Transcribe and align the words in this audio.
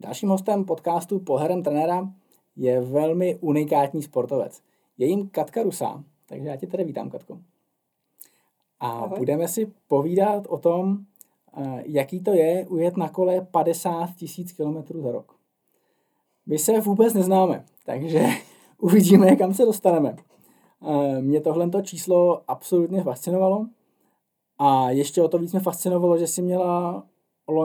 Dalším 0.00 0.28
hostem 0.28 0.64
podcastu 0.64 1.18
Poherem 1.18 1.62
trenéra 1.62 2.12
je 2.56 2.80
velmi 2.80 3.36
unikátní 3.40 4.02
sportovec. 4.02 4.62
Je 4.98 5.06
jim 5.06 5.28
Katka 5.28 5.62
Rusá, 5.62 6.04
takže 6.26 6.48
já 6.48 6.56
tě 6.56 6.66
tady 6.66 6.84
vítám, 6.84 7.10
Katko. 7.10 7.38
A 8.80 8.90
Ahoj. 8.90 9.18
budeme 9.18 9.48
si 9.48 9.72
povídat 9.88 10.46
o 10.48 10.58
tom, 10.58 10.98
eh, 11.56 11.82
jaký 11.86 12.20
to 12.20 12.32
je 12.32 12.66
ujet 12.68 12.96
na 12.96 13.08
kole 13.08 13.40
50 13.50 14.14
tisíc 14.16 14.52
kilometrů 14.52 15.02
za 15.02 15.12
rok. 15.12 15.36
My 16.46 16.58
se 16.58 16.80
vůbec 16.80 17.14
neznáme, 17.14 17.64
takže 17.86 18.26
uvidíme, 18.78 19.36
kam 19.36 19.54
se 19.54 19.64
dostaneme. 19.64 20.16
Eh, 20.82 21.22
mě 21.22 21.40
tohle 21.40 21.70
číslo 21.82 22.42
absolutně 22.48 23.02
fascinovalo 23.02 23.66
a 24.58 24.90
ještě 24.90 25.22
o 25.22 25.28
to 25.28 25.38
víc 25.38 25.52
mě 25.52 25.60
fascinovalo, 25.60 26.18
že 26.18 26.26
si 26.26 26.42
měla, 26.42 27.04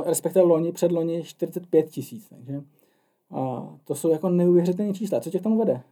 respektive 0.06 0.46
loni, 0.46 0.72
před 0.72 0.92
loni 0.92 1.24
45 1.24 1.90
tisíc. 1.90 2.30
Takže 2.30 2.64
a 3.32 3.70
to 3.84 3.96
jsou 3.96 4.10
jako 4.10 4.30
neuvěřitelné 4.30 4.94
čísla. 4.94 5.20
Co 5.20 5.30
tě 5.30 5.40
k 5.40 5.44
tomu 5.44 5.58
vede? 5.58 5.84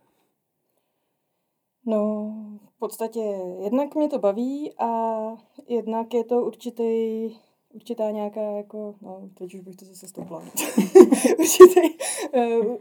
No, 1.86 2.34
v 2.76 2.80
podstatě 2.80 3.20
jednak 3.64 3.96
mě 3.96 4.10
to 4.10 4.20
baví 4.20 4.74
a 4.78 4.90
jednak 5.68 6.14
je 6.14 6.24
to 6.24 6.46
určitý, 6.46 7.30
určitá 7.74 8.12
nějaká 8.12 8.42
jako, 8.42 8.96
no, 9.02 9.30
teď 9.34 9.56
už 9.56 9.62
bych 9.62 9.76
to 9.76 9.86
zase 9.86 10.08
stopla. 10.08 10.40
určitý, 11.40 11.82
uh, 12.36 12.76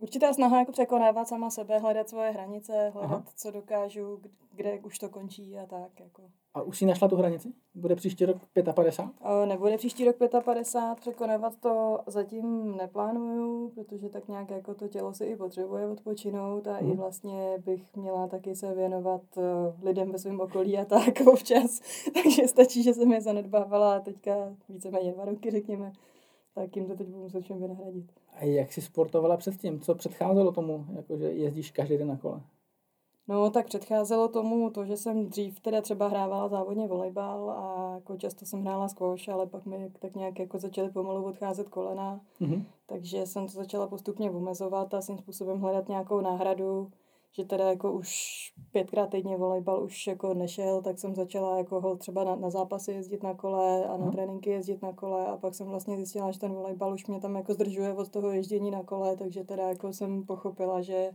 určitá 0.00 0.32
snaha 0.32 0.58
jako 0.58 0.72
překonávat 0.72 1.28
sama 1.28 1.50
sebe, 1.50 1.78
hledat 1.78 2.08
svoje 2.08 2.30
hranice, 2.30 2.90
hledat, 2.94 3.10
Aha. 3.10 3.24
co 3.36 3.50
dokážu, 3.50 4.20
kde 4.54 4.78
už 4.78 4.98
to 4.98 5.08
končí 5.08 5.58
a 5.58 5.66
tak. 5.66 6.00
Jako. 6.00 6.22
A 6.54 6.62
už 6.62 6.78
si 6.78 6.86
našla 6.86 7.08
tu 7.08 7.16
hranici? 7.16 7.52
Bude 7.74 7.96
příští 7.96 8.26
rok 8.26 8.36
55? 8.74 9.30
O, 9.30 9.46
nebude 9.46 9.76
příští 9.76 10.04
rok 10.04 10.16
55, 10.44 11.00
překonávat 11.00 11.56
to 11.60 11.98
zatím 12.06 12.76
neplánuju, 12.76 13.68
protože 13.68 14.08
tak 14.08 14.28
nějak 14.28 14.50
jako 14.50 14.74
to 14.74 14.88
tělo 14.88 15.14
si 15.14 15.24
i 15.24 15.36
potřebuje 15.36 15.88
odpočinout 15.88 16.66
a 16.66 16.76
hmm. 16.76 16.86
i 16.86 16.90
mhm. 16.90 16.96
vlastně 16.96 17.58
bych 17.58 17.96
měla 17.96 18.26
taky 18.26 18.54
se 18.54 18.74
věnovat 18.74 19.22
lidem 19.82 20.12
ve 20.12 20.18
svém 20.18 20.40
okolí 20.40 20.78
a 20.78 20.84
tak 20.84 21.20
občas. 21.26 21.80
Takže 22.22 22.48
stačí, 22.48 22.82
že 22.82 22.94
jsem 22.94 23.12
je 23.12 23.20
zanedbávala 23.20 24.00
teďka 24.00 24.32
víceméně 24.68 25.12
dva 25.12 25.24
roky, 25.24 25.50
řekněme 25.50 25.92
tak 26.54 26.76
jim 26.76 26.86
to 26.86 26.96
teď 26.96 27.06
budu 27.06 27.22
muset 27.22 27.40
všem 27.40 27.60
vynahradit. 27.60 28.12
A 28.32 28.44
jak 28.44 28.72
jsi 28.72 28.82
sportovala 28.82 29.36
předtím? 29.36 29.80
Co 29.80 29.94
předcházelo 29.94 30.52
tomu, 30.52 30.86
jako 30.96 31.16
že 31.16 31.24
jezdíš 31.32 31.70
každý 31.70 31.98
den 31.98 32.08
na 32.08 32.16
kole? 32.16 32.40
No, 33.28 33.50
tak 33.50 33.66
předcházelo 33.66 34.28
tomu 34.28 34.70
to, 34.70 34.84
že 34.84 34.96
jsem 34.96 35.26
dřív 35.26 35.60
teda 35.60 35.80
třeba 35.80 36.08
hrávala 36.08 36.48
závodně 36.48 36.88
volejbal 36.88 37.50
a 37.50 37.94
jako 37.94 38.16
často 38.16 38.46
jsem 38.46 38.62
hrála 38.62 38.88
squash, 38.88 39.28
ale 39.28 39.46
pak 39.46 39.66
mi 39.66 39.90
tak 39.98 40.14
nějak 40.14 40.38
jako 40.38 40.58
začaly 40.58 40.90
pomalu 40.90 41.24
odcházet 41.24 41.68
kolena, 41.68 42.20
mm-hmm. 42.40 42.64
takže 42.86 43.26
jsem 43.26 43.46
to 43.46 43.52
začala 43.52 43.86
postupně 43.86 44.30
omezovat 44.30 44.94
a 44.94 45.00
svým 45.00 45.18
způsobem 45.18 45.60
hledat 45.60 45.88
nějakou 45.88 46.20
náhradu 46.20 46.90
že 47.32 47.44
teda 47.44 47.64
jako 47.64 47.92
už 47.92 48.10
pětkrát 48.72 49.10
týdně 49.10 49.36
volejbal 49.36 49.84
už 49.84 50.06
jako 50.06 50.34
nešel, 50.34 50.82
tak 50.82 50.98
jsem 50.98 51.14
začala 51.14 51.58
jako 51.58 51.80
hol 51.80 51.96
třeba 51.96 52.24
na, 52.24 52.36
na 52.36 52.50
zápasy 52.50 52.92
jezdit 52.92 53.22
na 53.22 53.34
kole 53.34 53.84
a 53.84 53.96
na 53.96 54.04
hmm. 54.04 54.12
tréninky 54.12 54.50
jezdit 54.50 54.82
na 54.82 54.92
kole 54.92 55.26
a 55.26 55.36
pak 55.36 55.54
jsem 55.54 55.66
vlastně 55.66 55.96
zjistila, 55.96 56.30
že 56.30 56.38
ten 56.38 56.52
volejbal 56.52 56.94
už 56.94 57.06
mě 57.06 57.20
tam 57.20 57.36
jako 57.36 57.54
zdržuje 57.54 57.92
od 57.94 58.08
toho 58.08 58.30
ježdění 58.30 58.70
na 58.70 58.82
kole, 58.82 59.16
takže 59.16 59.44
teda 59.44 59.68
jako 59.68 59.92
jsem 59.92 60.26
pochopila, 60.26 60.82
že 60.82 61.10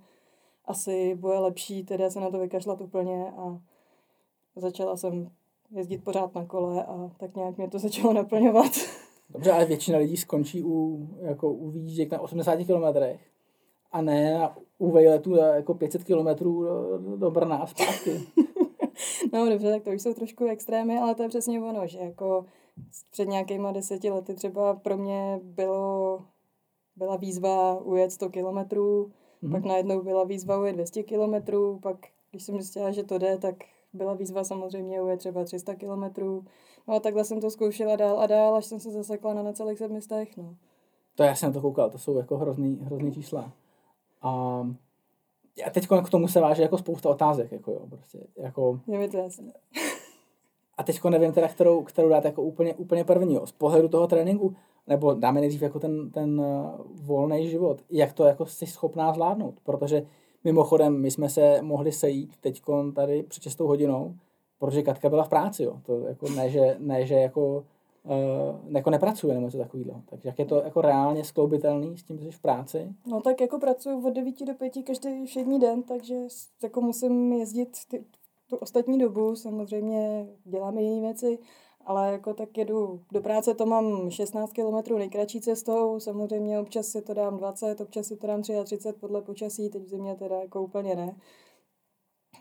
asi 0.65 1.15
bude 1.15 1.39
lepší 1.39 1.83
teda 1.83 2.09
se 2.09 2.19
na 2.19 2.31
to 2.31 2.39
vykašlat 2.39 2.81
úplně 2.81 3.31
a 3.31 3.59
začala 4.55 4.97
jsem 4.97 5.31
jezdit 5.71 6.03
pořád 6.03 6.35
na 6.35 6.45
kole 6.45 6.85
a 6.85 7.11
tak 7.17 7.35
nějak 7.35 7.57
mě 7.57 7.69
to 7.69 7.79
začalo 7.87 8.13
naplňovat. 8.13 8.71
Dobře, 9.29 9.51
ale 9.51 9.65
většina 9.65 9.97
lidí 9.97 10.17
skončí 10.17 10.63
u, 10.63 11.07
jako 11.21 11.51
u 11.51 11.69
výjížděk 11.69 12.11
na 12.11 12.21
80 12.21 12.55
kilometrech 12.55 13.34
a 13.95 14.01
ne 14.01 14.49
u 14.77 14.91
vejletu 14.91 15.35
jako 15.35 15.73
500 15.73 16.03
kilometrů 16.03 16.63
do, 16.63 17.17
do 17.17 17.31
Brna 17.31 17.57
a 17.57 17.67
zpátky. 17.67 18.11
no 19.33 19.49
dobře, 19.49 19.71
tak 19.71 19.83
to 19.83 19.89
už 19.89 20.01
jsou 20.01 20.13
trošku 20.13 20.45
extrémy, 20.45 20.99
ale 20.99 21.15
to 21.15 21.23
je 21.23 21.29
přesně 21.29 21.61
ono, 21.61 21.87
že 21.87 21.99
jako 21.99 22.45
před 23.11 23.27
nějakýma 23.27 23.71
deseti 23.71 24.09
lety 24.09 24.33
třeba 24.33 24.73
pro 24.73 24.97
mě 24.97 25.39
bylo, 25.43 26.21
byla 26.95 27.15
výzva 27.15 27.81
ujet 27.81 28.11
100 28.11 28.29
kilometrů, 28.29 29.11
mm-hmm. 29.43 29.51
pak 29.51 29.65
najednou 29.65 30.03
byla 30.03 30.23
výzva 30.23 30.59
ujet 30.59 30.73
200 30.73 31.03
kilometrů, 31.03 31.79
pak 31.79 31.97
když 32.31 32.43
jsem 32.43 32.55
zjistila, 32.55 32.91
že 32.91 33.03
to 33.03 33.17
jde, 33.17 33.37
tak 33.37 33.55
byla 33.93 34.13
výzva 34.13 34.43
samozřejmě 34.43 35.01
ujet 35.01 35.17
třeba 35.17 35.43
300 35.43 35.75
kilometrů. 35.75 36.45
No 36.87 36.95
a 36.95 36.99
takhle 36.99 37.25
jsem 37.25 37.41
to 37.41 37.51
zkoušela 37.51 37.95
dál 37.95 38.19
a 38.19 38.27
dál, 38.27 38.55
až 38.55 38.65
jsem 38.65 38.79
se 38.79 38.91
zasekla 38.91 39.33
na 39.33 39.43
necelých 39.43 39.77
sedmistech, 39.77 40.37
no. 40.37 40.55
To 41.15 41.23
já 41.23 41.35
jsem 41.35 41.53
to 41.53 41.61
koukal, 41.61 41.89
to 41.89 41.97
jsou 41.97 42.17
jako 42.17 42.37
hrozný, 42.37 42.79
hrozný 42.83 43.11
čísla. 43.11 43.51
A 44.25 44.63
a 45.63 45.69
teď 45.69 45.87
k 46.05 46.09
tomu 46.09 46.27
se 46.27 46.39
váže 46.39 46.61
jako 46.61 46.77
spousta 46.77 47.09
otázek, 47.09 47.51
jako 47.51 47.71
jo, 47.71 47.81
prostě, 47.89 48.19
jako... 48.37 48.79
Je 48.87 48.97
mi 48.97 49.09
to 49.09 49.17
jasné. 49.17 49.53
A 50.77 50.83
teď 50.83 51.03
nevím 51.03 51.31
teda, 51.31 51.47
kterou, 51.47 51.83
kterou 51.83 52.09
dát 52.09 52.25
jako 52.25 52.41
úplně, 52.41 52.73
úplně 52.73 53.03
první, 53.03 53.35
jo. 53.35 53.47
z 53.47 53.51
pohledu 53.51 53.87
toho 53.87 54.07
tréninku, 54.07 54.55
nebo 54.87 55.13
dáme 55.13 55.41
nejdřív 55.41 55.61
jako 55.61 55.79
ten, 55.79 56.11
ten 56.11 56.39
uh, 56.39 56.69
volný 57.05 57.49
život, 57.49 57.81
jak 57.89 58.13
to 58.13 58.25
jako 58.25 58.45
jsi 58.45 58.67
schopná 58.67 59.13
zvládnout, 59.13 59.55
protože 59.63 60.05
mimochodem 60.43 61.01
my 61.01 61.11
jsme 61.11 61.29
se 61.29 61.61
mohli 61.61 61.91
sejít 61.91 62.37
teď 62.41 62.61
tady 62.95 63.23
před 63.23 63.43
6 63.43 63.59
hodinou, 63.59 64.15
protože 64.59 64.83
Katka 64.83 65.09
byla 65.09 65.23
v 65.23 65.29
práci, 65.29 65.63
jo. 65.63 65.79
To 65.85 65.99
jako 65.99 66.29
ne, 66.29 66.49
že, 66.49 66.75
ne, 66.79 67.05
že 67.05 67.15
jako 67.15 67.63
uh, 68.05 68.75
jako 68.75 68.89
nepracuje 68.89 69.33
nebo 69.33 69.45
něco 69.45 69.57
takového. 69.57 70.01
Takže 70.09 70.29
jak 70.29 70.39
je 70.39 70.45
to 70.45 70.61
jako 70.63 70.81
reálně 70.81 71.23
skloubitelný 71.23 71.97
s 71.97 72.03
tím, 72.03 72.19
že 72.19 72.25
jsi 72.25 72.31
v 72.31 72.41
práci? 72.41 72.93
No 73.07 73.21
tak 73.21 73.41
jako 73.41 73.59
pracuji 73.59 74.05
od 74.05 74.13
9 74.13 74.45
do 74.45 74.53
5 74.53 74.73
každý 74.85 75.25
všední 75.25 75.59
den, 75.59 75.83
takže 75.83 76.15
jako 76.63 76.81
musím 76.81 77.33
jezdit 77.33 77.77
ty, 77.89 78.05
tu 78.49 78.55
ostatní 78.55 78.99
dobu, 78.99 79.35
samozřejmě 79.35 80.27
dělám 80.45 80.77
jiné 80.77 81.01
věci, 81.01 81.39
ale 81.85 82.11
jako 82.11 82.33
tak 82.33 82.57
jedu 82.57 83.01
do 83.11 83.21
práce, 83.21 83.53
to 83.53 83.65
mám 83.65 84.09
16 84.09 84.53
km 84.53 84.97
nejkratší 84.97 85.41
cestou, 85.41 85.99
samozřejmě 85.99 86.59
občas 86.59 86.87
si 86.87 87.01
to 87.01 87.13
dám 87.13 87.37
20, 87.37 87.81
občas 87.81 88.05
si 88.05 88.17
to 88.17 88.27
dám 88.27 88.41
33 88.41 88.99
podle 88.99 89.21
počasí, 89.21 89.69
teď 89.69 89.83
v 89.83 89.87
zimě 89.87 90.15
teda 90.15 90.41
jako 90.41 90.61
úplně 90.61 90.95
ne. 90.95 91.15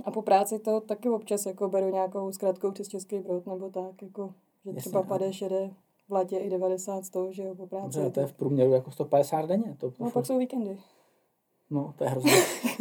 A 0.04 0.10
po 0.10 0.22
práci 0.22 0.58
to 0.58 0.80
taky 0.80 1.08
občas 1.08 1.46
jako 1.46 1.68
beru 1.68 1.90
nějakou 1.90 2.32
zkrátkou 2.32 2.72
přes 2.72 2.88
Český 2.88 3.18
brod 3.18 3.46
nebo 3.46 3.70
tak, 3.70 4.02
jako 4.02 4.34
že 4.64 4.70
Jasně, 4.70 4.80
třeba 4.80 5.02
padeš, 5.02 5.40
jede 5.40 5.70
v 6.08 6.12
letě 6.12 6.38
i 6.38 6.50
90, 6.50 7.04
100, 7.04 7.32
že 7.32 7.42
jo, 7.42 7.54
po 7.54 7.66
práci. 7.66 7.84
Dobře, 7.84 8.10
to 8.10 8.20
je 8.20 8.26
v 8.26 8.32
průměru 8.32 8.72
jako 8.72 8.90
150 8.90 9.46
denně. 9.46 9.76
To, 9.80 9.92
no, 10.00 10.10
pak 10.10 10.26
jsou 10.26 10.38
víkendy. 10.38 10.78
No, 11.70 11.94
to 11.98 12.04
je 12.04 12.10
hrozně. 12.10 12.32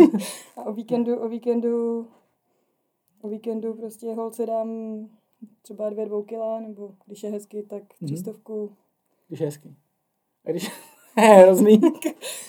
a 0.58 0.64
o 0.64 0.74
víkendu, 0.74 1.20
o 1.20 1.30
víkendu, 1.30 2.08
o 3.22 3.30
víkendu 3.30 3.74
prostě 3.74 4.14
holce 4.14 4.46
dám 4.46 4.70
třeba 5.62 5.90
dvě, 5.90 6.06
dvou 6.06 6.24
kila, 6.24 6.60
nebo 6.60 6.96
když 7.06 7.24
je 7.24 7.30
hezky, 7.30 7.64
tak 7.64 7.84
mhm. 7.84 8.08
třístovku. 8.08 8.68
Mm-hmm. 8.68 8.76
Když 9.28 9.40
je 9.40 9.46
hezky. 9.46 9.76
A 10.46 10.52
když 10.52 10.64
je 11.18 11.24
hrozný. 11.24 11.82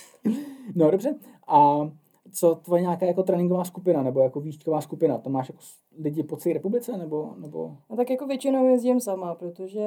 no 0.75 0.91
dobře. 0.91 1.15
A 1.47 1.89
co 2.31 2.55
tvoje 2.55 2.81
nějaká 2.81 3.05
jako 3.05 3.23
tréninková 3.23 3.63
skupina 3.63 4.03
nebo 4.03 4.19
jako 4.19 4.39
výšková 4.39 4.81
skupina? 4.81 5.17
To 5.17 5.29
máš 5.29 5.49
jako 5.49 5.61
lidi 5.97 6.23
po 6.23 6.37
celé 6.37 6.53
republice 6.53 6.97
nebo, 6.97 7.33
nebo? 7.37 7.77
No 7.89 7.95
tak 7.95 8.09
jako 8.09 8.27
většinou 8.27 8.65
jezdím 8.65 8.99
sama, 8.99 9.35
protože 9.35 9.79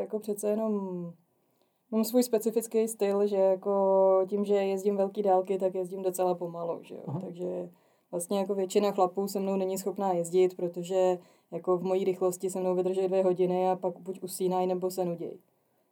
jako 0.00 0.18
přece 0.18 0.50
jenom 0.50 0.72
mám 1.90 2.04
svůj 2.04 2.22
specifický 2.22 2.88
styl, 2.88 3.26
že 3.26 3.36
jako 3.36 4.24
tím, 4.28 4.44
že 4.44 4.54
jezdím 4.54 4.96
velký 4.96 5.22
dálky, 5.22 5.58
tak 5.58 5.74
jezdím 5.74 6.02
docela 6.02 6.34
pomalu, 6.34 6.78
že 6.82 6.94
jo? 6.94 7.20
takže 7.20 7.70
vlastně 8.10 8.38
jako 8.38 8.54
většina 8.54 8.92
chlapů 8.92 9.28
se 9.28 9.40
mnou 9.40 9.56
není 9.56 9.78
schopná 9.78 10.12
jezdit, 10.12 10.56
protože 10.56 11.18
jako 11.50 11.76
v 11.76 11.82
mojí 11.82 12.04
rychlosti 12.04 12.50
se 12.50 12.60
mnou 12.60 12.74
vydrží 12.74 13.08
dvě 13.08 13.24
hodiny 13.24 13.70
a 13.70 13.76
pak 13.76 13.98
buď 13.98 14.22
usínají 14.22 14.66
nebo 14.66 14.90
se 14.90 15.04
nudějí. 15.04 15.40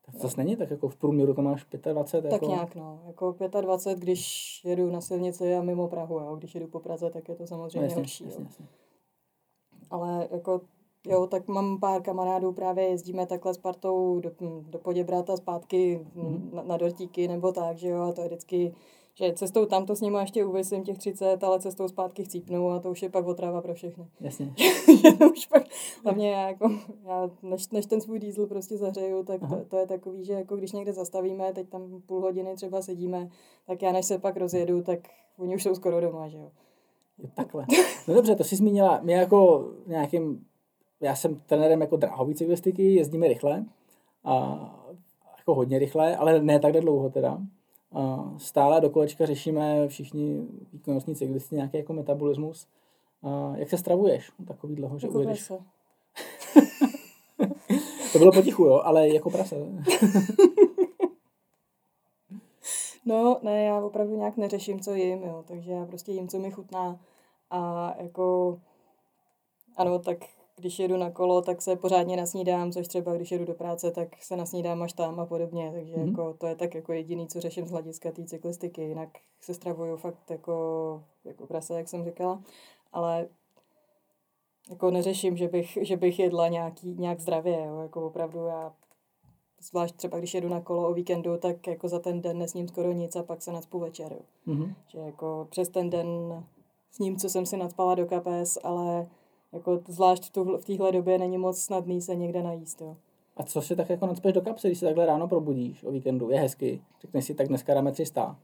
Tak 0.06 0.14
to 0.20 0.28
není 0.36 0.56
tak 0.56 0.70
jako 0.70 0.88
v 0.88 0.96
průměru 0.96 1.34
to 1.34 1.42
máš 1.42 1.66
25? 1.92 2.30
Tak 2.30 2.42
jako... 2.42 2.46
nějak 2.46 2.74
no, 2.74 3.02
jako 3.06 3.36
25, 3.60 3.98
když 3.98 4.60
jedu 4.65 4.91
na 4.91 5.00
silnici 5.00 5.56
a 5.56 5.62
mimo 5.62 5.88
Prahu, 5.88 6.18
jo. 6.18 6.36
když 6.36 6.54
jedu 6.54 6.66
po 6.66 6.80
Praze, 6.80 7.10
tak 7.10 7.28
je 7.28 7.34
to 7.34 7.47
samozřejmě 7.47 7.78
no, 7.78 7.84
jasně, 7.84 7.97
horší. 7.97 8.24
Jasně, 8.24 8.44
jasně. 8.44 8.66
Ale 9.91 10.28
jako 10.30 10.60
Jo, 11.06 11.27
tak 11.27 11.48
mám 11.48 11.80
pár 11.80 12.03
kamarádů, 12.03 12.53
právě 12.53 12.84
jezdíme 12.84 13.27
takhle 13.27 13.54
s 13.54 13.59
partou 13.59 14.21
do, 14.21 14.30
do 14.60 14.78
Poděbrata 14.78 15.36
zpátky 15.36 16.06
mm-hmm. 16.16 16.54
na, 16.54 16.62
na 16.62 16.77
dortíky 16.77 17.28
nebo 17.28 17.53
tak, 17.53 17.78
že 17.78 17.88
jo, 17.88 18.03
a 18.03 18.12
to 18.12 18.21
je 18.21 18.27
vždycky 18.27 18.74
že 19.14 19.32
cestou 19.32 19.66
tam 19.66 19.86
to 19.86 19.97
s 19.97 20.00
nimi 20.00 20.18
ještě 20.18 20.44
uvisím 20.44 20.84
těch 20.84 20.98
30, 20.98 21.44
ale 21.44 21.60
cestou 21.60 21.88
zpátky 21.88 22.24
chcípnu 22.24 22.70
a 22.70 22.80
to 22.80 22.91
už 22.91 23.03
je 23.03 23.09
pak 23.10 23.26
otrava 23.26 23.62
pro 23.62 23.74
všechny. 23.74 24.06
Jasně. 24.20 24.54
už 25.32 25.47
pak, 25.47 25.62
hlavně 26.04 26.30
já, 26.30 26.48
jako, 26.48 26.70
já 27.04 27.30
než, 27.42 27.68
než, 27.68 27.86
ten 27.86 28.00
svůj 28.00 28.18
diesel 28.18 28.47
prostě 28.47 28.76
zahřeju, 28.76 29.22
tak 29.22 29.41
to, 29.41 29.64
to, 29.68 29.76
je 29.76 29.86
takový, 29.86 30.24
že 30.24 30.32
jako 30.32 30.56
když 30.56 30.72
někde 30.72 30.92
zastavíme, 30.92 31.53
teď 31.53 31.68
tam 31.68 32.03
půl 32.06 32.20
hodiny 32.20 32.54
třeba 32.54 32.82
sedíme, 32.82 33.28
tak 33.66 33.82
já 33.82 33.92
než 33.92 34.06
se 34.06 34.18
pak 34.18 34.36
rozjedu, 34.36 34.82
tak 34.82 34.98
oni 35.38 35.54
už 35.54 35.62
jsou 35.62 35.74
skoro 35.74 36.00
doma, 36.00 36.28
že 36.28 36.38
jo. 36.38 36.50
Takhle. 37.34 37.66
No 38.08 38.15
dobře, 38.15 38.36
to 38.36 38.44
jsi 38.44 38.56
zmínila. 38.56 39.00
My 39.03 39.12
jako 39.12 39.70
nějakým, 39.86 40.47
já 41.00 41.16
jsem 41.16 41.41
trenérem 41.47 41.80
jako 41.80 41.97
dráhový 41.97 42.34
cyklistiky, 42.34 42.94
jezdíme 42.94 43.28
rychle, 43.28 43.65
a 44.24 44.58
jako 45.38 45.54
hodně 45.54 45.78
rychle, 45.78 46.16
ale 46.16 46.42
ne 46.42 46.60
takhle 46.60 46.80
dlouho 46.80 47.10
teda. 47.10 47.38
Uh, 47.94 48.39
stále 48.39 48.80
do 48.80 48.91
kolečka 48.91 49.27
řešíme 49.27 49.89
všichni 49.89 50.47
výkonnostní 50.72 51.15
cyklisti 51.15 51.54
nějaký 51.54 51.77
jako 51.77 51.92
metabolismus. 51.92 52.66
Uh, 53.21 53.56
jak 53.59 53.71
se 53.71 53.78
stravuješ? 53.78 54.33
Takový 54.48 54.74
dlouho, 54.74 54.98
že 54.98 55.06
jako 55.06 55.18
ujedeš. 55.18 55.48
to 58.12 58.18
bylo 58.18 58.33
potichu, 58.33 58.65
jo, 58.65 58.80
ale 58.84 59.09
jako 59.09 59.30
prase. 59.30 59.56
no, 63.06 63.39
ne, 63.42 63.65
já 63.65 63.84
opravdu 63.84 64.16
nějak 64.16 64.36
neřeším, 64.36 64.80
co 64.80 64.94
jim, 64.94 65.22
jo, 65.22 65.44
takže 65.47 65.72
já 65.72 65.86
prostě 65.86 66.12
jim, 66.12 66.28
co 66.28 66.39
mi 66.39 66.50
chutná. 66.50 67.00
A 67.50 67.94
jako, 67.98 68.59
ano, 69.77 69.98
tak 69.98 70.18
když 70.62 70.78
jedu 70.78 70.97
na 70.97 71.10
kolo, 71.10 71.42
tak 71.42 71.62
se 71.62 71.76
pořádně 71.76 72.16
nasnídám, 72.16 72.72
což 72.72 72.88
třeba 72.88 73.14
když 73.14 73.30
jedu 73.32 73.44
do 73.44 73.54
práce, 73.54 73.91
tak 73.91 74.22
se 74.22 74.36
nasnídám 74.36 74.82
až 74.82 74.92
tam 74.92 75.20
a 75.20 75.26
podobně, 75.26 75.70
takže 75.74 75.94
mm-hmm. 75.94 76.09
jako, 76.09 76.34
to 76.38 76.47
je 76.47 76.56
tak 76.56 76.74
jako 76.74 76.92
jediný, 76.92 77.26
co 77.26 77.41
řeším 77.41 77.66
z 77.66 77.70
hlediska 77.70 78.12
té 78.12 78.24
cyklistiky, 78.24 78.82
jinak 78.82 79.09
se 79.41 79.54
stravuju 79.54 79.97
fakt 79.97 80.30
jako, 80.30 81.04
jako 81.24 81.47
prase, 81.47 81.74
jak 81.74 81.88
jsem 81.88 82.04
říkala, 82.04 82.42
ale 82.92 83.28
jako 84.70 84.91
neřeším, 84.91 85.36
že 85.36 85.48
bych, 85.48 85.78
že 85.80 85.97
bych 85.97 86.18
jedla 86.18 86.48
nějaký, 86.48 86.94
nějak 86.98 87.20
zdravě, 87.20 87.65
jo, 87.65 87.80
jako 87.80 88.06
opravdu 88.06 88.47
já 88.47 88.72
zvlášť 89.62 89.97
třeba 89.97 90.18
když 90.18 90.34
jedu 90.34 90.48
na 90.48 90.60
kolo 90.60 90.88
o 90.88 90.94
víkendu, 90.94 91.36
tak 91.36 91.66
jako 91.66 91.88
za 91.88 91.98
ten 91.98 92.22
den 92.22 92.38
nesním 92.38 92.68
skoro 92.68 92.92
nic 92.92 93.16
a 93.16 93.22
pak 93.22 93.42
se 93.42 93.53
nacpu 93.53 93.78
večer. 93.78 94.16
Mm-hmm. 94.47 94.74
Že 94.86 94.98
jako 94.98 95.47
přes 95.50 95.68
ten 95.68 95.91
den 95.91 96.44
s 96.91 96.98
ním, 96.98 97.16
co 97.16 97.28
jsem 97.28 97.47
si 97.47 97.56
nadpala 97.56 97.94
do 97.94 98.06
kapes, 98.06 98.58
ale 98.65 99.06
jako 99.53 99.81
zvlášť 99.89 100.37
v, 100.37 100.65
téhle 100.65 100.93
době 100.93 101.19
není 101.19 101.39
moc 101.39 101.59
snadný 101.59 102.01
se 102.01 102.15
někde 102.15 102.43
najíst, 102.43 102.81
jo. 102.81 102.97
A 103.37 103.43
co 103.43 103.63
si 103.63 103.77
tak 103.77 103.91
jako 103.91 104.07
nadspeš 104.07 104.33
do 104.33 104.41
kapsy, 104.41 104.69
když 104.69 104.78
se 104.78 104.87
takhle 104.87 105.07
ráno 105.07 105.28
probudíš 105.28 105.84
o 105.84 105.91
víkendu? 105.91 106.31
Je 106.31 106.39
hezky. 106.39 106.83
Řekneš 107.01 107.25
si, 107.25 107.34
tak 107.34 107.49
dneska 107.49 107.75
dáme 107.75 107.93
300. 107.93 108.37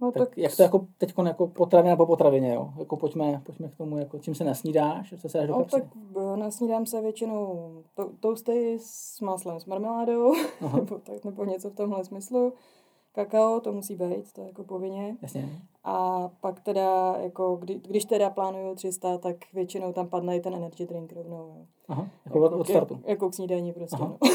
No, 0.00 0.12
tak, 0.12 0.28
tak, 0.28 0.38
jak 0.38 0.56
to 0.56 0.62
jako 0.62 0.86
teď 0.98 1.14
jako 1.26 1.46
potravina 1.46 1.96
po 1.96 2.06
potravině, 2.06 2.54
jo? 2.54 2.72
Jako 2.78 2.96
pojďme, 2.96 3.42
pojďme 3.46 3.68
k 3.68 3.76
tomu, 3.76 3.98
jako 3.98 4.18
čím 4.18 4.34
se 4.34 4.44
nasnídáš, 4.44 5.14
co 5.20 5.28
se 5.28 5.38
dáš 5.38 5.46
do 5.46 5.52
no, 5.52 5.58
kapsy? 5.58 5.80
tak 5.80 5.84
nasnídám 6.36 6.86
se 6.86 7.00
většinou 7.00 7.72
to, 7.94 8.10
toasty 8.20 8.78
s 8.80 9.20
máslem 9.20 9.60
s 9.60 9.64
marmeládou, 9.64 10.34
nebo, 10.74 10.98
tak, 10.98 11.24
nebo 11.24 11.44
něco 11.44 11.70
v 11.70 11.74
tomhle 11.74 12.04
smyslu 12.04 12.52
kakao, 13.16 13.60
to 13.60 13.72
musí 13.72 13.96
být, 13.96 14.32
to 14.32 14.40
je 14.40 14.46
jako 14.46 14.64
povinně. 14.64 15.16
Jasně. 15.22 15.48
A 15.84 16.28
pak 16.40 16.60
teda, 16.60 17.16
jako, 17.20 17.56
kdy, 17.56 17.74
když 17.74 18.04
teda 18.04 18.30
plánuju 18.30 18.74
300, 18.74 19.18
tak 19.18 19.36
většinou 19.52 19.92
tam 19.92 20.08
padne 20.08 20.36
i 20.36 20.40
ten 20.40 20.54
energy 20.54 20.86
drink 20.86 21.12
rovnou. 21.12 21.54
Jo. 21.58 21.66
Aha, 21.88 22.08
jako, 22.26 22.44
jako 22.44 22.58
od 22.58 22.66
startu. 22.68 22.94
Jako, 22.94 23.10
jako 23.10 23.30
k 23.30 23.34
snídaní 23.34 23.72
prostě, 23.72 23.96
Aha. 24.00 24.16
no. 24.22 24.28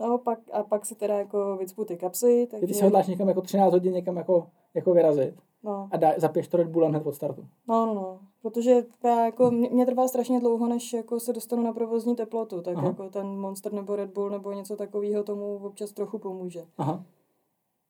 no, 0.08 0.18
pak, 0.18 0.38
a 0.52 0.62
pak 0.62 0.86
si 0.86 0.94
teda 0.94 1.18
jako 1.18 1.56
vycpu 1.56 1.84
ty 1.84 1.96
kapsy. 1.96 2.48
Takže... 2.50 2.66
Ty 2.66 2.74
si 2.74 2.84
hodláš 2.84 3.06
někam 3.06 3.28
jako 3.28 3.40
13 3.40 3.72
hodin 3.72 3.92
někam 3.92 4.16
jako, 4.16 4.46
jako 4.74 4.94
vyrazit. 4.94 5.34
No. 5.64 5.88
A 5.90 5.96
dá, 5.96 6.12
zapiješ 6.16 6.48
to 6.48 6.56
Red 6.56 6.68
Bullem 6.68 6.90
hned 6.90 7.06
od 7.06 7.14
startu. 7.14 7.46
No, 7.68 7.86
no, 7.86 7.94
no. 7.94 8.18
Protože 8.44 8.86
já 9.04 9.24
jako, 9.24 9.50
mě, 9.50 9.68
mě 9.70 9.86
trvá 9.86 10.08
strašně 10.08 10.40
dlouho, 10.40 10.68
než 10.68 10.92
jako 10.92 11.20
se 11.20 11.32
dostanu 11.32 11.62
na 11.62 11.72
provozní 11.72 12.16
teplotu, 12.16 12.62
tak 12.62 12.76
Aha. 12.76 12.86
jako 12.86 13.08
ten 13.08 13.26
Monster 13.26 13.72
nebo 13.72 13.96
Red 13.96 14.10
Bull 14.10 14.30
nebo 14.30 14.52
něco 14.52 14.76
takového 14.76 15.22
tomu 15.22 15.56
občas 15.56 15.92
trochu 15.92 16.18
pomůže. 16.18 16.66
Aha. 16.78 17.04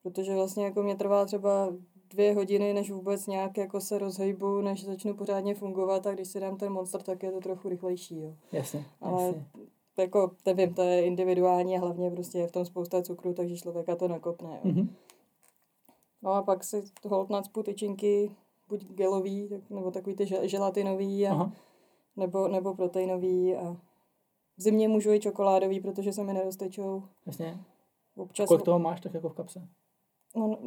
Protože 0.03 0.35
vlastně 0.35 0.65
jako 0.65 0.83
mě 0.83 0.97
trvá 0.97 1.25
třeba 1.25 1.73
dvě 2.11 2.35
hodiny, 2.35 2.75
než 2.75 2.91
vůbec 2.91 3.27
nějak 3.27 3.57
jako 3.57 3.81
se 3.81 3.99
rozhejbu, 3.99 4.61
než 4.61 4.85
začnu 4.85 5.15
pořádně 5.15 5.55
fungovat 5.55 6.07
a 6.07 6.13
když 6.13 6.29
si 6.29 6.41
dám 6.41 6.57
ten 6.57 6.73
Monster, 6.73 7.03
tak 7.03 7.23
je 7.23 7.33
to 7.33 7.41
trochu 7.41 7.69
rychlejší, 7.69 8.21
jo. 8.21 8.35
Jasně, 8.53 8.85
Ale 9.01 9.27
jasně. 9.27 9.47
jako, 9.99 10.31
nevím, 10.47 10.75
to 10.75 10.83
je 10.83 11.05
individuální 11.05 11.77
a 11.77 11.81
hlavně 11.81 12.11
prostě 12.11 12.39
je 12.39 12.47
v 12.47 12.53
tom 12.53 12.65
spousta 12.65 13.03
cukru, 13.03 13.35
takže 13.35 13.57
člověka 13.57 13.97
to 13.97 14.09
nakopne, 14.09 14.61
jo. 14.65 14.71
Mm-hmm. 14.71 14.89
No 16.23 16.33
a 16.33 16.43
pak 16.43 16.65
si 16.65 16.85
hold 17.05 17.31
nacpu 17.31 17.63
tyčinky, 17.63 18.31
buď 18.69 18.87
gelový, 18.87 19.49
tak, 19.49 19.71
nebo 19.71 19.91
takový 19.91 20.17
ty 20.17 20.27
želatinový, 20.49 21.29
a, 21.29 21.53
nebo, 22.17 22.49
nebo 22.49 22.75
proteinový 22.75 23.57
a 23.57 23.77
v 24.57 24.63
zimě 24.63 24.89
můžu 24.89 25.13
i 25.13 25.21
čokoládový, 25.21 25.81
protože 25.81 26.13
se 26.13 26.25
mi 26.25 26.33
neroztečou. 26.33 27.03
Jasně. 27.27 27.59
Občas... 28.17 28.49
Kolik 28.49 28.63
toho 28.63 28.79
máš 28.79 29.01
tak 29.01 29.15
jako 29.15 29.29
v 29.29 29.35
kapse? 29.35 29.69
No, 30.37 30.59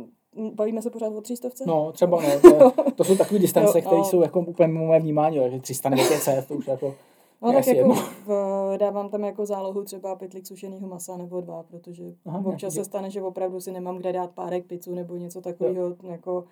bavíme 0.54 0.82
se 0.82 0.90
pořád 0.90 1.14
o 1.14 1.22
třístovce? 1.22 1.64
No, 1.68 1.92
třeba 1.92 2.22
no. 2.22 2.30
To, 2.42 2.92
to 2.92 3.04
jsou 3.04 3.18
takové 3.18 3.40
distance, 3.40 3.82
které 3.82 4.04
jsou 4.04 4.22
jako 4.22 4.40
úplně 4.40 4.68
mimo 4.68 4.86
moje 4.86 5.00
vnímání, 5.00 5.40
takže 5.40 5.60
300 5.60 5.90
nebo 5.90 6.04
500, 6.08 6.48
to 6.48 6.54
už 6.54 6.68
jako 6.68 6.96
No 7.42 7.54
tak 7.54 7.68
jako 7.68 7.94
v, 8.26 8.78
dávám 8.78 9.10
tam 9.10 9.24
jako 9.24 9.46
zálohu 9.46 9.84
třeba 9.84 10.16
pytlik 10.16 10.48
sušeného 10.48 10.88
masa 10.88 11.18
nebo 11.18 11.42
dva, 11.42 11.64
protože 11.64 12.04
Aha, 12.26 12.44
občas 12.46 12.74
se 12.74 12.86
stane, 12.86 13.10
že 13.10 13.22
opravdu 13.22 13.60
si 13.60 13.72
nemám 13.72 13.98
kde 13.98 14.14
dát 14.14 14.32
párek 14.32 14.66
pizzu 14.66 14.96
nebo 14.96 15.16
něco 15.16 15.42
takového, 15.42 15.96
jako, 16.04 16.46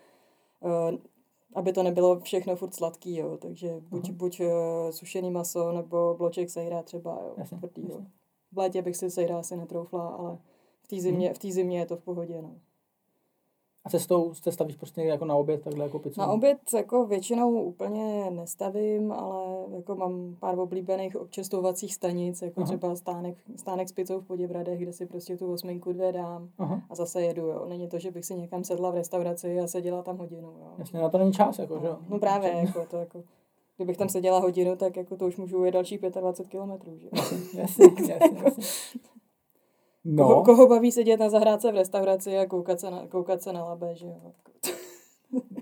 uh, 0.60 0.98
aby 1.54 1.74
to 1.74 1.84
nebylo 1.84 2.20
všechno 2.20 2.56
furt 2.56 2.74
sladký, 2.74 3.18
jo. 3.18 3.38
takže 3.38 3.82
buď, 3.90 4.12
buď 4.12 4.40
uh, 4.40 4.48
sušený 4.90 5.32
maso 5.32 5.72
nebo 5.72 6.16
bloček 6.18 6.50
sejra 6.50 6.84
třeba, 6.84 7.12
jo, 7.12 7.34
jasně, 7.38 7.58
Jasně. 7.90 8.08
V 8.52 8.58
létě 8.58 8.82
bych 8.82 8.98
si 8.98 9.12
sejra 9.12 9.40
asi 9.40 9.58
netroufla, 9.58 10.08
ale 10.08 10.38
v 10.82 10.88
té 10.88 11.02
zimě, 11.02 11.28
hmm. 11.28 11.36
v 11.36 11.40
zimě 11.52 11.80
je 11.80 11.86
to 11.86 11.98
v 11.98 12.04
pohodě, 12.04 12.42
no. 12.42 12.56
A 13.86 13.90
cestou 13.90 14.34
se 14.34 14.52
stavíš 14.52 14.76
prostě 14.76 15.02
jako 15.02 15.26
na 15.26 15.36
oběd, 15.36 15.62
takhle 15.62 15.84
jako 15.84 16.00
pizzu? 16.00 16.22
Na 16.22 16.28
oběd 16.28 16.58
jako 16.76 17.06
většinou 17.06 17.64
úplně 17.64 18.32
nestavím, 18.32 19.12
ale 19.12 19.66
jako 19.76 19.96
mám 19.96 20.36
pár 20.40 20.60
oblíbených 20.60 21.16
občestovacích 21.16 21.96
stanic, 21.96 22.42
jako 22.42 22.62
Aha. 22.62 22.68
třeba 22.68 22.96
stánek, 22.96 23.38
stánek 23.56 23.90
s 23.90 23.92
pizzou 23.92 24.20
v 24.20 24.28
Poděbradech, 24.28 24.80
kde 24.80 24.94
si 24.94 25.06
prostě 25.06 25.38
tu 25.38 25.54
osminku 25.54 25.92
dvě 25.92 26.12
dám 26.12 26.50
Aha. 26.58 26.82
a 26.90 26.96
zase 26.96 27.22
jedu, 27.22 27.42
jo. 27.42 27.66
Není 27.70 27.88
to, 27.88 28.00
že 28.00 28.12
bych 28.12 28.26
si 28.26 28.36
někam 28.36 28.64
sedla 28.64 28.92
v 28.92 28.96
restauraci 28.96 29.60
a 29.60 29.68
seděla 29.68 30.02
tam 30.02 30.18
hodinu, 30.18 30.48
jo. 30.48 30.74
Jasně, 30.78 31.00
na 31.00 31.10
to 31.10 31.18
není 31.18 31.34
čas, 31.34 31.60
jako, 31.60 31.80
že 31.80 31.88
No, 31.88 32.00
no 32.10 32.20
právě, 32.20 32.52
jako 32.52 32.86
to 32.86 32.98
jako 32.98 33.24
Kdybych 33.78 33.98
tam 33.98 34.10
seděla 34.10 34.40
hodinu, 34.40 34.76
tak 34.76 34.98
jako 34.98 35.18
to 35.18 35.28
už 35.28 35.38
můžu 35.38 35.64
jet 35.64 35.72
další 35.72 35.98
25 35.98 36.50
kilometrů, 36.52 36.98
že? 36.98 37.08
Jasně, 37.14 37.86
jasně, 38.14 38.42
jasně. 38.44 38.64
No. 40.06 40.28
Koho, 40.28 40.44
koho 40.44 40.68
baví 40.68 40.92
sedět 40.92 41.20
na 41.20 41.30
zahrádce 41.30 41.72
v 41.72 41.76
restauraci 41.76 42.38
a 42.38 42.46
koukat 42.46 42.80
se 42.80 42.92
na, 42.92 43.08
koukat 43.08 43.42
se 43.42 43.54
na 43.54 43.64
labe, 43.64 43.96
že 43.96 44.08
jo? 44.08 44.32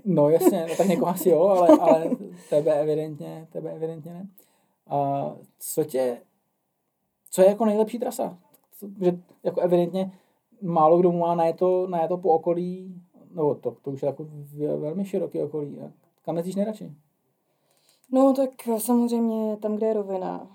no 0.06 0.30
jasně, 0.30 0.66
no 0.69 0.75
tak 0.75 0.88
někoho 0.88 1.12
asi 1.12 1.30
jo, 1.30 1.42
ale, 1.42 1.68
ale 1.80 2.10
tebe 2.50 2.74
evidentně, 2.81 3.48
tebe 3.51 3.72
evidentně 3.72 4.13
ne. 4.13 4.28
A 4.88 5.31
co 5.60 5.84
tě, 5.84 6.22
co 7.31 7.42
je 7.42 7.48
jako 7.48 7.66
nejlepší 7.66 8.00
trasa? 8.00 8.38
Že 9.01 9.19
jako 9.44 9.62
evidentně 9.62 10.12
málo 10.62 11.00
kdo 11.00 11.12
má 11.12 11.36
na 11.36 11.54
to, 11.54 11.88
na 11.88 12.07
to 12.07 12.18
po 12.18 12.30
okolí, 12.30 13.01
no 13.34 13.56
to, 13.56 13.76
to 13.81 13.92
už 13.92 14.02
je 14.02 14.07
jako 14.07 14.28
velmi 14.78 15.06
široký 15.06 15.42
okolí. 15.42 15.80
Kam 16.26 16.38
jezdíš 16.38 16.56
nejradši? 16.56 16.92
No 18.12 18.33
tak 18.33 18.50
samozřejmě 18.78 19.57
tam, 19.57 19.76
kde 19.76 19.88
je 19.88 19.94
rovina 19.94 20.47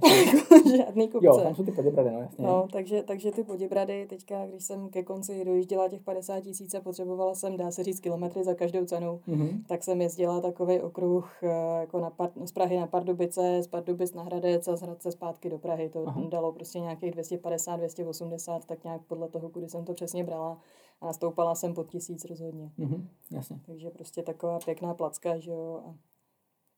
Žádný 0.76 1.08
kupce. 1.08 1.26
Jo, 1.26 1.40
tam 1.42 1.54
jsou 1.54 1.64
ty 1.64 1.72
poděbrady, 1.72 2.10
no 2.10 2.20
jasně. 2.20 2.46
No, 2.46 2.68
takže, 2.72 3.02
takže 3.02 3.30
ty 3.30 3.44
poděbrady, 3.44 4.06
teďka, 4.06 4.46
když 4.46 4.64
jsem 4.64 4.88
ke 4.88 5.02
konci 5.02 5.44
dojížděla 5.44 5.88
těch 5.88 6.02
50 6.02 6.40
tisíc 6.40 6.74
a 6.74 6.80
potřebovala 6.80 7.34
jsem, 7.34 7.56
dá 7.56 7.70
se 7.70 7.84
říct, 7.84 8.00
kilometry 8.00 8.44
za 8.44 8.54
každou 8.54 8.84
cenu, 8.84 9.20
mm-hmm. 9.28 9.62
tak 9.66 9.84
jsem 9.84 10.00
jezdila 10.00 10.40
takový 10.40 10.80
okruh 10.80 11.38
eh, 11.42 11.80
jako 11.80 12.00
na 12.00 12.10
Par- 12.10 12.46
z 12.46 12.52
Prahy 12.52 12.76
na 12.76 12.86
Pardubice, 12.86 13.62
z 13.62 13.66
Pardubic 13.66 14.14
na 14.14 14.22
Hradec 14.22 14.68
a 14.68 14.76
z 14.76 14.82
Hradce 14.82 15.12
zpátky 15.12 15.50
do 15.50 15.58
Prahy. 15.58 15.88
To 15.88 16.04
Aha. 16.06 16.22
dalo 16.28 16.52
prostě 16.52 16.80
nějakých 16.80 17.10
250, 17.10 17.76
280, 17.76 18.64
tak 18.64 18.84
nějak 18.84 19.02
podle 19.02 19.28
toho, 19.28 19.48
kudy 19.48 19.68
jsem 19.68 19.84
to 19.84 19.94
přesně 19.94 20.24
brala. 20.24 20.58
A 21.00 21.06
nastoupala 21.06 21.54
jsem 21.54 21.74
pod 21.74 21.90
tisíc 21.90 22.24
rozhodně. 22.24 22.70
Mm-hmm, 22.78 23.04
jasně. 23.30 23.60
Takže 23.66 23.90
prostě 23.90 24.22
taková 24.22 24.58
pěkná 24.64 24.94
placka, 24.94 25.38
že 25.38 25.50
jo. 25.50 25.82
A 25.86 25.94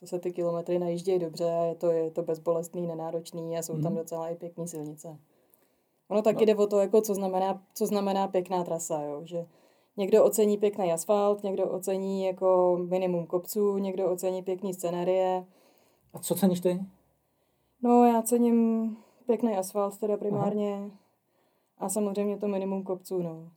to 0.03 0.07
se 0.07 0.19
ty 0.19 0.33
kilometry 0.33 0.79
najíždějí 0.79 1.19
dobře 1.19 1.45
a 1.45 1.65
je 1.65 1.75
to, 1.75 1.91
je 1.91 2.11
to 2.11 2.23
bezbolestný, 2.23 2.87
nenáročný 2.87 3.59
a 3.59 3.63
jsou 3.63 3.75
mm. 3.75 3.83
tam 3.83 3.93
mhm. 3.93 4.03
docela 4.03 4.29
i 4.29 4.35
pěkné 4.35 4.69
silnice. 4.69 5.19
Ono 6.09 6.23
taky 6.23 6.39
no. 6.39 6.47
jde 6.47 6.57
o 6.57 6.67
to, 6.67 6.81
jako 6.81 7.01
co, 7.01 7.15
znamená, 7.15 7.63
co 7.75 7.87
znamená 7.87 8.29
pěkná 8.29 8.65
trasa, 8.65 9.03
jo? 9.03 9.21
že 9.25 9.47
někdo 9.97 10.25
ocení 10.25 10.59
pěkný 10.59 10.93
asfalt, 10.93 11.43
někdo 11.43 11.71
ocení 11.71 12.25
jako 12.25 12.79
minimum 12.89 13.27
kopců, 13.27 13.79
někdo 13.79 14.11
ocení 14.11 14.43
pěkný 14.43 14.75
scenérie. 14.75 15.45
A 16.13 16.19
co 16.19 16.35
ceníš 16.35 16.61
ty? 16.61 16.81
No 17.83 18.05
já 18.05 18.23
cením 18.23 18.97
pěkný 19.27 19.57
asfalt 19.57 19.99
teda 19.99 20.17
primárně 20.17 20.75
Aha. 20.75 20.91
a 21.79 21.89
samozřejmě 21.89 22.37
to 22.37 22.49
minimum 22.49 22.83
kopců, 22.83 23.23
no. 23.23 23.51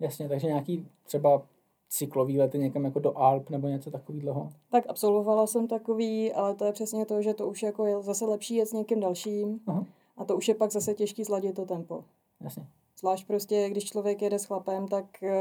Jasně, 0.00 0.28
takže 0.28 0.46
nějaký 0.46 0.88
třeba 1.04 1.42
cyklový 1.88 2.38
lety 2.38 2.58
někam 2.58 2.84
jako 2.84 2.98
do 2.98 3.18
Alp 3.18 3.50
nebo 3.50 3.68
něco 3.68 3.90
takového? 3.90 4.48
Tak 4.70 4.84
absolvovala 4.88 5.46
jsem 5.46 5.68
takový, 5.68 6.32
ale 6.32 6.54
to 6.54 6.64
je 6.64 6.72
přesně 6.72 7.06
to, 7.06 7.22
že 7.22 7.34
to 7.34 7.48
už 7.48 7.62
jako 7.62 7.86
je 7.86 8.02
zase 8.02 8.24
lepší 8.24 8.54
jet 8.54 8.68
s 8.68 8.72
někým 8.72 9.00
dalším 9.00 9.60
Aha. 9.66 9.84
a 10.16 10.24
to 10.24 10.36
už 10.36 10.48
je 10.48 10.54
pak 10.54 10.72
zase 10.72 10.94
těžký 10.94 11.24
sladit 11.24 11.56
to 11.56 11.64
tempo. 11.64 12.04
Jasně. 12.40 12.66
Zvlášť 12.98 13.26
prostě, 13.26 13.70
když 13.70 13.84
člověk 13.84 14.22
jede 14.22 14.38
s 14.38 14.44
chlapem, 14.44 14.88
tak 14.88 15.22
eh, 15.22 15.36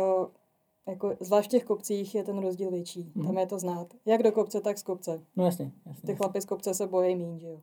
jako, 0.88 1.16
zvlášť 1.20 1.50
v 1.50 1.52
těch 1.52 1.64
kopcích 1.64 2.16
je 2.16 2.24
ten 2.24 2.40
rozdíl 2.40 2.72
větší. 2.72 3.12
Mm. 3.16 3.26
Tam 3.26 3.38
je 3.38 3.48
to 3.48 3.60
znát. 3.60 3.94
Jak 4.06 4.24
do 4.24 4.32
kopce, 4.32 4.62
tak 4.62 4.78
z 4.78 4.84
kopce. 4.84 5.22
No 5.36 5.46
jasně. 5.46 5.72
jasně 5.86 6.08
Ty 6.08 6.16
chlapy 6.16 6.42
z 6.42 6.46
kopce 6.46 6.74
se 6.74 6.88
bojí 6.88 7.16
míň, 7.16 7.40
že 7.40 7.48
jo. 7.48 7.60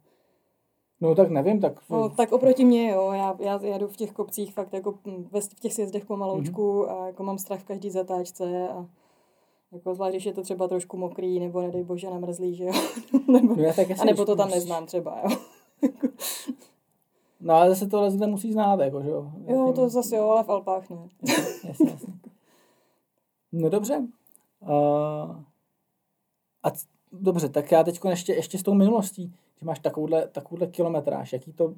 No 1.05 1.15
tak 1.15 1.31
nevím, 1.31 1.61
tak... 1.61 1.73
No, 1.91 2.09
tak 2.09 2.33
oproti 2.33 2.65
mě, 2.65 2.91
jo, 2.91 3.13
já, 3.13 3.37
já 3.39 3.61
jedu 3.63 3.89
v 3.89 3.97
těch 3.97 4.13
kopcích 4.13 4.55
fakt 4.55 4.73
jako 4.73 4.95
ve, 5.33 5.41
v 5.41 5.61
těch 5.61 5.73
sjezdech 5.75 6.05
pomaloučku 6.05 6.83
mm-hmm. 6.83 7.03
a 7.03 7.07
jako 7.07 7.23
mám 7.23 7.39
strach 7.39 7.61
v 7.61 7.65
každý 7.65 7.91
zatáčce 7.91 8.69
a 8.69 8.87
jako 9.73 9.95
zvlášť, 9.95 10.13
když 10.13 10.27
je 10.27 10.33
to 10.33 10.43
třeba 10.43 10.69
trošku 10.69 10.97
mokrý, 10.97 11.41
nebo 11.41 11.61
nedej 11.61 11.85
bože 11.85 12.11
namrzlý, 12.11 12.55
že 12.55 12.65
jo. 12.65 12.73
nebo, 13.33 13.55
no, 13.55 13.73
tak 13.77 13.91
a 14.01 14.05
nebo 14.05 14.25
to 14.25 14.37
tam 14.37 14.51
neznám 14.51 14.87
třeba, 14.87 15.21
jo. 15.25 15.37
no 17.41 17.55
ale 17.55 17.69
zase 17.69 17.87
tohle 17.87 18.11
zde 18.11 18.27
musí 18.27 18.53
znát, 18.53 18.81
jako, 18.81 19.03
že 19.03 19.11
jo. 19.11 19.33
Jo, 19.47 19.73
to 19.73 19.89
zase 19.89 20.17
jo, 20.17 20.29
ale 20.29 20.45
v 20.45 20.49
Alpách 20.49 20.91
ne. 20.91 21.09
jasně, 21.67 21.91
jasně. 21.91 22.15
No 23.53 23.69
dobře. 23.69 24.07
Uh, 24.61 25.37
a 26.63 26.71
c- 26.71 26.87
dobře, 27.13 27.49
tak 27.49 27.73
já 27.73 27.85
teď 27.85 28.01
ještě, 28.09 28.35
ještě 28.35 28.59
s 28.59 28.63
tou 28.63 28.75
minulostí, 28.75 29.33
ty 29.59 29.65
máš 29.65 29.79
takovouhle, 29.79 30.29
takovouhle 30.29 30.67
kilometráž, 30.67 31.33
jaký 31.33 31.53
to 31.53 31.75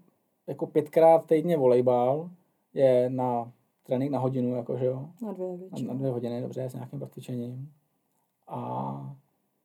jako 0.46 0.66
pětkrát 0.66 1.26
týdně 1.26 1.56
volejbal 1.56 2.30
je 2.74 3.10
na 3.10 3.52
trénink 3.82 4.12
na 4.12 4.18
hodinu, 4.18 4.56
jako, 4.56 4.76
že 4.76 4.86
jo? 4.86 5.08
Na 5.22 5.32
dvě 5.32 5.46
Na, 5.46 5.78
na 5.88 5.94
dvě 5.94 6.10
hodiny, 6.10 6.40
dobře, 6.40 6.70
s 6.70 6.74
nějakým 6.74 6.98
procvičením. 6.98 7.72
A 8.46 9.16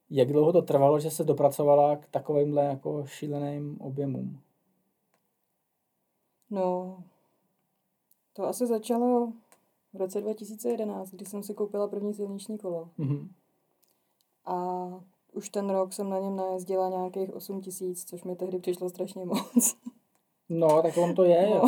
jak 0.09 0.27
dlouho 0.27 0.53
to 0.53 0.61
trvalo, 0.61 0.99
že 0.99 1.11
se 1.11 1.23
dopracovala 1.23 1.95
k 1.95 2.07
takovýmhle 2.07 2.65
jako 2.65 3.05
šíleným 3.05 3.77
objemům? 3.81 4.39
No, 6.49 6.97
to 8.33 8.43
asi 8.43 8.67
začalo 8.67 9.33
v 9.93 9.97
roce 9.97 10.21
2011, 10.21 11.11
kdy 11.11 11.25
jsem 11.25 11.43
si 11.43 11.53
koupila 11.53 11.87
první 11.87 12.13
silniční 12.13 12.57
kolo. 12.57 12.89
Mm-hmm. 12.99 13.27
A 14.45 14.87
už 15.33 15.49
ten 15.49 15.69
rok 15.69 15.93
jsem 15.93 16.09
na 16.09 16.19
něm 16.19 16.35
najezdila 16.35 16.89
nějakých 16.89 17.33
8 17.33 17.61
tisíc, 17.61 18.05
což 18.05 18.23
mi 18.23 18.35
tehdy 18.35 18.59
přišlo 18.59 18.89
strašně 18.89 19.25
moc. 19.25 19.75
No, 20.53 20.81
tak 20.81 20.97
on 20.97 21.15
to 21.15 21.23
je, 21.23 21.49
no. 21.49 21.55
jako 21.55 21.67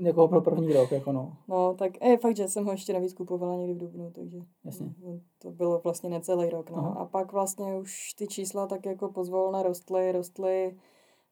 někoho 0.00 0.28
pro 0.28 0.40
první 0.40 0.72
rok, 0.72 0.92
jako 0.92 1.12
no. 1.12 1.36
No, 1.48 1.74
tak 1.74 2.04
je 2.04 2.18
fakt, 2.18 2.36
že 2.36 2.48
jsem 2.48 2.64
ho 2.64 2.72
ještě 2.72 2.92
navíc 2.92 3.12
kupovala 3.14 3.56
někdy 3.56 3.74
v 3.74 3.78
Dubnu, 3.78 4.10
takže 4.10 4.38
Jasně. 4.64 4.94
To 5.38 5.50
bylo 5.50 5.80
vlastně 5.84 6.10
necelý 6.10 6.50
rok, 6.50 6.70
no. 6.70 6.78
Aha. 6.78 6.88
A 6.88 7.04
pak 7.04 7.32
vlastně 7.32 7.76
už 7.76 8.14
ty 8.18 8.26
čísla 8.26 8.66
tak 8.66 8.86
jako 8.86 9.08
pozvolna 9.08 9.62
rostly, 9.62 10.12
rostly 10.12 10.76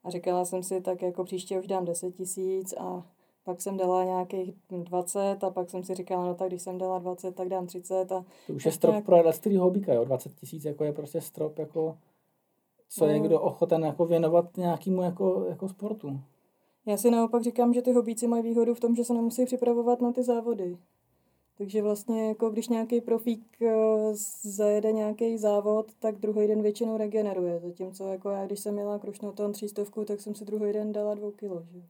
a 0.03 0.09
říkala 0.09 0.45
jsem 0.45 0.63
si, 0.63 0.81
tak 0.81 1.01
jako 1.01 1.23
příště 1.23 1.59
už 1.59 1.67
dám 1.67 1.85
10 1.85 2.11
tisíc 2.11 2.73
a 2.73 3.05
pak 3.43 3.61
jsem 3.61 3.77
dala 3.77 4.03
nějakých 4.03 4.53
20 4.69 5.43
a 5.43 5.49
pak 5.49 5.69
jsem 5.69 5.83
si 5.83 5.95
říkala, 5.95 6.25
no 6.25 6.35
tak 6.35 6.47
když 6.47 6.61
jsem 6.61 6.77
dala 6.77 6.99
20, 6.99 7.35
tak 7.35 7.49
dám 7.49 7.67
30 7.67 8.11
a... 8.11 8.25
To 8.47 8.53
už 8.53 8.65
je 8.65 8.71
strop 8.71 8.91
nějak... 8.91 9.05
pro 9.05 9.15
elektrického 9.15 9.63
hobíka, 9.63 9.93
jo, 9.93 10.05
20 10.05 10.35
tisíc 10.35 10.65
jako 10.65 10.83
je 10.83 10.93
prostě 10.93 11.21
strop 11.21 11.59
jako 11.59 11.97
co 12.89 13.05
no. 13.05 13.11
je 13.11 13.19
kdo 13.19 13.41
ochoten 13.41 13.83
jako 13.83 14.05
věnovat 14.05 14.57
nějakému 14.57 15.01
jako, 15.01 15.45
jako 15.49 15.69
sportu. 15.69 16.19
Já 16.85 16.97
si 16.97 17.11
naopak 17.11 17.43
říkám, 17.43 17.73
že 17.73 17.81
ty 17.81 17.91
hobíci 17.93 18.27
mají 18.27 18.43
výhodu 18.43 18.73
v 18.73 18.79
tom, 18.79 18.95
že 18.95 19.03
se 19.03 19.13
nemusí 19.13 19.45
připravovat 19.45 20.01
na 20.01 20.11
ty 20.11 20.23
závody. 20.23 20.77
Takže 21.57 21.81
vlastně, 21.81 22.27
jako 22.27 22.49
když 22.49 22.67
nějaký 22.67 23.01
profík 23.01 23.61
eh, 23.61 23.73
zajede 24.41 24.91
nějaký 24.91 25.37
závod, 25.37 25.93
tak 25.99 26.15
druhý 26.15 26.47
den 26.47 26.61
většinou 26.61 26.97
regeneruje. 26.97 27.59
Zatímco 27.59 28.07
jako 28.07 28.29
já, 28.29 28.45
když 28.45 28.59
jsem 28.59 28.73
měla 28.73 28.99
krušnoton 28.99 29.51
třístovku, 29.51 30.05
tak 30.05 30.21
jsem 30.21 30.35
si 30.35 30.45
druhý 30.45 30.73
den 30.73 30.91
dala 30.91 31.13
dvou 31.13 31.31
kilo. 31.31 31.63
Že? 31.71 31.81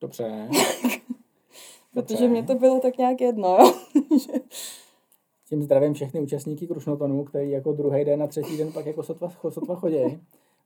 Dobře. 0.00 0.48
Protože 1.94 2.28
mě 2.28 2.42
to 2.42 2.54
bylo 2.54 2.80
tak 2.80 2.98
nějak 2.98 3.20
jedno, 3.20 3.48
jo. 3.48 3.72
Tím 5.48 5.62
zdravím 5.62 5.94
všechny 5.94 6.20
účastníky 6.20 6.66
Krušnotonu, 6.66 7.24
který 7.24 7.50
jako 7.50 7.72
druhý 7.72 8.04
den 8.04 8.22
a 8.22 8.26
třetí 8.26 8.56
den 8.56 8.72
pak 8.72 8.86
jako 8.86 9.02
sotva, 9.02 9.32
sotva 9.48 9.74
chodí. 9.74 10.20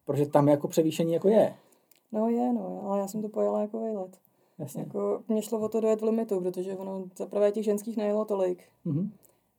Protože 0.04 0.26
tam 0.26 0.48
jako 0.48 0.68
převýšení 0.68 1.12
jako 1.12 1.28
je. 1.28 1.54
No 2.12 2.28
je, 2.28 2.52
no, 2.52 2.82
ale 2.84 2.98
já 2.98 3.08
jsem 3.08 3.22
to 3.22 3.28
pojela 3.28 3.60
jako 3.60 3.80
vejlet. 3.80 4.18
Jasně. 4.58 4.82
Jako, 4.82 5.22
mě 5.28 5.42
šlo 5.42 5.60
o 5.60 5.68
to 5.68 5.80
dojet 5.80 6.00
v 6.00 6.04
limitu, 6.04 6.40
protože 6.40 6.76
ono 6.76 7.04
za 7.16 7.26
prvé 7.26 7.52
těch 7.52 7.64
ženských 7.64 7.96
nejelo 7.96 8.24
tolik. 8.24 8.62
Mm-hmm. 8.86 9.10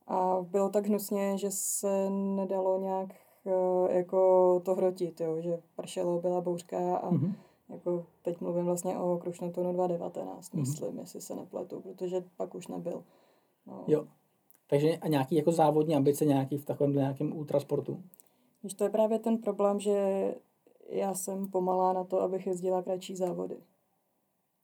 A 0.07 0.45
bylo 0.51 0.69
tak 0.69 0.87
hnusně, 0.87 1.37
že 1.37 1.51
se 1.51 2.09
nedalo 2.09 2.79
nějak 2.79 3.09
eh, 3.45 3.95
jako 3.97 4.61
to 4.65 4.75
hrotit, 4.75 5.21
jo, 5.21 5.41
že 5.41 5.59
pršelo, 5.75 6.21
byla 6.21 6.41
bouřka 6.41 6.97
a 6.97 7.11
mm-hmm. 7.11 7.33
Jako 7.73 8.05
teď 8.21 8.41
mluvím 8.41 8.65
vlastně 8.65 8.97
o 8.97 9.17
Krušnotonu 9.17 9.73
2019, 9.73 10.53
mm-hmm. 10.53 10.59
myslím, 10.59 10.99
jestli 10.99 11.21
se 11.21 11.35
nepletu, 11.35 11.81
protože 11.81 12.23
pak 12.37 12.55
už 12.55 12.67
nebyl. 12.67 13.03
No. 13.67 13.83
Jo. 13.87 14.07
Takže 14.67 14.97
a 14.97 15.07
nějaký 15.07 15.35
jako 15.35 15.51
závodní 15.51 15.95
ambice 15.95 16.25
nějaký 16.25 16.57
v 16.57 16.65
takovém 16.65 16.93
nějakém 16.93 17.37
ultrasportu? 17.37 18.03
Víš, 18.63 18.73
to 18.73 18.83
je 18.83 18.89
právě 18.89 19.19
ten 19.19 19.37
problém, 19.37 19.79
že 19.79 20.35
já 20.89 21.13
jsem 21.13 21.47
pomalá 21.47 21.93
na 21.93 22.03
to, 22.03 22.21
abych 22.21 22.47
jezdila 22.47 22.81
kratší 22.81 23.15
závody. 23.15 23.57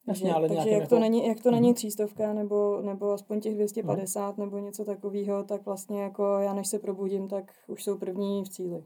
Jasně, 0.07 0.33
ale 0.33 0.47
takže 0.47 0.69
jak, 0.69 0.81
jako... 0.81 0.95
to 0.95 0.99
není, 0.99 1.27
jak 1.27 1.43
to 1.43 1.51
není 1.51 1.67
mhm. 1.67 1.75
třístovka 1.75 2.33
nebo, 2.33 2.81
nebo 2.81 3.11
aspoň 3.11 3.39
těch 3.39 3.53
250 3.53 4.37
no. 4.37 4.45
nebo 4.45 4.59
něco 4.59 4.85
takového, 4.85 5.43
tak 5.43 5.65
vlastně 5.65 6.01
jako 6.01 6.23
já 6.23 6.53
než 6.53 6.67
se 6.67 6.79
probudím, 6.79 7.27
tak 7.27 7.53
už 7.67 7.83
jsou 7.83 7.97
první 7.97 8.43
v 8.43 8.49
cíli. 8.49 8.83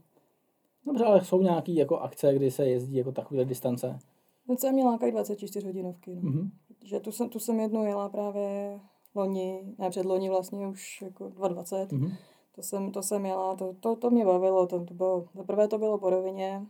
Dobře, 0.86 1.06
ale 1.06 1.25
jsou 1.25 1.42
nějaké 1.42 1.72
jako 1.72 1.98
akce, 1.98 2.34
kdy 2.34 2.51
se 2.51 2.65
jezdí 2.65 2.96
jako 2.96 3.12
takové 3.12 3.46
distance? 3.46 4.00
No 4.48 4.58
jsem 4.58 4.74
měla 4.74 4.92
nějaké 4.92 5.12
24 5.12 5.68
hodinovky. 5.68 6.16
No. 6.16 6.22
Mm-hmm. 6.22 6.50
Že 6.84 7.00
tu 7.00 7.12
jsem, 7.12 7.30
tu 7.30 7.40
jsem 7.40 7.60
jednou 7.60 7.86
jela 7.86 8.10
právě 8.10 8.80
loni, 9.16 9.76
ne 9.78 9.90
předloni 9.90 10.30
vlastně 10.30 10.68
už 10.68 11.02
jako 11.02 11.30
220. 11.30 11.92
Mm-hmm. 11.92 12.12
To 12.56 12.64
jsem, 12.64 12.92
to 12.92 13.04
jsem 13.04 13.26
jela, 13.26 13.56
to, 13.56 13.74
to, 13.80 13.96
to 13.96 14.10
mě 14.10 14.26
bavilo, 14.26 14.68
to, 14.68 14.86
to 14.86 14.94
bylo, 14.94 15.26
za 15.36 15.44
prvé 15.44 15.68
to 15.68 15.78
bylo 15.78 15.98
po 15.98 16.10
rovině, 16.10 16.66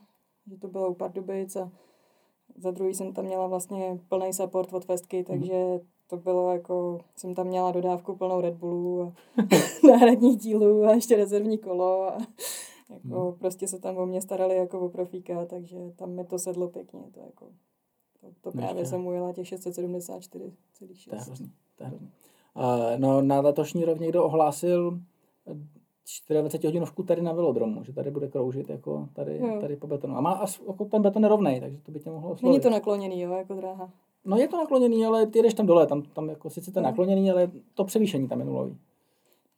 že 0.48 0.58
to 0.58 0.68
bylo 0.68 0.89
u 0.89 0.94
Pardubic 0.94 1.56
a 1.56 1.72
za 2.56 2.72
druhý 2.72 2.94
jsem 2.94 3.13
tam 3.13 3.25
měla 3.25 3.48
vlastně 3.48 4.00
plný 4.10 4.34
support 4.34 4.74
od 4.74 4.86
Festky, 4.86 5.18
mhm. 5.18 5.25
takže 5.25 5.53
mm. 5.53 5.80
to 6.08 6.18
bylo 6.18 6.53
jako, 6.53 7.00
jsem 7.15 7.36
tam 7.36 7.48
měla 7.48 7.72
dodávku 7.72 8.15
plnou 8.15 8.42
Red 8.42 8.53
Bullů 8.53 9.01
a 9.01 9.13
náhradních 9.88 10.38
dílů 10.38 10.84
a 10.84 10.94
ještě 10.94 11.15
rezervní 11.15 11.58
kolo 11.58 12.03
a 12.03 12.18
jako 12.89 13.32
mm. 13.32 13.39
prostě 13.39 13.68
se 13.68 13.80
tam 13.80 13.98
o 13.98 14.06
mě 14.06 14.22
starali 14.22 14.56
jako 14.56 14.80
o 14.80 14.89
profíka, 14.89 15.46
takže 15.46 15.77
tam 15.96 16.12
mi 16.12 16.25
to 16.25 16.39
sedlo 16.39 16.68
pěkně, 16.68 17.03
to 17.13 17.20
jako, 17.20 17.46
to, 18.24 18.30
to 18.42 18.51
právě 18.51 18.82
Ještě. 18.82 18.89
jsem 18.89 19.08
ujela 19.08 19.34
těch 19.34 19.48
674,6. 19.48 21.10
To 21.10 21.15
je 21.15 21.22
hrozný, 21.22 21.51
to 21.75 21.84
je 21.84 21.88
hrozný. 21.88 22.12
Uh, 22.56 22.63
no 22.98 23.22
na 23.22 23.39
letošní 23.39 23.86
rok 23.86 24.00
někdo 24.00 24.24
ohlásil 24.24 25.00
24 26.30 26.68
hodinovku 26.68 27.03
tady 27.03 27.22
na 27.22 27.34
velodromu, 27.34 27.84
že 27.84 27.94
tady 27.94 28.12
bude 28.12 28.27
kroužit 28.27 28.70
jako 28.70 29.10
tady, 29.13 29.38
jo. 29.38 29.58
tady 29.62 29.75
po 29.75 29.88
betonu. 29.88 30.18
A 30.18 30.22
má 30.22 30.32
as, 30.32 30.62
jako 30.68 30.86
ten 30.86 31.01
beton 31.01 31.22
nerovnej, 31.22 31.60
takže 31.60 31.77
to 31.77 31.92
by 31.92 32.00
tě 32.00 32.10
mohlo 32.10 32.32
oslovit. 32.32 32.51
Není 32.51 32.63
to 32.63 32.70
nakloněný, 32.70 33.22
jo, 33.22 33.34
jako 33.34 33.53
dráha. 33.53 33.92
No 34.25 34.38
je 34.38 34.48
to 34.48 34.58
nakloněný, 34.58 35.06
ale 35.06 35.27
ty 35.27 35.42
jdeš 35.42 35.53
tam 35.53 35.65
dole, 35.65 35.88
tam, 35.88 36.01
tam 36.01 36.30
jako 36.30 36.50
sice 36.50 36.72
to 36.72 36.80
no. 36.80 36.84
nakloněný, 36.84 37.32
ale 37.32 37.51
to 37.74 37.84
převýšení 37.84 38.27
tam 38.27 38.39
je 38.39 38.46
nulový. 38.46 38.77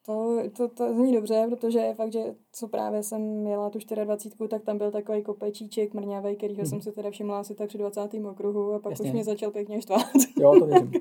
To, 0.05 0.39
to, 0.57 0.67
to 0.67 0.93
zní 0.93 1.13
dobře, 1.13 1.45
protože 1.49 1.79
je 1.79 1.93
fakt, 1.93 2.11
že 2.11 2.35
co 2.51 2.67
právě 2.67 3.03
jsem 3.03 3.21
měla 3.21 3.69
tu 3.69 3.79
24, 4.03 4.47
tak 4.49 4.63
tam 4.63 4.77
byl 4.77 4.91
takový 4.91 5.23
kopečíček 5.23 5.93
mrňavý, 5.93 6.35
kterýho 6.35 6.57
hmm. 6.57 6.65
jsem 6.65 6.81
si 6.81 6.91
teda 6.91 7.11
všimla 7.11 7.39
asi 7.39 7.55
tak 7.55 7.67
při 7.67 7.77
20. 7.77 8.13
okruhu 8.29 8.73
a 8.73 8.79
pak 8.79 8.91
Jasně. 8.91 9.05
už 9.05 9.13
mě 9.13 9.23
začal 9.23 9.51
pěkně 9.51 9.81
štvát. 9.81 10.05
Jo, 10.39 10.59
to 10.59 10.65
věřím. 10.65 10.91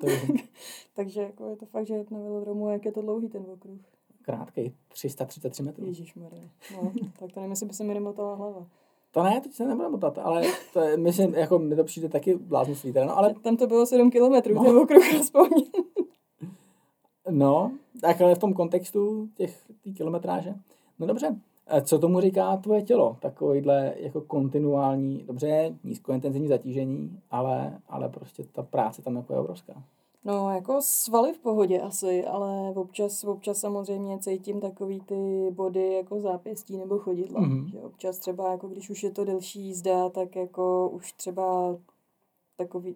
To 0.00 0.06
věřím. 0.06 0.36
Takže 0.96 1.20
jako 1.20 1.46
je 1.46 1.56
to 1.56 1.66
fakt, 1.66 1.86
že 1.86 2.04
na 2.10 2.18
velodromu, 2.18 2.68
jak 2.68 2.84
je 2.84 2.92
to 2.92 3.02
dlouhý 3.02 3.28
ten 3.28 3.46
okruh 3.54 3.80
krátký, 4.22 4.74
333 4.88 5.62
metrů. 5.62 5.86
Ježišmarja. 5.86 6.42
No, 6.74 6.92
tak 7.18 7.32
to 7.32 7.40
nevím, 7.40 7.50
jestli 7.50 7.66
by 7.66 7.74
se 7.74 7.84
mi 7.84 7.94
nemotala 7.94 8.34
hlava. 8.34 8.66
To 9.10 9.22
ne, 9.22 9.40
teď 9.40 9.52
se 9.52 9.66
nebude 9.66 9.88
motat, 9.88 10.18
ale 10.18 10.42
to 10.72 10.80
je, 10.80 10.96
myslím, 10.96 11.34
jako 11.34 11.58
mi 11.58 11.76
to 11.76 11.84
přijde 11.84 12.08
taky 12.08 12.34
bláznoství. 12.34 12.92
Teda, 12.92 13.06
no, 13.06 13.18
ale... 13.18 13.34
Tam 13.34 13.56
to 13.56 13.66
bylo 13.66 13.86
7 13.86 14.10
kilometrů, 14.10 14.54
no. 14.54 14.64
ten 14.64 14.76
okruh 14.76 15.14
aspoň. 15.20 15.48
no, 17.30 17.72
tak 18.00 18.20
ale 18.20 18.34
v 18.34 18.38
tom 18.38 18.54
kontextu 18.54 19.28
těch 19.34 19.64
tý 19.82 19.94
kilometráže. 19.94 20.54
No 20.98 21.06
dobře, 21.06 21.36
co 21.82 21.98
tomu 21.98 22.20
říká 22.20 22.56
tvoje 22.56 22.82
tělo? 22.82 23.16
Takovýhle 23.20 23.94
jako 23.96 24.20
kontinuální, 24.20 25.24
dobře, 25.26 25.76
nízkointenzivní 25.84 26.48
zatížení, 26.48 27.20
ale, 27.30 27.78
ale 27.88 28.08
prostě 28.08 28.44
ta 28.52 28.62
práce 28.62 29.02
tam 29.02 29.16
jako 29.16 29.32
je 29.32 29.38
obrovská. 29.38 29.82
No, 30.24 30.50
jako 30.50 30.78
svaly 30.82 31.32
v 31.32 31.38
pohodě 31.38 31.80
asi, 31.80 32.24
ale 32.24 32.72
občas, 32.74 33.24
občas 33.24 33.58
samozřejmě 33.58 34.18
cítím 34.18 34.60
takový 34.60 35.00
ty 35.00 35.50
body 35.50 35.92
jako 35.92 36.20
zápěstí 36.20 36.76
nebo 36.76 36.98
chodidla. 36.98 37.40
Mm-hmm. 37.40 37.70
Že 37.70 37.78
občas 37.78 38.18
třeba, 38.18 38.52
jako 38.52 38.68
když 38.68 38.90
už 38.90 39.02
je 39.02 39.10
to 39.10 39.24
delší 39.24 39.60
jízda, 39.60 40.08
tak 40.08 40.36
jako 40.36 40.88
už 40.88 41.12
třeba 41.12 41.76
takový 42.66 42.94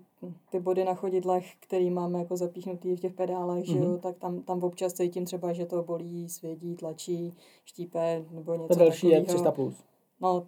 ty 0.50 0.61
body 0.61 0.85
na 0.85 0.94
chodidlech, 0.94 1.54
který 1.61 1.90
máme 1.90 2.18
jako 2.18 2.37
zapíchnutý 2.37 2.97
v 2.97 3.00
těch 3.00 3.14
pedálech, 3.14 3.64
mm-hmm. 3.64 3.73
že 3.73 3.78
jo, 3.78 3.90
mhm. 3.90 3.99
tak 3.99 4.18
tam, 4.18 4.42
tam 4.42 4.64
občas 4.64 4.92
cítím 4.92 5.25
třeba, 5.25 5.52
že 5.52 5.66
to 5.66 5.83
bolí, 5.83 6.28
svědí, 6.28 6.76
tlačí, 6.76 7.35
štípe 7.64 8.25
nebo 8.30 8.54
něco 8.54 8.68
To 8.68 8.75
další 8.75 9.09
je 9.09 9.23
300 9.23 9.52
plus. 9.52 9.85
No, 10.21 10.47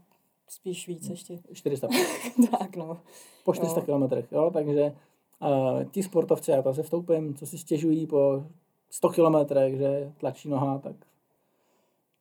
spíš 0.49 0.89
víc 0.89 1.09
ještě. 1.09 1.39
400 1.53 1.89
plus. 1.89 2.49
tak 2.51 2.77
no. 2.77 3.01
Po 3.45 3.55
400 3.55 3.81
kilometrech, 3.81 4.33
jo, 4.33 4.51
takže 4.53 4.97
a 5.41 5.49
ti 5.91 6.03
sportovci, 6.03 6.51
já 6.51 6.63
to 6.63 6.75
se 6.75 6.83
vstoupím, 6.83 7.35
co 7.35 7.47
si 7.47 7.59
stěžují 7.59 8.07
po 8.07 8.45
100 8.91 9.09
kilometrech, 9.09 9.77
že 9.77 10.13
tlačí 10.19 10.49
noha, 10.49 10.79
tak 10.79 10.97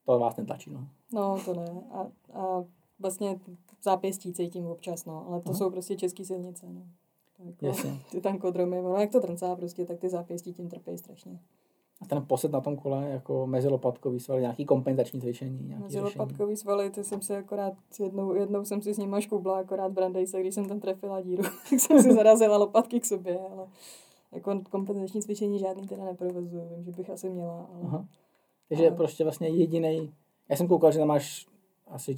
to 0.05 0.19
vás 0.19 0.35
netlačí 0.35 0.71
noha. 0.71 0.87
No, 1.13 1.39
to 1.45 1.53
ne. 1.53 1.83
A, 1.91 2.07
a 2.39 2.63
vlastně 2.99 3.39
zápěstí 3.83 4.33
cítím 4.33 4.65
občas, 4.65 5.05
no, 5.05 5.27
ale 5.27 5.41
to 5.41 5.49
Aha. 5.49 5.57
jsou 5.57 5.69
prostě 5.69 5.95
české 5.95 6.25
silnice, 6.25 6.65
no. 6.69 6.81
Jako, 7.45 7.65
Jasně. 7.65 7.99
Ty 8.11 8.21
tankodromy, 8.21 8.79
ono 8.79 8.95
jak 8.95 9.11
to 9.11 9.19
trncá 9.19 9.55
prostě, 9.55 9.85
tak 9.85 9.99
ty 9.99 10.09
zápěstí 10.09 10.53
tím 10.53 10.69
trpějí 10.69 10.97
strašně. 10.97 11.39
A 12.01 12.05
ten 12.05 12.25
poset 12.27 12.51
na 12.51 12.61
tom 12.61 12.77
kole, 12.77 13.09
jako 13.09 13.47
mezilopatkový 13.47 14.19
svaly, 14.19 14.41
nějaký 14.41 14.65
kompenzační 14.65 15.21
cvičení? 15.21 15.59
Nějaký 15.63 15.83
mezilopatkový 15.83 16.57
svaly, 16.57 16.89
ty 16.89 17.03
jsem 17.03 17.21
si 17.21 17.35
akorát 17.35 17.73
jednou, 17.99 18.33
jednou 18.33 18.65
jsem 18.65 18.81
si 18.81 18.93
s 18.93 18.97
nima 18.97 19.21
škubla, 19.21 19.59
akorát 19.59 19.91
Brandejse, 19.91 20.41
když 20.41 20.55
jsem 20.55 20.67
tam 20.67 20.79
trefila 20.79 21.21
díru, 21.21 21.43
tak 21.69 21.79
jsem 21.79 22.01
si 22.01 22.13
zarazila 22.13 22.57
lopatky 22.57 22.99
k 22.99 23.05
sobě, 23.05 23.39
ale 23.39 23.67
jako 24.31 24.61
kompenzační 24.69 25.21
cvičení 25.21 25.59
žádný 25.59 25.87
teda 25.87 26.05
neprovozuju, 26.05 26.69
vím, 26.75 26.83
že 26.83 26.91
bych 26.91 27.09
asi 27.09 27.29
měla. 27.29 27.69
Ale... 27.73 27.81
Aha. 27.83 28.05
Takže 28.69 28.87
ale... 28.87 28.95
prostě 28.95 29.23
vlastně 29.23 29.47
jediný. 29.47 30.13
Já 30.49 30.55
jsem 30.55 30.67
koukal, 30.67 30.91
že 30.91 30.99
tam 30.99 31.07
máš 31.07 31.47
asi 31.87 32.15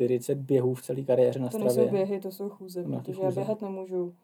40 0.00 0.38
běhů 0.38 0.74
v 0.74 0.82
celé 0.82 1.02
kariéře 1.02 1.38
na 1.38 1.48
to 1.48 1.58
Stravě. 1.58 1.74
To 1.74 1.80
nejsou 1.80 1.92
běhy, 1.92 2.20
to 2.20 2.30
jsou 2.30 2.48
chůze, 2.48 2.82
protože 2.82 3.12
chůze. 3.12 3.26
já 3.26 3.30
běhat 3.30 3.62
nemůžu. 3.62 4.14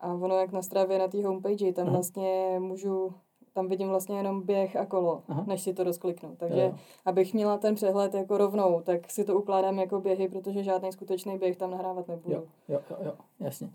A 0.00 0.14
ono 0.14 0.34
jak 0.34 0.52
na 0.52 0.62
Stravě 0.62 0.98
na 0.98 1.08
té 1.08 1.26
homepage, 1.26 1.72
tam 1.72 1.86
Aha. 1.86 1.96
vlastně 1.96 2.56
můžu 2.58 3.12
tam 3.52 3.68
vidím 3.68 3.88
vlastně 3.88 4.16
jenom 4.16 4.42
běh 4.42 4.76
a 4.76 4.86
kolo, 4.86 5.22
Aha. 5.28 5.44
než 5.46 5.62
si 5.62 5.74
to 5.74 5.84
rozkliknu. 5.84 6.36
Takže 6.36 6.60
jo. 6.60 6.74
abych 7.04 7.34
měla 7.34 7.58
ten 7.58 7.74
přehled 7.74 8.14
jako 8.14 8.38
rovnou, 8.38 8.80
tak 8.80 9.10
si 9.10 9.24
to 9.24 9.38
ukládám 9.38 9.78
jako 9.78 10.00
běhy, 10.00 10.28
protože 10.28 10.62
žádný 10.62 10.92
skutečný 10.92 11.38
běh 11.38 11.56
tam 11.56 11.70
nahrávat 11.70 12.08
nebudu. 12.08 12.34
Jo, 12.34 12.42
jo, 12.68 12.80
jo, 12.90 12.96
jo 13.04 13.12
jasně. 13.40 13.70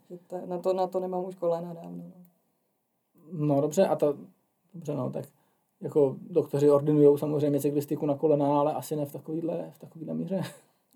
Na 0.46 0.58
to, 0.58 0.74
na 0.74 0.88
to 0.88 1.00
nemám 1.00 1.26
už 1.26 1.36
kolena 1.36 1.74
dávno. 1.74 2.04
No. 2.04 3.56
no 3.56 3.62
dobře, 3.62 3.88
a 3.88 3.96
to, 3.96 4.16
dobře 4.74 4.96
no, 4.96 5.10
tak 5.10 5.26
jako 5.82 6.16
doktoři 6.30 6.72
ordinují 6.72 7.18
samozřejmě 7.18 7.60
cyklistiku 7.60 8.06
na 8.06 8.16
kolena, 8.16 8.60
ale 8.60 8.74
asi 8.74 8.96
ne 8.96 9.06
v 9.06 9.12
takovýhle, 9.12 9.72
v 9.72 9.80
takovýhle 9.80 10.14
míře. 10.14 10.42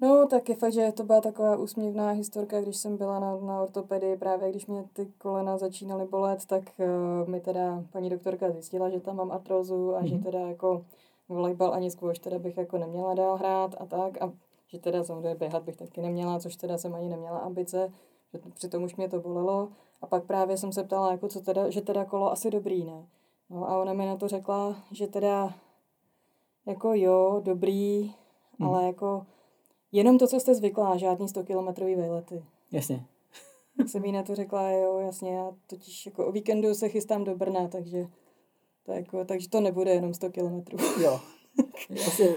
No, 0.02 0.28
tak 0.28 0.50
je 0.50 0.56
fakt, 0.56 0.74
že 0.74 0.92
to 0.92 1.04
byla 1.04 1.22
taková 1.22 1.58
úsměvná 1.58 2.10
historka, 2.10 2.62
když 2.62 2.78
jsem 2.78 2.98
byla 2.98 3.20
na, 3.20 3.36
na 3.36 3.62
ortopedii, 3.62 4.18
právě 4.18 4.50
když 4.50 4.68
mě 4.68 4.84
ty 4.94 5.06
kolena 5.18 5.58
začínaly 5.58 6.06
bolet, 6.06 6.46
tak 6.46 6.64
uh, 6.78 7.30
mi 7.30 7.42
teda 7.42 7.84
paní 7.92 8.10
doktorka 8.10 8.52
zjistila, 8.52 8.90
že 8.90 9.00
tam 9.00 9.16
mám 9.16 9.32
artrózu 9.32 9.96
a 9.96 10.02
mm-hmm. 10.02 10.08
že 10.08 10.16
mhm. 10.16 10.24
teda 10.24 10.40
jako 10.40 10.86
volejbal 11.30 11.74
ani 11.74 11.92
squash 11.92 12.20
teda 12.20 12.40
bych 12.40 12.58
jako 12.58 12.78
neměla 12.78 13.14
dál 13.14 13.38
hrát 13.38 13.75
a 13.80 13.86
tak 13.86 14.22
a 14.22 14.32
že 14.68 14.80
teda 14.80 15.04
samozřejmě 15.04 15.36
běhat 15.36 15.64
bych 15.64 15.75
taky 15.75 16.02
neměla, 16.02 16.40
což 16.40 16.56
teda 16.56 16.78
jsem 16.78 16.96
ani 16.96 17.10
neměla 17.10 17.38
ambice, 17.38 17.94
že 18.34 18.40
přitom 18.54 18.84
už 18.84 18.96
mě 18.96 19.10
to 19.10 19.20
bolelo 19.20 19.70
a 20.02 20.08
pak 20.08 20.24
právě 20.24 20.58
jsem 20.58 20.72
se 20.72 20.84
ptala, 20.84 21.12
jako 21.12 21.28
co 21.28 21.42
teda, 21.42 21.70
že 21.70 21.82
teda 21.82 22.06
kolo 22.06 22.32
asi 22.32 22.52
dobrý, 22.52 22.86
ne? 22.86 23.06
No 23.50 23.70
a 23.70 23.78
ona 23.78 23.94
mi 23.94 24.06
na 24.06 24.16
to 24.16 24.28
řekla, 24.28 24.75
že 24.92 25.08
teda 25.08 25.54
jako 26.66 26.94
jo, 26.94 27.42
dobrý, 27.44 28.14
mm. 28.60 28.68
ale 28.68 28.86
jako 28.86 29.25
Jenom 29.96 30.18
to, 30.18 30.28
co 30.28 30.40
jste 30.40 30.56
zvyklá, 30.56 30.98
žádný 30.98 31.28
100 31.28 31.44
kilometrový 31.44 31.96
vejlety. 31.96 32.44
Jasně. 32.72 33.06
Tak 33.78 33.90
jsem 33.90 34.06
jí 34.06 34.12
na 34.12 34.24
to 34.24 34.36
řekla, 34.36 34.70
jo, 34.70 35.00
jasně, 35.00 35.36
já 35.36 35.52
totiž 35.68 36.06
jako 36.06 36.28
o 36.28 36.32
víkendu 36.32 36.74
se 36.74 36.90
chystám 36.90 37.24
do 37.24 37.36
Brna, 37.36 37.68
takže 37.68 38.08
to, 38.86 38.92
jako, 38.92 39.25
takže 39.25 39.50
to 39.50 39.62
nebude 39.62 39.92
jenom 39.92 40.14
100 40.14 40.30
kilometrů. 40.30 40.78
Jo. 41.04 41.20
Vlastně, 41.90 42.28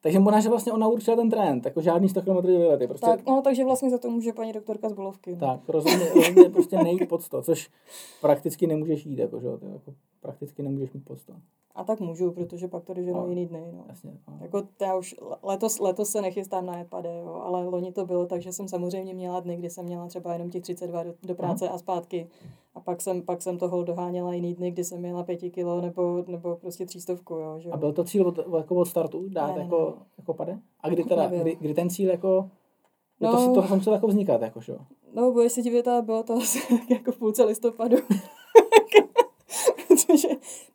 takže 0.00 0.18
možná, 0.18 0.40
že 0.40 0.48
vlastně 0.48 0.72
ona 0.72 0.88
určila 0.88 1.16
ten 1.16 1.30
trend, 1.30 1.64
jako 1.64 1.80
žádný 1.80 2.08
100 2.08 2.22
km 2.22 2.46
vylety. 2.46 2.86
Prostě... 2.86 3.06
Tak, 3.06 3.26
no, 3.26 3.42
takže 3.42 3.64
vlastně 3.64 3.90
za 3.90 3.98
to 3.98 4.10
může 4.10 4.32
paní 4.32 4.52
doktorka 4.52 4.88
z 4.88 4.92
Bolovky. 4.92 5.32
No. 5.32 5.38
Tak, 5.38 5.68
rozhodně, 5.68 6.08
rozhodně 6.14 6.50
prostě 6.50 6.76
nejít 6.76 7.08
pod 7.08 7.22
100, 7.22 7.42
což 7.42 7.70
prakticky 8.20 8.66
nemůžeš 8.66 9.06
jít, 9.06 9.18
jako, 9.18 9.40
že? 9.40 9.48
Jako, 9.48 9.94
prakticky 10.20 10.62
nemůžeš 10.62 10.92
mít 10.92 11.04
pod 11.04 11.18
100. 11.18 11.32
A 11.74 11.84
tak 11.84 12.00
můžu, 12.00 12.30
protože 12.30 12.68
pak 12.68 12.84
to 12.84 12.94
doženou 12.94 13.20
no, 13.20 13.28
jiný 13.28 13.46
dny. 13.46 13.72
No. 13.72 13.84
Jasně, 13.88 14.18
no. 14.28 14.38
Jako 14.40 14.62
já 14.80 14.96
už 14.96 15.14
letos, 15.42 15.80
letos 15.80 16.10
se 16.10 16.22
nechystám 16.22 16.66
na 16.66 16.78
epade, 16.78 17.18
jo, 17.18 17.40
ale 17.44 17.64
loni 17.64 17.92
to 17.92 18.06
bylo 18.06 18.26
tak, 18.26 18.42
že 18.42 18.52
jsem 18.52 18.68
samozřejmě 18.68 19.14
měla 19.14 19.40
dny, 19.40 19.56
kdy 19.56 19.70
jsem 19.70 19.84
měla 19.84 20.06
třeba 20.06 20.32
jenom 20.32 20.50
těch 20.50 20.62
32 20.62 21.02
do, 21.02 21.14
do 21.22 21.34
práce 21.34 21.66
Aha. 21.66 21.74
a 21.74 21.78
zpátky. 21.78 22.28
A 22.74 22.80
pak 22.80 23.00
jsem, 23.00 23.22
pak 23.22 23.42
jsem 23.42 23.58
toho 23.58 23.82
doháněla 23.82 24.34
jiný 24.34 24.54
dny, 24.54 24.70
kdy 24.70 24.84
jsem 24.84 25.00
měla 25.00 25.22
pěti 25.22 25.50
kilo 25.50 25.80
nebo, 25.80 26.24
nebo 26.26 26.56
prostě 26.56 26.86
třístovku. 26.86 27.34
Jo, 27.34 27.58
že? 27.58 27.70
A 27.70 27.76
byl 27.76 27.92
to 27.92 28.04
cíl 28.04 28.28
od, 28.28 28.38
jako 28.56 28.74
od 28.74 28.84
startu 28.84 29.28
dát 29.28 29.56
ne, 29.56 29.62
jako, 29.62 29.94
ne. 29.98 30.04
jako 30.18 30.34
pade? 30.34 30.58
A 30.80 30.88
kdy 30.88 31.04
teda, 31.04 31.26
kdy, 31.26 31.56
kdy, 31.60 31.74
ten 31.74 31.90
cíl 31.90 32.10
jako 32.10 32.50
No, 33.20 33.32
to, 33.32 33.54
to, 33.54 33.68
to 33.68 33.74
muselo 33.74 33.96
jako 33.96 34.06
vznikat, 34.06 34.42
jako, 34.42 34.60
že? 34.60 34.76
No, 35.14 35.32
budeš 35.32 35.52
se 35.52 35.62
divit, 35.62 35.88
ale 35.88 36.02
bylo 36.02 36.22
to 36.22 36.34
asi 36.34 36.58
jako 36.94 37.12
v 37.12 37.18
půlce 37.18 37.44
listopadu. 37.44 37.96
Protože, 40.06 40.28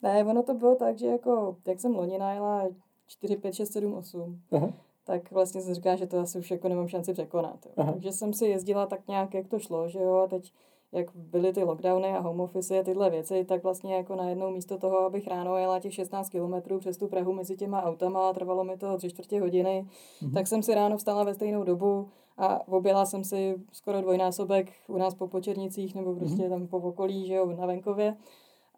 ne, 0.04 0.26
ono 0.26 0.44
to 0.44 0.54
bylo 0.54 0.76
tak, 0.76 0.98
že 0.98 1.08
jako, 1.08 1.56
jak 1.68 1.80
jsem 1.80 1.96
loni 1.96 2.18
najela 2.18 2.64
4, 3.08 3.38
5, 3.38 3.54
6, 3.54 3.72
7, 3.72 3.94
8, 3.94 4.42
Aha. 4.52 4.74
tak 5.06 5.32
vlastně 5.32 5.62
jsem 5.62 5.74
říkala, 5.74 5.96
že 5.96 6.08
to 6.08 6.20
asi 6.20 6.40
už 6.40 6.52
jako 6.52 6.70
nemám 6.70 6.88
šanci 6.88 7.14
překonat. 7.14 7.66
Jo. 7.66 7.84
Takže 7.92 8.12
jsem 8.12 8.34
si 8.34 8.48
jezdila 8.48 8.86
tak 8.86 9.08
nějak, 9.08 9.34
jak 9.34 9.48
to 9.48 9.60
šlo, 9.60 9.90
že 9.90 10.00
jo, 10.00 10.16
a 10.16 10.28
teď 10.28 10.52
jak 10.92 11.16
byly 11.16 11.54
ty 11.54 11.64
lockdowny 11.64 12.08
a 12.08 12.20
home 12.20 12.40
office 12.40 12.80
a 12.80 12.84
tyhle 12.84 13.10
věci, 13.10 13.46
tak 13.46 13.64
vlastně 13.64 13.96
jako 13.96 14.16
najednou 14.16 14.52
místo 14.52 14.78
toho, 14.78 15.00
abych 15.00 15.28
ráno 15.28 15.58
jela 15.58 15.80
těch 15.80 15.94
16 15.94 16.30
kilometrů 16.30 16.80
přes 16.80 16.98
tu 16.98 17.08
Prahu 17.08 17.34
mezi 17.34 17.58
těma 17.58 17.84
autama 17.84 18.30
a 18.30 18.34
trvalo 18.34 18.64
mi 18.64 18.78
to 18.78 18.98
tři 18.98 19.10
čtvrtě 19.10 19.42
hodiny, 19.42 19.86
mm-hmm. 20.22 20.34
tak 20.34 20.48
jsem 20.48 20.64
si 20.64 20.76
ráno 20.76 20.98
vstala 20.98 21.24
ve 21.24 21.34
stejnou 21.34 21.64
dobu 21.64 22.10
a 22.38 22.68
objela 22.68 23.06
jsem 23.06 23.24
si 23.24 23.56
skoro 23.72 24.02
dvojnásobek 24.02 24.72
u 24.88 24.98
nás 24.98 25.16
po 25.16 25.28
Počernicích 25.28 25.96
nebo 25.96 26.16
prostě 26.16 26.44
mm-hmm. 26.44 26.50
tam 26.50 26.68
po 26.68 26.78
okolí, 26.78 27.28
že 27.28 27.34
jo, 27.34 27.46
na 27.46 27.66
venkově. 27.66 28.16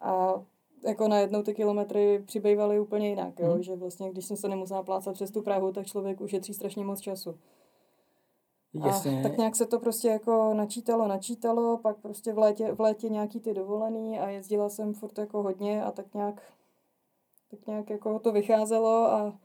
A 0.00 0.42
jako 0.84 1.08
najednou 1.08 1.42
ty 1.42 1.54
kilometry 1.54 2.22
přibývaly 2.26 2.80
úplně 2.80 3.08
jinak, 3.08 3.38
jo? 3.38 3.54
Mm. 3.54 3.62
že 3.62 3.76
vlastně 3.76 4.10
když 4.10 4.24
jsem 4.24 4.36
se 4.36 4.48
nemusela 4.48 4.82
plácat 4.82 5.14
přes 5.14 5.30
tu 5.30 5.42
Prahu, 5.42 5.72
tak 5.72 5.86
člověk 5.86 6.20
ušetří 6.20 6.54
strašně 6.54 6.84
moc 6.84 7.00
času. 7.00 7.38
Jasně. 8.74 9.20
A 9.20 9.22
tak 9.22 9.36
nějak 9.36 9.56
se 9.56 9.66
to 9.66 9.78
prostě 9.78 10.08
jako 10.08 10.54
načítalo, 10.54 11.08
načítalo, 11.08 11.78
pak 11.78 11.96
prostě 11.96 12.32
v 12.32 12.38
létě, 12.38 12.72
v 12.72 12.80
létě 12.80 13.08
nějaký 13.08 13.40
ty 13.40 13.54
dovolený 13.54 14.18
a 14.18 14.28
jezdila 14.28 14.68
jsem 14.68 14.94
furt 14.94 15.18
jako 15.18 15.42
hodně 15.42 15.84
a 15.84 15.90
tak 15.90 16.14
nějak, 16.14 16.42
tak 17.50 17.66
nějak 17.66 17.90
jako 17.90 18.18
to 18.18 18.32
vycházelo 18.32 19.12
a 19.12 19.38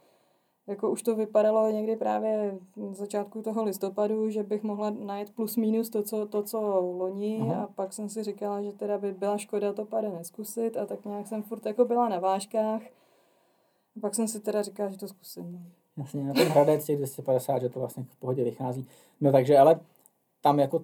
jako 0.68 0.92
už 0.92 1.02
to 1.02 1.16
vypadalo 1.16 1.72
někdy 1.72 1.96
právě 1.96 2.60
na 2.76 2.94
začátku 2.94 3.42
toho 3.42 3.64
listopadu, 3.64 4.30
že 4.30 4.44
bych 4.44 4.64
mohla 4.64 4.90
najet 4.90 5.36
plus 5.36 5.58
minus 5.58 5.90
to, 5.90 6.04
co, 6.04 6.26
to, 6.26 6.44
co 6.44 6.60
loni 6.80 7.40
Aha. 7.42 7.64
a 7.64 7.68
pak 7.68 7.94
jsem 7.94 8.10
si 8.10 8.24
říkala, 8.24 8.62
že 8.62 8.72
teda 8.72 8.98
by 8.98 9.14
byla 9.14 9.38
škoda 9.38 9.74
to 9.74 9.86
pade 9.86 10.10
neskusit 10.10 10.78
a 10.78 10.86
tak 10.86 11.06
nějak 11.06 11.28
jsem 11.28 11.44
furt 11.44 11.66
jako 11.66 11.86
byla 11.86 12.10
na 12.10 12.20
vážkách. 12.20 12.82
A 13.98 14.00
pak 14.02 14.16
jsem 14.16 14.28
si 14.28 14.40
teda 14.40 14.62
říkala, 14.62 14.90
že 14.90 14.98
to 14.98 15.08
zkusím. 15.08 15.74
Jasně, 15.98 16.24
na 16.24 16.34
ten 16.34 16.48
Hradec 16.48 16.86
těch 16.86 16.98
250, 16.98 17.60
že 17.62 17.70
to 17.70 17.80
vlastně 17.80 18.04
v 18.04 18.16
pohodě 18.16 18.44
vychází. 18.44 18.88
No 19.22 19.32
takže, 19.32 19.58
ale 19.58 19.80
tam 20.42 20.60
jako 20.60 20.84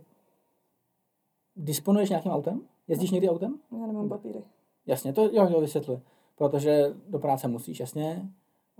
disponuješ 1.55 2.09
nějakým 2.09 2.31
autem? 2.31 2.61
Jezdíš 2.87 3.11
no. 3.11 3.15
někdy 3.15 3.29
autem? 3.29 3.59
Já 3.79 3.87
nemám 3.87 4.09
papíry. 4.09 4.43
Jasně, 4.85 5.13
to 5.13 5.21
jo, 5.23 5.47
jo, 5.49 5.61
vysvětluji. 5.61 6.01
Protože 6.35 6.93
do 7.07 7.19
práce 7.19 7.47
musíš, 7.47 7.79
jasně. 7.79 8.29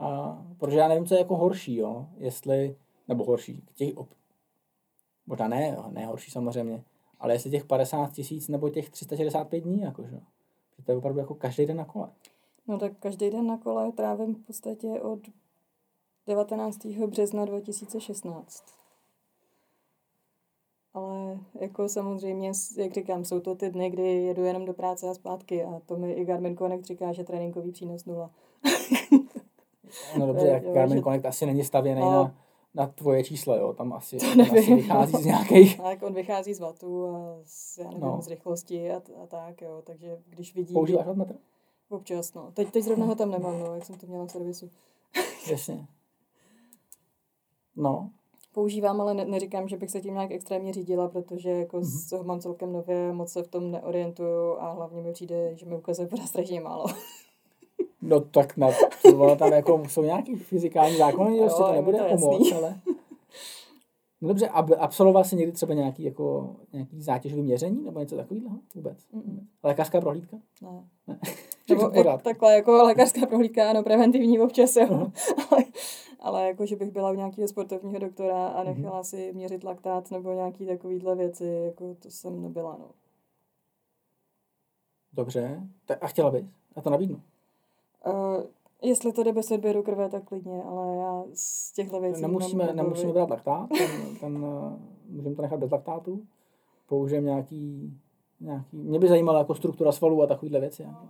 A, 0.02 0.38
protože 0.58 0.78
já 0.78 0.88
nevím, 0.88 1.06
co 1.06 1.14
je 1.14 1.20
jako 1.20 1.38
horší, 1.38 1.76
jo. 1.76 2.08
Jestli, 2.18 2.76
nebo 3.08 3.24
horší, 3.24 3.64
těch, 3.76 3.98
op, 3.98 4.10
možná 5.28 5.48
ne, 5.48 5.78
ne 5.90 6.06
horší 6.06 6.32
samozřejmě, 6.32 6.84
ale 7.20 7.34
jestli 7.34 7.52
těch 7.52 7.66
50 7.66 8.14
tisíc 8.14 8.48
nebo 8.48 8.70
těch 8.70 8.90
365 8.90 9.60
dní, 9.60 9.82
jakože. 9.82 10.22
To 10.86 10.92
je 10.92 10.98
opravdu 10.98 11.20
jako 11.20 11.36
každý 11.36 11.66
den 11.66 11.78
na 11.78 11.86
kole. 11.86 12.10
No 12.68 12.80
tak 12.80 12.92
každý 13.00 13.30
den 13.30 13.48
na 13.48 13.58
kole 13.58 13.92
trávím 13.92 14.36
v 14.36 14.40
podstatě 14.40 14.88
od 14.88 15.20
19. 16.28 16.86
března 16.86 17.46
2016. 17.46 18.64
Ale 20.94 21.40
jako 21.62 21.90
samozřejmě, 21.90 22.52
jak 22.78 22.94
říkám, 22.94 23.26
jsou 23.26 23.40
to 23.40 23.56
ty 23.56 23.70
dny, 23.70 23.90
kdy 23.90 24.04
jedu 24.04 24.44
jenom 24.44 24.66
do 24.66 24.74
práce 24.74 25.10
a 25.10 25.14
zpátky 25.14 25.64
a 25.64 25.82
to 25.86 25.98
mi 25.98 26.14
i 26.14 26.26
Garmin 26.26 26.58
Connect 26.58 26.86
říká, 26.86 27.14
že 27.14 27.24
tréninkový 27.24 27.72
přínos 27.72 28.06
nula. 28.06 28.32
no 30.18 30.28
dobře, 30.28 30.48
jak 30.48 30.64
jo, 30.64 30.74
Garmin 30.74 30.98
že... 30.98 31.04
Connect 31.04 31.26
asi 31.26 31.46
není 31.46 31.64
stavěný 31.64 32.02
no. 32.02 32.12
na, 32.12 32.36
na 32.74 32.88
tvoje 32.88 33.24
číslo, 33.24 33.56
jo, 33.56 33.74
tam 33.74 33.94
asi, 33.94 34.18
tam 34.18 34.42
asi 34.42 34.76
vychází 34.76 35.18
z 35.18 35.26
nějakých... 35.26 35.78
Tak 35.82 36.04
on 36.04 36.14
vychází 36.14 36.54
z 36.54 36.60
vatu 36.60 37.08
a 37.08 37.40
z, 37.46 37.78
já 37.78 37.88
nevím, 37.88 38.02
no. 38.02 38.22
z 38.22 38.28
rychlosti 38.28 38.92
a, 38.92 39.02
a 39.24 39.28
tak, 39.28 39.62
jo, 39.62 39.82
takže 39.86 40.18
když 40.30 40.56
vidí... 40.56 40.74
Používáš 40.74 41.06
wattmetr? 41.06 41.36
Občas, 41.90 42.34
no. 42.34 42.52
Teď, 42.54 42.72
teď 42.72 42.84
zrovna 42.84 43.06
ho 43.06 43.16
tam 43.16 43.32
nemám, 43.32 43.60
no, 43.60 43.76
jak 43.76 43.86
jsem 43.86 43.96
to 43.96 44.08
měla 44.08 44.26
v 44.26 44.32
servisu. 44.32 44.70
Jasně. 45.52 45.88
No. 47.76 48.10
Používám, 48.54 49.02
ale 49.02 49.14
ne, 49.14 49.26
neříkám, 49.26 49.68
že 49.68 49.78
bych 49.78 49.92
se 49.92 50.02
tím 50.02 50.14
nějak 50.14 50.32
extrémně 50.32 50.74
řídila, 50.74 51.10
protože 51.10 51.50
jako 51.50 51.80
mm-hmm. 51.80 52.18
ho 52.18 52.24
mám 52.24 52.40
celkem 52.40 52.74
nově, 52.74 53.14
moc 53.14 53.32
se 53.32 53.44
v 53.44 53.48
tom 53.48 53.72
neorientuju 53.72 54.58
a 54.60 54.72
hlavně 54.72 55.02
mi 55.02 55.14
přijde, 55.14 55.58
že 55.58 55.66
mi 55.66 55.78
ukazuje 55.78 56.08
pořád 56.08 56.28
strašně 56.28 56.62
málo. 56.62 56.86
No 58.02 58.20
tak 58.20 58.58
na, 58.58 58.68
to, 59.02 59.36
tam 59.36 59.52
jako 59.54 59.84
jsou 59.88 60.04
nějaký 60.04 60.36
fyzikální 60.36 60.98
zákony, 60.98 61.38
že 61.38 61.46
to 61.46 61.72
nebude 61.72 61.98
to 61.98 62.18
pomoc, 62.18 62.52
ale... 62.52 62.80
No 64.22 64.28
dobře, 64.28 64.48
a 64.48 64.66
absolvoval 64.80 65.24
jsi 65.24 65.36
někdy 65.36 65.52
třeba 65.52 65.74
nějaký, 65.74 66.04
jako, 66.04 66.56
nějaký 66.74 67.02
zátěžový 67.02 67.42
měření 67.42 67.84
nebo 67.84 68.00
něco 68.00 68.16
takového 68.16 68.50
vůbec? 68.76 68.98
Mm-mm. 69.14 69.46
Lékařská 69.64 70.02
prohlídka? 70.02 70.38
Ne. 70.62 70.84
ne. 71.08 71.20
Nebo 71.70 71.92
takhle 72.24 72.56
jako 72.56 72.72
lékařská 72.72 73.26
prohlídka, 73.26 73.70
ano, 73.70 73.84
preventivní 73.84 74.40
občas, 74.40 74.76
jo. 74.76 74.86
Uh-huh. 74.86 75.12
ale, 75.52 75.64
ale 76.20 76.48
jako, 76.48 76.66
že 76.66 76.76
bych 76.76 76.92
byla 76.92 77.12
u 77.12 77.16
nějakého 77.16 77.48
sportovního 77.48 78.00
doktora 78.00 78.48
a 78.48 78.64
Mhm. 78.64 78.74
nechala 78.82 79.04
si 79.04 79.32
měřit 79.34 79.64
laktát 79.64 80.12
nebo 80.12 80.34
nějaký 80.34 80.66
takovýhle 80.66 81.16
věci, 81.16 81.46
jako 81.46 81.96
to 82.00 82.12
jsem 82.12 82.42
nebyla, 82.42 82.78
no. 82.80 82.86
Dobře. 85.14 85.62
A 86.02 86.08
chtěla 86.08 86.32
bys? 86.32 86.46
Já 86.76 86.82
to 86.82 86.90
nabídnu. 86.90 87.22
Uh, 88.08 88.44
jestli 88.82 89.14
to 89.14 89.24
jde 89.24 89.32
bez 89.32 89.52
odběru 89.52 89.84
krve, 89.84 90.10
tak 90.10 90.24
klidně, 90.24 90.64
ale 90.64 90.96
já 90.96 91.24
z 91.34 91.74
těchto 91.74 92.02
věcí 92.02 92.22
Nemusíme, 92.22 92.66
mám 92.66 92.76
nemusíme 92.76 93.14
brát 93.14 93.30
laktát, 93.30 93.70
ten, 93.70 94.16
ten, 94.20 94.46
eh, 94.46 94.80
můžeme 95.10 95.36
to 95.36 95.42
nechat 95.42 95.60
bez 95.60 95.72
laktátu. 95.72 96.22
Použijeme 96.88 97.26
nějaký, 97.28 97.94
nějaký, 98.42 98.78
mě 98.78 99.00
by 99.00 99.08
zajímala 99.08 99.40
jako 99.40 99.56
struktura 99.56 99.92
svalů 99.92 100.22
a 100.22 100.28
takovýhle 100.28 100.60
věci. 100.60 100.84
jako. 100.84 101.06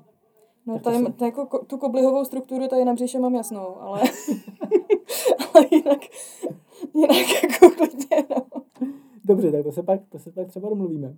No 0.65 0.73
Tak 0.73 0.83
tady, 0.83 1.13
to 1.13 1.25
jako 1.25 1.45
ko- 1.45 1.65
tu 1.65 1.77
koblihovou 1.77 2.25
strukturu 2.25 2.67
tady 2.67 2.85
na 2.85 2.93
břiše 2.93 3.19
mám 3.19 3.35
jasnou, 3.35 3.81
ale, 3.81 4.01
ale 5.53 5.65
jinak, 5.71 5.99
jinak 6.93 7.43
jako 7.43 7.75
klidně, 7.75 8.23
no. 8.29 8.61
Dobře, 9.25 9.51
tak 9.51 9.63
to 9.63 9.71
se 9.71 9.83
pak, 9.83 10.01
to 10.09 10.19
se 10.19 10.31
pak 10.31 10.47
třeba 10.47 10.69
domluvíme. 10.69 11.17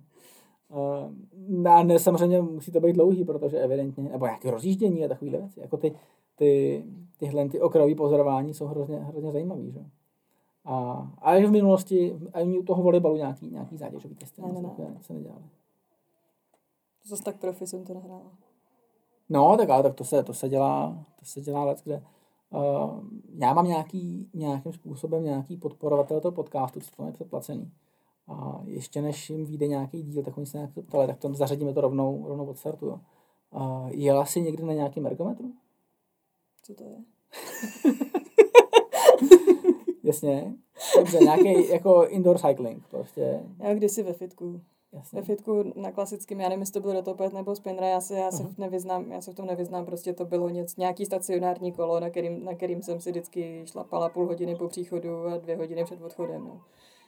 Uh, 0.74 1.68
a 1.68 1.82
ne, 1.82 1.98
samozřejmě 1.98 2.42
musí 2.42 2.72
to 2.72 2.80
být 2.80 2.92
dlouhý, 2.92 3.24
protože 3.24 3.58
evidentně, 3.58 4.02
nebo 4.02 4.26
nějaké 4.26 4.50
rozjíždění 4.50 5.04
a 5.04 5.08
takovýhle 5.08 5.38
věci. 5.38 5.60
Jako 5.60 5.76
ty, 5.76 5.94
ty, 6.36 6.84
tyhle 7.18 7.48
ty 7.48 7.60
okrajové 7.60 7.94
pozorování 7.94 8.54
jsou 8.54 8.66
hrozně, 8.66 8.98
hrozně 8.98 9.30
zajímavý, 9.30 9.72
že? 9.72 9.84
A, 10.64 11.08
a 11.18 11.36
i 11.36 11.46
v 11.46 11.50
minulosti, 11.50 12.18
a 12.32 12.40
i 12.40 12.58
u 12.58 12.62
toho 12.62 12.82
volejbalu 12.82 13.16
nějaký, 13.16 13.50
nějaký 13.50 13.76
zátěžový 13.76 14.14
testy. 14.14 14.42
Ne, 14.42 14.52
ne, 14.52 14.70
ne. 14.78 14.98
se 15.00 15.12
nedělali. 15.12 15.42
Zase 17.04 17.22
tak 17.22 17.36
profi 17.36 17.66
jsem 17.66 17.84
to 17.84 17.94
nehrála. 17.94 18.32
No, 19.28 19.56
tak 19.56 19.70
ale 19.70 19.82
tak 19.82 19.94
to 19.94 20.04
se, 20.04 20.22
to 20.22 20.34
se 20.34 20.48
dělá, 20.48 21.04
to 21.18 21.24
se 21.24 21.40
dělá 21.40 21.64
let, 21.64 21.80
kde 21.84 22.02
uh, 22.50 23.00
já 23.38 23.54
mám 23.54 23.66
nějaký, 23.66 24.28
nějakým 24.34 24.72
způsobem 24.72 25.24
nějaký 25.24 25.56
podporovatel 25.56 26.20
toho 26.20 26.32
podcastu, 26.32 26.80
co 26.80 26.90
to 26.96 27.06
je 27.06 27.12
předplacený. 27.12 27.70
A 28.28 28.62
ještě 28.64 29.02
než 29.02 29.30
jim 29.30 29.44
vyjde 29.44 29.66
nějaký 29.66 30.02
díl, 30.02 30.22
tak 30.22 30.36
oni 30.36 30.46
se 30.46 30.58
nějak 30.58 30.70
ptali, 30.86 31.06
tak 31.06 31.18
to 31.18 31.34
zařadíme 31.34 31.72
to 31.72 31.80
rovnou, 31.80 32.24
rovnou 32.28 32.46
od 32.46 32.58
startu. 32.58 32.86
Jo. 32.86 33.00
Uh, 33.50 33.88
jela 33.90 34.26
jsi 34.26 34.40
někdy 34.40 34.62
na 34.62 34.72
nějakém 34.72 35.06
ergometru? 35.06 35.52
Co 36.62 36.74
to 36.74 36.84
je? 36.84 36.96
Jasně. 40.02 40.54
Dobře, 40.96 41.18
nějaký 41.18 41.68
jako 41.68 42.06
indoor 42.08 42.38
cycling 42.38 42.86
prostě. 42.90 43.40
Já 43.58 43.74
kdysi 43.74 44.02
ve 44.02 44.12
fitku. 44.12 44.60
Jasně. 44.92 45.20
Ve 45.20 45.26
fitku 45.26 45.72
na 45.76 45.92
klasickém, 45.92 46.40
já 46.40 46.48
nevím, 46.48 46.60
jestli 46.60 46.72
to 46.72 46.80
bylo 46.80 46.92
rotopet 46.92 47.32
nebo 47.32 47.56
spinra, 47.56 47.86
já 47.86 48.00
se, 48.00 48.14
já 48.14 48.30
se 48.30 48.42
Aha. 48.42 48.52
nevyznám, 48.58 49.12
já 49.12 49.20
se 49.20 49.32
v 49.32 49.34
tom 49.34 49.46
nevyznám, 49.46 49.86
prostě 49.86 50.12
to 50.12 50.24
bylo 50.24 50.48
něco, 50.48 50.74
nějaký 50.78 51.06
stacionární 51.06 51.72
kolo, 51.72 52.00
na 52.00 52.10
kterým, 52.10 52.44
na 52.44 52.54
kterým 52.54 52.82
jsem 52.82 53.00
si 53.00 53.10
vždycky 53.10 53.62
šlapala 53.66 54.08
půl 54.08 54.26
hodiny 54.26 54.56
po 54.56 54.68
příchodu 54.68 55.26
a 55.26 55.36
dvě 55.36 55.56
hodiny 55.56 55.84
před 55.84 56.02
odchodem. 56.02 56.44
No. 56.44 56.60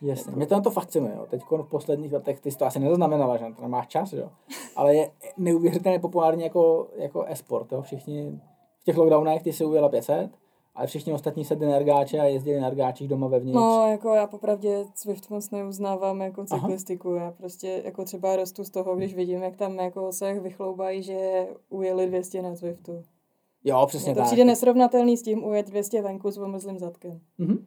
Jasně, 0.02 0.32
mě 0.36 0.46
to 0.46 0.54
na 0.54 0.60
to 0.60 0.70
fascinuje. 0.70 1.14
Jo. 1.16 1.26
Teď 1.30 1.42
v 1.62 1.68
posledních 1.68 2.12
letech, 2.12 2.40
ty 2.40 2.50
jsi 2.50 2.58
to 2.58 2.66
asi 2.66 2.80
nezaznamenala, 2.80 3.36
že 3.36 3.44
to 3.56 3.62
nemáš 3.62 3.86
čas, 3.86 4.12
jo. 4.12 4.30
ale 4.76 4.94
je 4.94 5.10
neuvěřitelně 5.36 5.98
populární 5.98 6.42
jako, 6.42 6.88
jako 6.96 7.24
e-sport. 7.28 7.72
Jo. 7.72 7.82
Všichni 7.82 8.40
v 8.80 8.84
těch 8.84 8.96
lockdownech 8.96 9.42
ty 9.42 9.52
si 9.52 9.64
ujela 9.64 9.88
500, 9.88 10.30
ale 10.74 10.86
všichni 10.86 11.12
ostatní 11.12 11.44
sedli 11.44 11.66
na 11.66 11.76
ergáče 11.76 12.20
a 12.20 12.24
jezdili 12.24 12.60
na 12.60 12.66
ergáčích 12.66 13.08
doma 13.08 13.28
vevnitř. 13.28 13.56
No, 13.56 13.86
jako 13.90 14.14
já 14.14 14.26
popravdě 14.26 14.84
Swift 14.94 15.30
moc 15.30 15.50
neuznávám 15.50 16.20
jako 16.20 16.44
Aha. 16.50 16.60
cyklistiku. 16.60 17.14
Já 17.14 17.30
prostě 17.30 17.82
jako 17.84 18.04
třeba 18.04 18.36
rostu 18.36 18.64
z 18.64 18.70
toho, 18.70 18.96
když 18.96 19.14
vidím, 19.14 19.42
jak 19.42 19.56
tam 19.56 19.78
jako 19.78 20.12
se 20.12 20.40
vychloubají, 20.40 21.02
že 21.02 21.46
ujeli 21.68 22.06
200 22.06 22.42
na 22.42 22.54
Swiftu. 22.56 23.04
Jo, 23.64 23.86
přesně 23.86 24.10
Mně 24.10 24.14
to 24.14 24.20
tak. 24.20 24.26
přijde 24.26 24.44
nesrovnatelný 24.44 25.16
s 25.16 25.22
tím 25.22 25.44
ujet 25.44 25.66
200 25.66 26.02
venku 26.02 26.30
s 26.30 26.38
omrzlým 26.38 26.78
zadkem. 26.78 27.20
Mhm. 27.38 27.66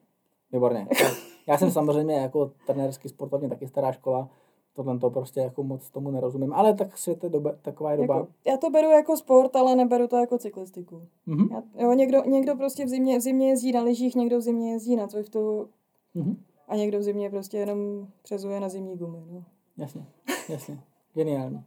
Výborně. 0.52 0.88
Já 1.50 1.58
jsem 1.58 1.72
samozřejmě 1.72 2.16
jako 2.16 2.52
trenérsky 2.66 3.10
sportovně 3.10 3.50
taky 3.50 3.68
stará 3.68 3.92
škola, 3.92 4.30
tohle 4.74 5.00
to 5.00 5.10
prostě 5.10 5.40
jako 5.40 5.64
moc 5.64 5.90
tomu 5.90 6.12
nerozumím, 6.12 6.54
ale 6.54 6.74
tak 6.74 6.98
svět 6.98 7.24
je 7.24 7.30
doba, 7.30 7.52
taková 7.62 7.92
je 7.92 7.98
doba. 7.98 8.16
Jako, 8.16 8.28
já 8.48 8.58
to 8.58 8.70
beru 8.70 8.90
jako 8.90 9.18
sport, 9.18 9.56
ale 9.56 9.76
neberu 9.76 10.08
to 10.08 10.18
jako 10.18 10.38
cyklistiku. 10.38 11.02
Mhm. 11.26 11.48
Já, 11.52 11.64
jo, 11.84 11.94
někdo, 11.94 12.24
někdo 12.26 12.56
prostě 12.56 12.86
v 12.86 12.90
zimě, 12.90 13.20
v 13.20 13.22
zimě 13.22 13.50
jezdí 13.50 13.72
na 13.72 13.82
lyžích, 13.82 14.16
někdo 14.16 14.38
v 14.38 14.42
zimě 14.42 14.72
jezdí 14.72 14.96
na 14.96 15.08
Zwiftu 15.08 15.70
Mhm. 16.14 16.44
a 16.68 16.76
někdo 16.76 17.00
v 17.00 17.04
zimě 17.04 17.30
prostě 17.30 17.58
jenom 17.58 18.08
přezuje 18.22 18.60
na 18.60 18.70
zimní 18.70 18.98
gumy. 18.98 19.24
No. 19.32 19.44
Jasně, 19.78 20.06
jasně. 20.50 20.80
Geniální. 21.14 21.64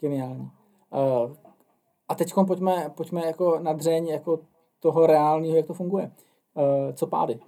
Geniální. 0.00 0.50
Uh, 0.90 1.32
a 2.08 2.14
teď 2.14 2.34
pojďme, 2.46 2.92
pojďme 2.96 3.26
jako 3.26 3.58
na 3.58 3.72
dřeň 3.72 4.08
jako 4.08 4.40
toho 4.80 5.06
reálného, 5.06 5.56
jak 5.56 5.66
to 5.66 5.74
funguje. 5.74 6.12
Uh, 6.54 6.92
co 6.94 7.06
pády? 7.06 7.40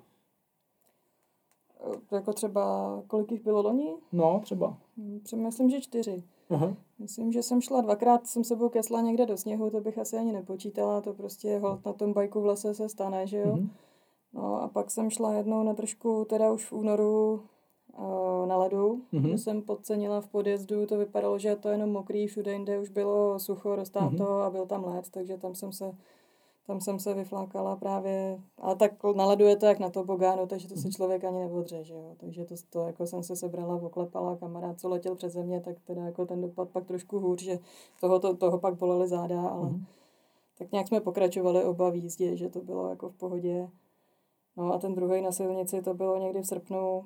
E, 1.80 2.14
Jako 2.16 2.32
třeba, 2.32 2.62
kolik 3.06 3.32
jich 3.32 3.42
bylo 3.44 3.62
loni? 3.62 3.94
No, 4.12 4.40
třeba. 4.42 4.78
Hm, 4.96 5.20
pře- 5.22 5.36
Myslím, 5.36 5.70
že 5.70 5.80
čtyři. 5.80 6.22
Aha. 6.50 6.74
Myslím, 6.98 7.32
že 7.32 7.42
jsem 7.42 7.60
šla 7.60 7.80
dvakrát, 7.80 8.26
jsem 8.26 8.44
sebou 8.44 8.68
kesla 8.68 9.00
někde 9.00 9.26
do 9.26 9.36
sněhu, 9.36 9.70
to 9.70 9.80
bych 9.80 9.98
asi 9.98 10.16
ani 10.16 10.32
nepočítala, 10.32 11.00
to 11.00 11.14
prostě 11.14 11.58
hold 11.58 11.84
na 11.86 11.92
tom 11.92 12.12
bajku 12.12 12.40
v 12.40 12.46
lese 12.46 12.74
se 12.74 12.88
stane, 12.88 13.26
že 13.26 13.38
jo. 13.38 13.52
Mhm. 13.56 13.70
No 14.32 14.62
a 14.62 14.68
pak 14.68 14.90
jsem 14.90 15.10
šla 15.10 15.32
jednou 15.34 15.62
na 15.62 15.74
trošku, 15.74 16.24
teda 16.28 16.52
už 16.52 16.64
v 16.70 16.72
únoru 16.72 17.42
eh, 17.98 18.46
na 18.46 18.56
ledu, 18.56 19.00
Mhm. 19.12 19.24
mm-hmm. 19.24 19.34
jsem 19.34 19.62
podcenila 19.62 20.20
v 20.20 20.28
podjezdu, 20.28 20.86
to 20.86 20.98
vypadalo, 20.98 21.38
že 21.38 21.48
je 21.48 21.56
to 21.56 21.68
jenom 21.68 21.90
mokrý, 21.92 22.26
všude 22.26 22.52
jinde 22.52 22.78
už 22.80 22.88
bylo 22.90 23.38
sucho, 23.38 23.68
Mhm. 23.68 23.82
mm-hmm. 23.82 24.42
a 24.42 24.50
byl 24.50 24.66
tam 24.66 24.84
led, 24.84 25.10
takže 25.10 25.36
tam 25.38 25.54
jsem 25.54 25.72
se 25.72 25.92
tam 26.66 26.80
jsem 26.80 26.98
se 26.98 27.14
vyflákala 27.14 27.76
právě, 27.76 28.40
ale 28.58 28.76
tak 28.76 28.92
na 29.14 29.26
ledu 29.26 29.44
je 29.44 29.56
to 29.56 29.66
jak 29.66 29.78
na 29.78 29.90
tobogánu, 29.90 30.46
takže 30.46 30.68
to 30.68 30.74
Mhm. 30.74 30.82
se 30.82 30.90
člověk 30.90 31.24
ani 31.24 31.38
neodře, 31.38 31.84
že 31.84 31.94
jo. 31.94 32.14
Takže 32.16 32.44
to, 32.44 32.54
to 32.70 32.86
jako 32.86 33.06
jsem 33.06 33.22
se 33.22 33.36
sebrala, 33.36 33.74
oklepala, 33.82 34.36
kamarád, 34.36 34.80
co 34.80 34.88
letěl 34.88 35.14
před 35.14 35.30
země, 35.30 35.60
tak 35.60 35.76
teda 35.84 36.02
jako 36.02 36.26
ten 36.26 36.40
dopad 36.40 36.68
pak 36.70 36.86
trošku 36.86 37.18
hůř, 37.20 37.42
že 37.42 37.58
toho, 38.00 38.18
to, 38.20 38.36
toho 38.36 38.58
pak 38.58 38.74
bolely 38.74 39.08
záda, 39.08 39.42
ale 39.48 39.68
Mhm. 39.70 39.84
tak 40.58 40.72
nějak 40.72 40.88
jsme 40.88 41.00
pokračovali 41.00 41.64
oba 41.64 41.90
v 41.90 41.96
jízdě, 41.96 42.36
že 42.36 42.48
to 42.48 42.60
bylo 42.60 42.90
jako 42.90 43.08
v 43.08 43.14
pohodě. 43.16 43.68
No 44.56 44.72
a 44.74 44.78
ten 44.78 44.94
druhý 44.94 45.20
na 45.22 45.32
silnici, 45.32 45.82
to 45.82 45.94
bylo 45.94 46.16
někdy 46.18 46.42
v 46.42 46.46
srpnu, 46.46 47.04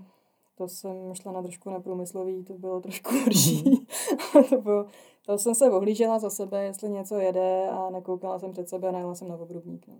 to 0.61 0.69
jsem 0.69 1.15
šla 1.15 1.33
na 1.33 1.43
trošku 1.43 1.71
na 1.71 1.81
průmyslový, 1.81 2.45
to 2.45 2.53
bylo 2.53 2.81
trošku 2.81 3.11
horší. 3.25 3.87
to, 4.51 4.61
bylo, 4.61 4.87
to 5.27 5.39
jsem 5.39 5.55
se 5.55 5.71
ohlížela 5.71 6.19
za 6.19 6.31
sebe, 6.31 6.65
jestli 6.65 6.91
něco 6.91 7.15
jede 7.15 7.69
a 7.71 7.91
nekoukala 7.91 8.39
jsem 8.39 8.53
před 8.53 8.69
sebe 8.69 8.89
a 8.89 8.93
najela 8.93 9.15
jsem 9.15 9.29
na 9.29 9.37
obrubník. 9.37 9.89
No. 9.89 9.95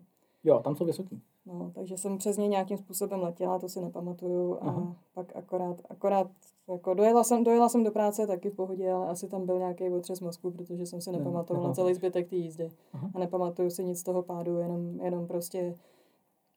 Jo, 0.45 0.61
tam 0.65 0.77
jsou 0.77 0.85
vysoký. 0.85 1.23
No, 1.47 1.73
takže 1.75 1.99
jsem 1.99 2.19
přes 2.19 2.37
něj 2.37 2.49
nějakým 2.49 2.79
způsobem 2.79 3.23
letěla, 3.23 3.59
to 3.59 3.69
si 3.69 3.81
nepamatuju 3.81 4.55
a 4.55 4.59
Aha. 4.61 4.97
pak 5.15 5.37
akorát, 5.37 5.77
akorát 5.91 6.31
jako 6.69 6.95
dojela 6.95 7.25
jsem, 7.25 7.45
dojela 7.45 7.69
jsem 7.69 7.85
do 7.85 7.91
práce 7.91 8.27
taky 8.27 8.51
v 8.51 8.55
pohodě, 8.55 8.93
ale 8.93 9.09
asi 9.09 9.29
tam 9.29 9.47
byl 9.47 9.59
nějaký 9.59 9.91
otřes 9.91 10.21
mozku, 10.21 10.51
protože 10.51 10.87
jsem 10.87 11.01
si 11.01 11.13
Ne, 11.13 11.19
nepamatovala 11.19 11.75
celý 11.75 11.95
zbytek 11.95 12.29
té 12.31 12.37
jízdy. 12.37 12.71
Aha. 12.93 13.11
A 13.15 13.19
nepamatuju 13.19 13.71
si 13.71 13.85
nic 13.85 14.01
z 14.01 14.03
toho 14.03 14.23
pádu, 14.23 14.59
jenom, 14.59 15.01
jenom 15.01 15.27
prostě 15.27 15.75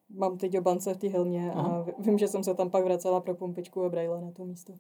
mám 0.10 0.38
ty 0.38 0.50
děbance 0.50 0.94
v 0.94 0.98
té 0.98 1.08
helmě 1.08 1.52
a 1.54 1.60
Aha. 1.60 1.86
vím, 2.00 2.18
že 2.18 2.28
jsem 2.28 2.44
se 2.44 2.54
tam 2.54 2.70
pak 2.70 2.84
vracela 2.84 3.22
pro 3.22 3.36
pumpičku 3.36 3.84
a 3.84 3.90
brejla 3.90 4.22
na 4.22 4.32
to 4.32 4.46
místo. 4.46 4.74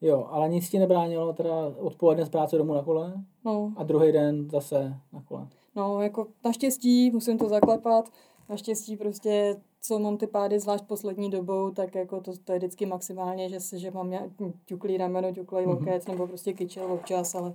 Jo, 0.00 0.26
ale 0.30 0.48
nic 0.48 0.70
ti 0.70 0.78
nebránilo 0.78 1.32
teda 1.32 1.52
odpoledne 1.78 2.26
z 2.26 2.28
práce 2.28 2.58
domů 2.58 2.74
na 2.74 2.82
kole 2.82 3.14
No, 3.44 3.72
a 3.76 3.82
druhý 3.82 4.12
den 4.12 4.50
zase 4.50 4.94
na 5.12 5.22
kole. 5.22 5.48
no, 5.76 6.02
jako 6.02 6.26
naštěstí, 6.44 7.10
musím 7.10 7.38
to 7.38 7.48
zaklepat, 7.48 8.08
naštěstí 8.48 8.96
prostě, 8.96 9.56
co 9.80 9.98
mám 9.98 10.16
ty 10.16 10.26
pády, 10.26 10.60
zvlášť 10.60 10.84
poslední 10.84 11.30
dobou, 11.30 11.70
tak 11.70 11.94
jako 11.94 12.20
to, 12.20 12.32
to 12.44 12.52
je 12.52 12.58
vždycky 12.58 12.86
maximálně, 12.86 13.48
že, 13.48 13.60
se, 13.60 13.78
že 13.78 13.90
mám 13.90 14.12
ťuklý 14.64 14.96
rameno, 14.96 15.32
ťuklý 15.32 15.66
Mhm. 15.66 15.70
loket, 15.74 16.08
nebo 16.08 16.26
prostě 16.26 16.52
kyčel 16.52 16.92
občas, 16.92 17.34
ale 17.34 17.54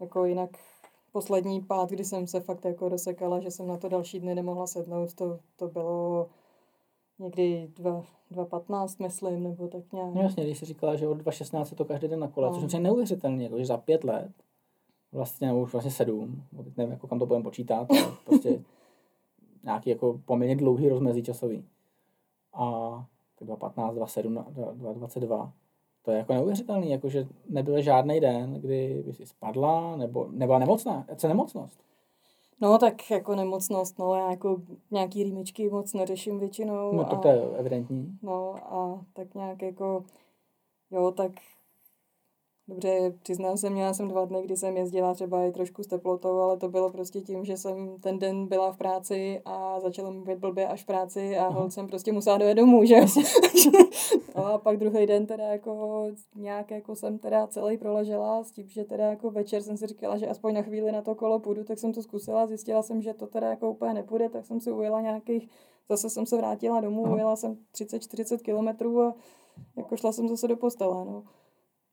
jako 0.00 0.24
jinak 0.24 0.50
poslední 1.18 1.60
pád, 1.60 1.90
kdy 1.90 2.04
jsem 2.04 2.26
se 2.26 2.40
fakt 2.40 2.64
jako 2.64 2.88
rozsekala, 2.88 3.40
že 3.40 3.50
jsem 3.50 3.66
na 3.66 3.76
to 3.76 3.88
další 3.88 4.20
dny 4.20 4.34
nemohla 4.34 4.66
sednout, 4.66 5.14
to, 5.14 5.38
to 5.56 5.68
bylo 5.68 6.28
někdy 7.18 7.70
dva- 7.76 8.04
2.15, 8.32 9.02
myslím, 9.02 9.42
nebo 9.42 9.68
tak 9.68 9.92
nějak. 9.92 10.14
No 10.14 10.22
jasně, 10.22 10.44
když 10.44 10.58
jsi 10.58 10.64
říkala, 10.66 10.96
že 10.96 11.08
od 11.08 11.14
2016 11.14 11.70
je 11.70 11.76
to 11.76 11.84
každý 11.84 12.08
den 12.08 12.20
na 12.20 12.28
kole, 12.28 12.50
No. 12.50 12.60
což 12.60 12.72
je 12.72 12.80
neuvěřitelné, 12.80 13.42
jako, 13.44 13.58
že 13.58 13.66
za 13.66 13.76
pět 13.76 14.04
let, 14.04 14.32
vlastně, 15.12 15.46
nebo 15.46 15.60
už 15.60 15.72
vlastně 15.72 15.90
sedm, 15.90 16.42
teď 16.64 16.76
nevím, 16.76 16.92
jako 16.92 17.06
kam 17.06 17.18
to 17.18 17.26
budeme 17.26 17.42
počítat, 17.42 17.86
ale 17.90 18.12
prostě 18.24 18.62
nějaký 19.64 19.90
jako 19.90 20.20
poměrně 20.24 20.56
dlouhý 20.56 20.88
rozmezí 20.88 21.22
časový. 21.22 21.64
A 22.52 22.90
tak 23.38 23.46
2015, 23.46 23.94
2017, 23.94 24.46
2022, 24.74 25.52
to 26.04 26.10
je 26.10 26.18
jako 26.18 26.34
neuvěřitelný, 26.34 26.90
jako 26.90 27.08
že 27.08 27.26
nebyl 27.48 27.82
žádný 27.82 28.20
den, 28.20 28.54
kdy 28.54 29.02
by 29.06 29.12
si 29.12 29.26
spadla, 29.26 29.96
nebo 29.96 30.28
nebyla 30.30 30.58
nemocná, 30.58 31.06
co 31.16 31.28
nemocnost. 31.28 31.80
No 32.60 32.78
tak 32.78 33.10
jako 33.10 33.34
nemocnost, 33.34 33.98
no 33.98 34.14
já 34.14 34.30
jako 34.30 34.62
nějaký 34.90 35.22
rýmičky 35.22 35.70
moc 35.70 35.92
neřeším 35.94 36.38
většinou. 36.38 36.92
No 36.92 37.04
to, 37.04 37.16
a, 37.16 37.18
to 37.18 37.28
je 37.28 37.42
evidentní. 37.56 38.18
No 38.22 38.54
a 38.54 39.04
tak 39.12 39.34
nějak 39.34 39.62
jako, 39.62 40.04
jo, 40.90 41.10
tak 41.10 41.32
Dobře, 42.68 43.14
přiznám 43.22 43.56
se, 43.56 43.70
měla 43.70 43.94
jsem 43.94 44.08
dva 44.08 44.24
dny, 44.24 44.42
kdy 44.42 44.56
jsem 44.56 44.76
jezdila 44.76 45.14
třeba 45.14 45.44
i 45.44 45.52
trošku 45.52 45.82
s 45.82 45.86
teplotou, 45.86 46.38
ale 46.38 46.56
to 46.56 46.68
bylo 46.68 46.90
prostě 46.90 47.20
tím, 47.20 47.44
že 47.44 47.56
jsem 47.56 48.00
ten 48.00 48.18
den 48.18 48.46
byla 48.46 48.72
v 48.72 48.76
práci 48.76 49.42
a 49.44 49.80
začalo 49.80 50.12
mi 50.12 50.22
být 50.22 50.38
blbě 50.38 50.68
až 50.68 50.82
v 50.82 50.86
práci 50.86 51.38
a 51.38 51.48
hol 51.48 51.70
jsem 51.70 51.86
prostě 51.86 52.12
musela 52.12 52.38
dojet 52.38 52.54
domů, 52.54 52.84
že 52.84 53.00
no 54.36 54.46
a 54.46 54.58
pak 54.58 54.76
druhý 54.76 55.06
den 55.06 55.26
teda 55.26 55.44
jako 55.44 56.06
nějak 56.34 56.70
jako 56.70 56.96
jsem 56.96 57.18
teda 57.18 57.46
celý 57.46 57.78
proležela 57.78 58.44
s 58.44 58.52
tím, 58.52 58.68
že 58.68 58.84
teda 58.84 59.04
jako 59.04 59.30
večer 59.30 59.62
jsem 59.62 59.76
si 59.76 59.86
říkala, 59.86 60.16
že 60.16 60.26
aspoň 60.26 60.54
na 60.54 60.62
chvíli 60.62 60.92
na 60.92 61.02
to 61.02 61.14
kolo 61.14 61.38
půjdu, 61.38 61.64
tak 61.64 61.78
jsem 61.78 61.92
to 61.92 62.02
zkusila, 62.02 62.46
zjistila 62.46 62.82
jsem, 62.82 63.02
že 63.02 63.14
to 63.14 63.26
teda 63.26 63.50
jako 63.50 63.70
úplně 63.70 63.94
nepůjde, 63.94 64.28
tak 64.28 64.46
jsem 64.46 64.60
si 64.60 64.72
ujela 64.72 65.00
nějakých, 65.00 65.48
zase 65.88 66.10
jsem 66.10 66.26
se 66.26 66.36
vrátila 66.36 66.80
domů, 66.80 67.02
ujela 67.14 67.36
jsem 67.36 67.56
30-40 67.74 68.38
kilometrů 68.38 69.02
a 69.02 69.14
jako 69.76 69.96
šla 69.96 70.12
jsem 70.12 70.28
zase 70.28 70.48
do 70.48 70.56
postele, 70.56 71.04
no. 71.04 71.24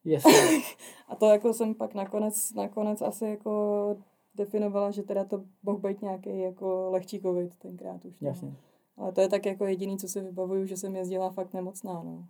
Yes. 0.06 0.24
a 1.08 1.16
to 1.16 1.26
jako 1.26 1.54
jsem 1.54 1.76
pak 1.76 1.94
nakonec, 1.94 2.54
nakonec 2.54 3.02
asi 3.02 3.26
jako 3.26 3.96
definovala, 4.36 4.92
že 4.92 5.04
teda 5.04 5.24
to 5.24 5.44
mohl 5.64 5.78
být 5.80 6.02
nějaký 6.02 6.40
jako 6.40 6.90
lehčí 6.92 7.22
covid 7.22 7.56
tenkrát 7.56 8.06
už. 8.06 8.20
No. 8.22 8.28
Jasně. 8.28 8.56
Ale 8.98 9.12
to 9.12 9.22
je 9.22 9.30
tak 9.30 9.46
jako 9.46 9.66
jediný, 9.66 9.98
co 9.98 10.08
si 10.08 10.22
vybavuju, 10.22 10.66
že 10.66 10.78
jsem 10.78 10.96
jezdila 10.96 11.30
fakt 11.30 11.54
nemocná, 11.54 12.04
no. 12.04 12.26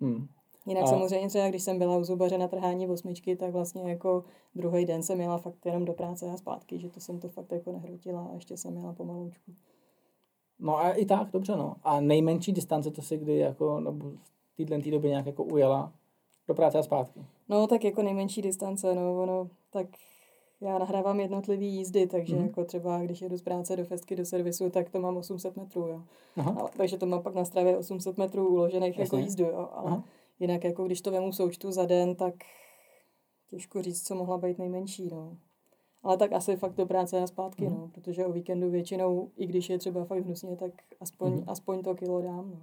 Hmm. 0.00 0.28
Jinak 0.66 0.84
a... 0.84 0.86
samozřejmě 0.86 1.28
třeba, 1.28 1.48
když 1.48 1.62
jsem 1.62 1.78
byla 1.78 1.96
u 1.96 2.04
zubaře 2.04 2.38
na 2.38 2.48
trhání 2.48 2.88
osmičky, 2.88 3.36
tak 3.36 3.52
vlastně 3.52 3.90
jako 3.90 4.24
druhý 4.54 4.84
den 4.84 5.02
jsem 5.02 5.20
jela 5.20 5.38
fakt 5.38 5.66
jenom 5.66 5.84
do 5.84 5.92
práce 5.92 6.30
a 6.30 6.36
zpátky, 6.36 6.78
že 6.78 6.88
to 6.88 7.00
jsem 7.00 7.20
to 7.20 7.28
fakt 7.28 7.52
jako 7.52 7.72
nehrotila 7.72 8.24
a 8.24 8.34
ještě 8.34 8.56
jsem 8.56 8.76
jela 8.76 8.92
pomaloučku. 8.92 9.54
No 10.58 10.78
a 10.78 10.90
i 10.90 11.06
tak, 11.06 11.30
dobře 11.30 11.56
no. 11.56 11.76
A 11.82 12.00
nejmenší 12.00 12.52
distance 12.52 12.90
to 12.90 13.02
si 13.02 13.18
kdy 13.18 13.36
jako, 13.36 13.80
nebo 13.80 14.10
v 14.58 14.64
této 14.66 14.90
době 14.90 15.10
nějak 15.10 15.26
jako 15.26 15.44
ujela 15.44 15.92
do 16.50 16.54
práce 16.54 16.78
a 16.78 16.82
zpátky? 16.82 17.20
No, 17.48 17.66
tak 17.66 17.84
jako 17.84 18.02
nejmenší 18.02 18.42
distance, 18.42 18.94
no, 18.94 19.22
ono, 19.22 19.48
tak 19.70 19.86
já 20.60 20.78
nahrávám 20.78 21.20
jednotlivý 21.20 21.74
jízdy, 21.74 22.06
takže 22.06 22.36
mm-hmm. 22.36 22.46
jako 22.46 22.64
třeba, 22.64 22.98
když 22.98 23.22
jedu 23.22 23.36
z 23.38 23.42
práce 23.42 23.76
do 23.76 23.84
festky, 23.84 24.16
do 24.16 24.24
servisu, 24.24 24.70
tak 24.70 24.90
to 24.90 25.00
mám 25.00 25.16
800 25.16 25.56
metrů, 25.56 25.86
jo. 25.86 26.02
Aha. 26.36 26.56
Ale, 26.60 26.70
takže 26.76 26.96
to 26.98 27.06
mám 27.06 27.22
pak 27.22 27.34
na 27.34 27.44
stravě 27.44 27.76
800 27.76 28.18
metrů 28.18 28.48
uložených 28.48 28.98
jako 28.98 29.00
Jasně. 29.00 29.18
jako 29.18 29.26
jízdu, 29.26 29.44
jo. 29.44 29.68
Ale 29.72 29.90
Aha. 29.90 30.04
jinak 30.40 30.64
jako 30.64 30.84
když 30.84 31.00
to 31.00 31.10
vemu 31.10 31.32
součtu 31.32 31.72
za 31.72 31.86
den, 31.86 32.14
tak 32.14 32.34
těžko 33.50 33.82
říct, 33.82 34.06
co 34.06 34.14
mohla 34.14 34.38
být 34.38 34.58
nejmenší, 34.58 35.08
no. 35.12 35.36
Ale 36.02 36.16
tak 36.16 36.32
asi 36.32 36.56
fakt 36.56 36.74
do 36.74 36.86
práce 36.86 37.20
a 37.20 37.26
zpátky, 37.26 37.64
mm-hmm. 37.64 37.78
no, 37.78 37.90
protože 37.94 38.26
o 38.26 38.32
víkendu 38.32 38.70
většinou, 38.70 39.30
i 39.36 39.46
když 39.46 39.70
je 39.70 39.78
třeba 39.78 40.04
fakt 40.04 40.24
hnusně, 40.24 40.56
tak 40.56 40.70
aspoň, 41.00 41.32
mm-hmm. 41.32 41.44
aspoň 41.46 41.82
to 41.82 41.94
kilo 41.94 42.22
dám, 42.22 42.50
no. 42.50 42.60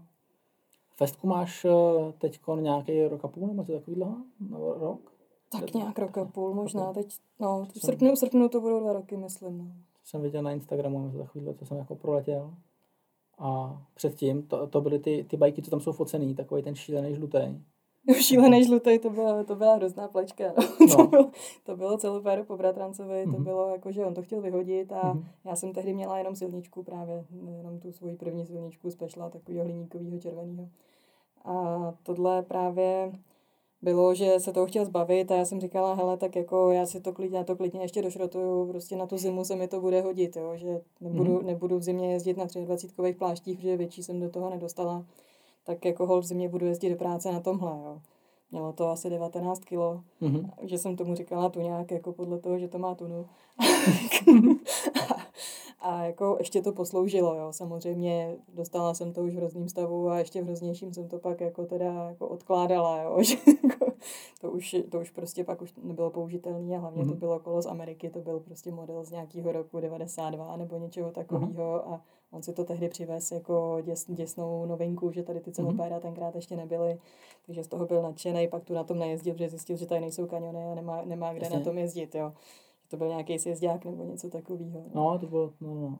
Festku 0.98 1.28
máš 1.28 1.66
eh, 1.66 1.72
teď 2.18 2.40
nějaký 2.60 3.08
rok 3.08 3.26
a 3.26 3.28
půl 3.28 3.48
nebo 3.48 3.64
to 3.64 3.72
takový 3.72 3.96
dlouho? 3.96 4.18
Nebo 4.40 4.74
rok? 4.74 5.12
Tak 5.52 5.74
nějak 5.74 6.00
rok 6.00 6.18
a 6.18 6.26
půl 6.26 6.54
možná. 6.54 6.94
Teď, 6.94 7.16
no, 7.40 7.68
v 7.74 7.80
srpnu, 7.80 8.16
v 8.16 8.20
srpnu 8.20 8.50
to 8.50 8.62
budou 8.62 8.80
dva 8.80 8.94
roky, 8.94 9.18
myslím. 9.18 9.58
No. 9.58 9.66
Jsem 10.04 10.22
viděl 10.22 10.44
na 10.44 10.52
Instagramu 10.52 11.12
za 11.18 11.26
chvíli, 11.26 11.56
co 11.56 11.66
jsem 11.66 11.78
jako 11.78 11.96
proletěl. 11.96 12.54
A 13.38 13.82
předtím 13.96 14.44
to, 14.48 14.68
to 14.68 14.82
byly 14.82 15.00
ty, 15.00 15.26
ty 15.30 15.38
bajky, 15.38 15.62
co 15.62 15.72
tam 15.72 15.80
jsou 15.80 15.92
focený, 15.92 16.36
takový 16.36 16.64
ten 16.64 16.76
šílený 16.76 17.16
žlutý. 17.16 17.62
Šílený 18.14 18.64
žlutý, 18.64 19.00
to 19.00 19.10
byla, 19.10 19.44
to 19.44 19.56
byla 19.56 19.76
hrozná 19.76 20.08
plečka. 20.08 20.44
No. 20.80 20.96
to, 20.96 21.08
bylo, 21.08 21.32
to 21.64 21.76
bylo 21.76 21.98
celou 21.98 22.22
péru 22.22 22.44
po 22.44 22.58
bratrancovi, 22.58 23.14
mm-hmm. 23.14 23.32
to 23.32 23.38
mhm. 23.38 23.44
bylo 23.44 23.70
jako, 23.70 23.92
že 23.92 24.06
on 24.06 24.14
to 24.14 24.22
chtěl 24.22 24.42
vyhodit 24.42 24.92
a 24.92 25.14
mm-hmm. 25.14 25.24
já 25.46 25.56
jsem 25.56 25.74
tehdy 25.74 25.94
měla 25.94 26.18
jenom 26.18 26.36
silničku 26.36 26.84
právě, 26.84 27.26
jenom 27.58 27.80
tu 27.80 27.92
svoji 27.92 28.16
první 28.16 28.46
silničku 28.46 28.92
spešla, 28.92 29.30
takového 29.30 29.66
hliníkového 29.66 30.20
červeného. 30.20 30.70
A 31.46 31.94
tohle 32.04 32.44
právě 32.44 33.12
bylo, 33.82 34.16
že 34.16 34.40
se 34.40 34.52
toho 34.52 34.66
chtěl 34.66 34.86
zbavit 34.86 35.32
a 35.32 35.36
já 35.36 35.46
jsem 35.46 35.62
říkala, 35.62 35.94
hele, 35.94 36.18
tak 36.18 36.36
jako 36.36 36.72
já 36.72 36.86
si 36.86 37.02
to 37.02 37.14
klidně, 37.14 37.44
to 37.44 37.56
klidně 37.56 37.82
ještě 37.82 38.02
došrotuju, 38.02 38.68
prostě 38.68 38.96
na 38.96 39.08
tu 39.08 39.18
zimu 39.18 39.46
se 39.46 39.56
mi 39.56 39.68
to 39.68 39.82
bude 39.82 40.02
hodit, 40.02 40.36
jo, 40.36 40.52
že 40.56 40.82
nebudu, 41.02 41.40
mm. 41.40 41.46
nebudu 41.46 41.78
v 41.78 41.84
zimě 41.84 42.14
jezdit 42.14 42.38
na 42.38 42.46
23 42.66 43.14
pláštích, 43.14 43.58
protože 43.58 43.78
větší 43.78 44.04
jsem 44.04 44.20
do 44.20 44.30
toho 44.30 44.50
nedostala, 44.50 45.06
tak 45.68 45.86
jako 45.86 46.06
hol 46.08 46.22
v 46.22 46.26
zimě 46.26 46.50
budu 46.50 46.66
jezdit 46.66 46.90
do 46.90 46.96
práce 46.96 47.32
na 47.32 47.40
tomhle, 47.40 47.72
jo. 47.72 48.02
Mělo 48.52 48.74
to 48.74 48.88
asi 48.88 49.10
19 49.10 49.60
kilo, 49.66 50.02
mm-hmm. 50.22 50.50
že 50.62 50.78
jsem 50.78 50.96
tomu 50.96 51.16
říkala 51.16 51.50
tu 51.50 51.62
nějak 51.62 51.92
jako 51.92 52.14
podle 52.14 52.40
toho, 52.40 52.60
že 52.60 52.68
to 52.68 52.80
má 52.80 52.96
tunu. 52.96 53.26
A 55.80 56.04
jako 56.04 56.36
ještě 56.40 56.62
to 56.62 56.72
posloužilo, 56.72 57.36
jo. 57.36 57.48
Samozřejmě 57.54 58.36
dostala 58.54 58.94
jsem 58.94 59.14
to 59.14 59.22
už 59.22 59.34
v 59.34 59.38
hrozným 59.38 59.70
stavu 59.70 60.10
a 60.10 60.20
ještě 60.20 60.42
v 60.42 60.46
hroznějším 60.46 60.94
jsem 60.94 61.08
to 61.08 61.20
pak 61.20 61.42
jako 61.42 61.66
teda 61.66 61.94
jako 62.10 62.28
odkládala, 62.28 63.02
jo. 63.02 63.18
Že 63.24 63.36
jako 63.64 63.87
to, 64.42 64.52
už, 64.52 64.76
to 64.90 65.00
už 65.00 65.10
prostě 65.10 65.44
pak 65.44 65.62
už 65.62 65.74
nebylo 65.84 66.10
použitelné 66.10 66.76
a 66.76 66.80
hlavně 66.80 67.04
mm-hmm. 67.04 67.08
to 67.08 67.12
mhm. 67.12 67.20
bylo 67.20 67.40
kolo 67.40 67.62
z 67.62 67.66
Ameriky, 67.66 68.10
to 68.10 68.20
byl 68.20 68.40
prostě 68.40 68.72
model 68.72 69.04
z 69.04 69.12
nějakého 69.12 69.52
roku 69.52 69.80
92 69.80 70.58
nebo 70.58 70.78
něčeho 70.78 71.12
takového 71.12 71.54
mm-hmm. 71.54 71.94
a 71.94 72.02
on 72.32 72.44
si 72.44 72.54
to 72.54 72.64
tehdy 72.64 72.90
přivez 72.90 73.32
jako 73.32 73.78
děs, 73.82 74.06
děsnou 74.10 74.66
novinku, 74.66 75.12
že 75.12 75.24
tady 75.24 75.40
ty 75.40 75.52
celopéra 75.52 75.98
mm-hmm. 75.98 76.02
tenkrát 76.02 76.36
ještě 76.36 76.56
nebyly, 76.56 77.00
takže 77.46 77.64
z 77.64 77.68
toho 77.68 77.86
byl 77.86 78.02
nadšený, 78.02 78.48
pak 78.48 78.64
tu 78.64 78.74
na 78.74 78.84
tom 78.84 79.00
nejezdil, 79.00 79.34
protože 79.34 79.50
zjistil, 79.50 79.78
že 79.78 79.86
tady 79.86 80.02
nejsou 80.02 80.26
kaniony 80.26 80.66
a 80.72 80.76
nemá, 80.76 81.02
nemá 81.06 81.34
kde 81.34 81.46
Jasně. 81.46 81.58
na 81.58 81.64
tom 81.64 81.78
jezdit, 81.78 82.16
jo 82.16 82.34
to 82.88 82.98
byl 82.98 83.08
nějaký 83.08 83.40
sjezdák 83.40 83.86
nebo 83.86 84.04
něco 84.04 84.30
takového. 84.30 84.84
No. 84.94 85.12
no, 85.12 85.20
to 85.20 85.28
bylo, 85.28 85.54
no, 85.62 85.74
no. 85.74 85.98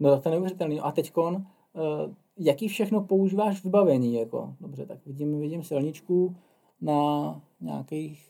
No, 0.00 0.20
to 0.20 0.28
je 0.28 0.30
neuvěřitelný. 0.30 0.80
A 0.80 0.92
teďkon, 0.92 1.34
uh, 1.34 1.42
jaký 2.36 2.68
všechno 2.68 3.00
používáš 3.00 3.64
vybavení, 3.64 4.14
jako? 4.14 4.54
Dobře, 4.60 4.86
tak 4.86 5.06
vidím, 5.06 5.40
vidím 5.40 5.62
silničku 5.62 6.36
na 6.80 7.40
nějakých 7.60 8.28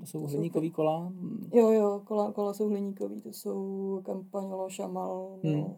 to 0.00 0.06
jsou 0.06 0.26
hliníkový 0.26 0.70
kola? 0.70 1.12
Jo, 1.52 1.70
jo, 1.70 2.02
kola, 2.04 2.32
kola 2.32 2.54
jsou 2.54 2.68
hliníkový, 2.68 3.20
to 3.20 3.28
jsou 3.28 4.00
kampaňolo, 4.04 4.70
šamal, 4.70 5.38
no. 5.42 5.50
Hmm. 5.50 5.74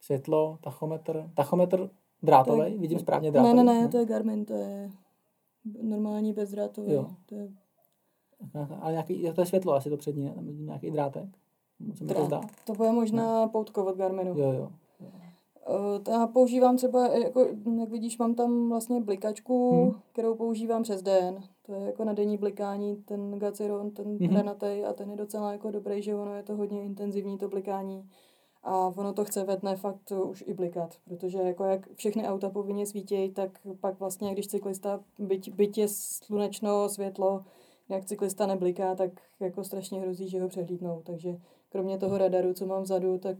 Světlo, 0.00 0.58
tachometr, 0.62 1.30
tachometr 1.34 1.90
drátový, 2.22 2.78
vidím 2.78 2.98
správně 2.98 3.30
drátový? 3.30 3.56
Ne, 3.56 3.64
ne, 3.64 3.82
ne, 3.82 3.88
to 3.88 3.98
je 3.98 4.04
Garmin, 4.04 4.44
to 4.44 4.54
je 4.54 4.90
normální 5.82 6.32
bezdrátový. 6.32 6.92
Jo. 6.92 7.06
To 7.26 7.34
je 7.34 7.48
a 8.80 8.90
nějaký, 8.90 9.32
to 9.34 9.40
je 9.40 9.46
světlo 9.46 9.72
asi 9.72 9.90
to 9.90 9.96
přední, 9.96 10.30
tam 10.30 10.46
vidím 10.46 10.66
nějaký 10.66 10.90
drátek. 10.90 11.28
Drát. 11.80 12.18
to 12.18 12.24
zdá. 12.24 12.40
To 12.64 12.72
bude 12.72 12.92
možná 12.92 13.42
no. 13.42 13.48
poutko 13.48 13.84
od 13.84 13.96
Garminu. 13.96 14.38
Jo, 14.38 14.52
jo. 14.52 14.72
Uh, 15.68 16.14
já 16.14 16.26
používám 16.26 16.76
třeba, 16.76 17.08
jako, 17.08 17.46
jak 17.78 17.88
vidíš, 17.88 18.18
mám 18.18 18.34
tam 18.34 18.68
vlastně 18.68 19.00
blikačku, 19.00 19.82
hmm. 19.84 20.00
kterou 20.12 20.34
používám 20.34 20.82
přes 20.82 21.02
den. 21.02 21.42
To 21.66 21.72
je 21.72 21.80
jako 21.80 22.04
na 22.04 22.12
denní 22.12 22.36
blikání, 22.36 22.96
ten 22.96 23.38
Gaceron, 23.38 23.90
ten 23.90 24.18
hmm. 24.18 24.48
a 24.88 24.92
ten 24.92 25.10
je 25.10 25.16
docela 25.16 25.52
jako 25.52 25.70
dobrý, 25.70 26.02
že 26.02 26.14
ono 26.14 26.34
je 26.34 26.42
to 26.42 26.56
hodně 26.56 26.82
intenzivní 26.82 27.38
to 27.38 27.48
blikání. 27.48 28.08
A 28.64 28.92
ono 28.96 29.12
to 29.12 29.24
chce 29.24 29.44
ve 29.44 29.56
dne 29.56 29.76
fakt 29.76 30.12
už 30.30 30.44
i 30.46 30.54
blikat, 30.54 30.94
protože 31.04 31.38
jako 31.38 31.64
jak 31.64 31.88
všechny 31.94 32.28
auta 32.28 32.50
povinně 32.50 32.86
svítí, 32.86 33.30
tak 33.30 33.50
pak 33.80 34.00
vlastně, 34.00 34.32
když 34.32 34.46
cyklista, 34.46 35.00
byť, 35.18 35.54
byť 35.54 35.78
je 35.78 35.88
slunečno, 35.88 36.88
světlo, 36.88 37.44
jak 37.88 38.04
cyklista 38.04 38.46
nebliká, 38.46 38.94
tak 38.94 39.10
jako 39.40 39.64
strašně 39.64 40.00
hrozí, 40.00 40.28
že 40.28 40.42
ho 40.42 40.48
přehlídnou. 40.48 41.02
Takže 41.04 41.36
kromě 41.68 41.98
toho 41.98 42.18
radaru, 42.18 42.54
co 42.54 42.66
mám 42.66 42.82
vzadu, 42.82 43.18
tak, 43.18 43.36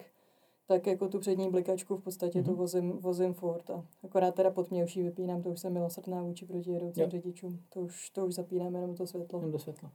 tak 0.66 0.86
jako 0.86 1.08
tu 1.08 1.18
přední 1.18 1.50
blikačku 1.50 1.96
v 1.96 2.02
podstatě 2.02 2.40
mm-hmm. 2.40 2.44
to 2.44 2.50
mhm. 2.50 2.58
vozím, 2.58 2.98
vozím 2.98 3.34
furt. 3.34 3.70
A 3.70 3.84
akorát 4.04 4.34
teda 4.34 4.50
pod 4.50 4.70
mě 4.70 4.84
už 4.84 4.96
ji 4.96 5.02
vypínám, 5.02 5.42
to 5.42 5.48
už 5.48 5.60
jsem 5.60 5.72
milosrdná 5.72 6.22
vůči 6.22 6.46
proti 6.46 6.70
jedoucím 6.70 7.10
řidičům. 7.10 7.60
To 7.68 7.80
už, 7.80 8.10
to 8.10 8.26
už 8.26 8.34
zapínám 8.34 8.74
jenom 8.74 8.94
to 8.94 9.06
světlo. 9.06 9.38
Jenom 9.38 9.52
to 9.52 9.58
světlo. 9.58 9.90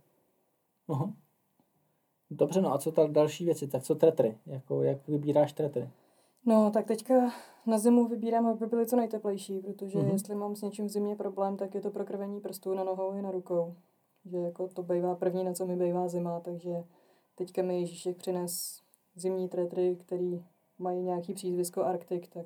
Aha. 0.88 1.14
Dobře, 2.32 2.62
no 2.62 2.74
a 2.74 2.78
co 2.78 2.92
ta 2.92 3.08
další 3.08 3.46
věci? 3.46 3.68
Tak 3.68 3.84
co 3.84 3.96
tretry? 3.96 4.38
Jako, 4.46 4.84
jak 4.84 5.08
vybíráš 5.08 5.54
tretry? 5.54 5.90
No, 6.46 6.72
tak 6.72 6.86
teďka 6.86 7.14
na 7.66 7.78
zimu 7.78 8.08
vybírám, 8.08 8.46
aby 8.46 8.66
byly 8.66 8.86
co 8.86 8.96
nejteplejší, 8.96 9.60
protože 9.60 10.00
mm-hmm. 10.00 10.12
jestli 10.12 10.36
mám 10.36 10.56
s 10.56 10.62
něčím 10.62 10.86
v 10.86 10.90
zimě 10.90 11.16
problém, 11.16 11.58
tak 11.58 11.76
je 11.76 11.82
to 11.82 11.92
prokrvení 11.92 12.40
prstů 12.40 12.74
na 12.74 12.84
nohou 12.84 13.14
i 13.14 13.22
na 13.22 13.32
rukou 13.32 13.76
že 14.28 14.38
jako 14.38 14.68
to 14.68 14.84
bývá 14.84 15.16
první, 15.16 15.44
na 15.44 15.54
co 15.54 15.66
mi 15.66 15.76
bývá 15.76 16.08
zima, 16.08 16.40
takže 16.40 16.84
teďka 17.36 17.62
mi 17.62 17.80
Ježíšek 17.80 18.18
přines 18.18 18.82
zimní 19.16 19.50
tretry, 19.50 19.96
který 20.00 20.44
mají 20.80 21.02
nějaký 21.02 21.34
přízvisko 21.34 21.84
Arktik, 21.84 22.28
tak 22.28 22.46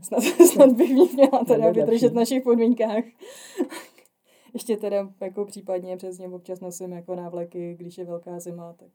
snad, 0.00 0.22
snad 0.52 0.72
bych 0.72 0.90
v 0.90 0.94
nich 0.94 1.14
měla 1.14 1.44
teda 1.46 1.70
vydržet 1.70 2.12
v 2.12 2.14
našich 2.14 2.42
podmínkách. 2.42 3.04
Ještě 4.54 4.76
teda 4.76 5.12
jako 5.20 5.44
případně 5.44 5.96
přes 5.96 6.18
ně 6.18 6.28
občas 6.28 6.60
nosím 6.60 6.92
jako 6.92 7.14
návleky, 7.14 7.74
když 7.78 7.98
je 7.98 8.04
velká 8.04 8.40
zima, 8.40 8.72
tak... 8.72 8.88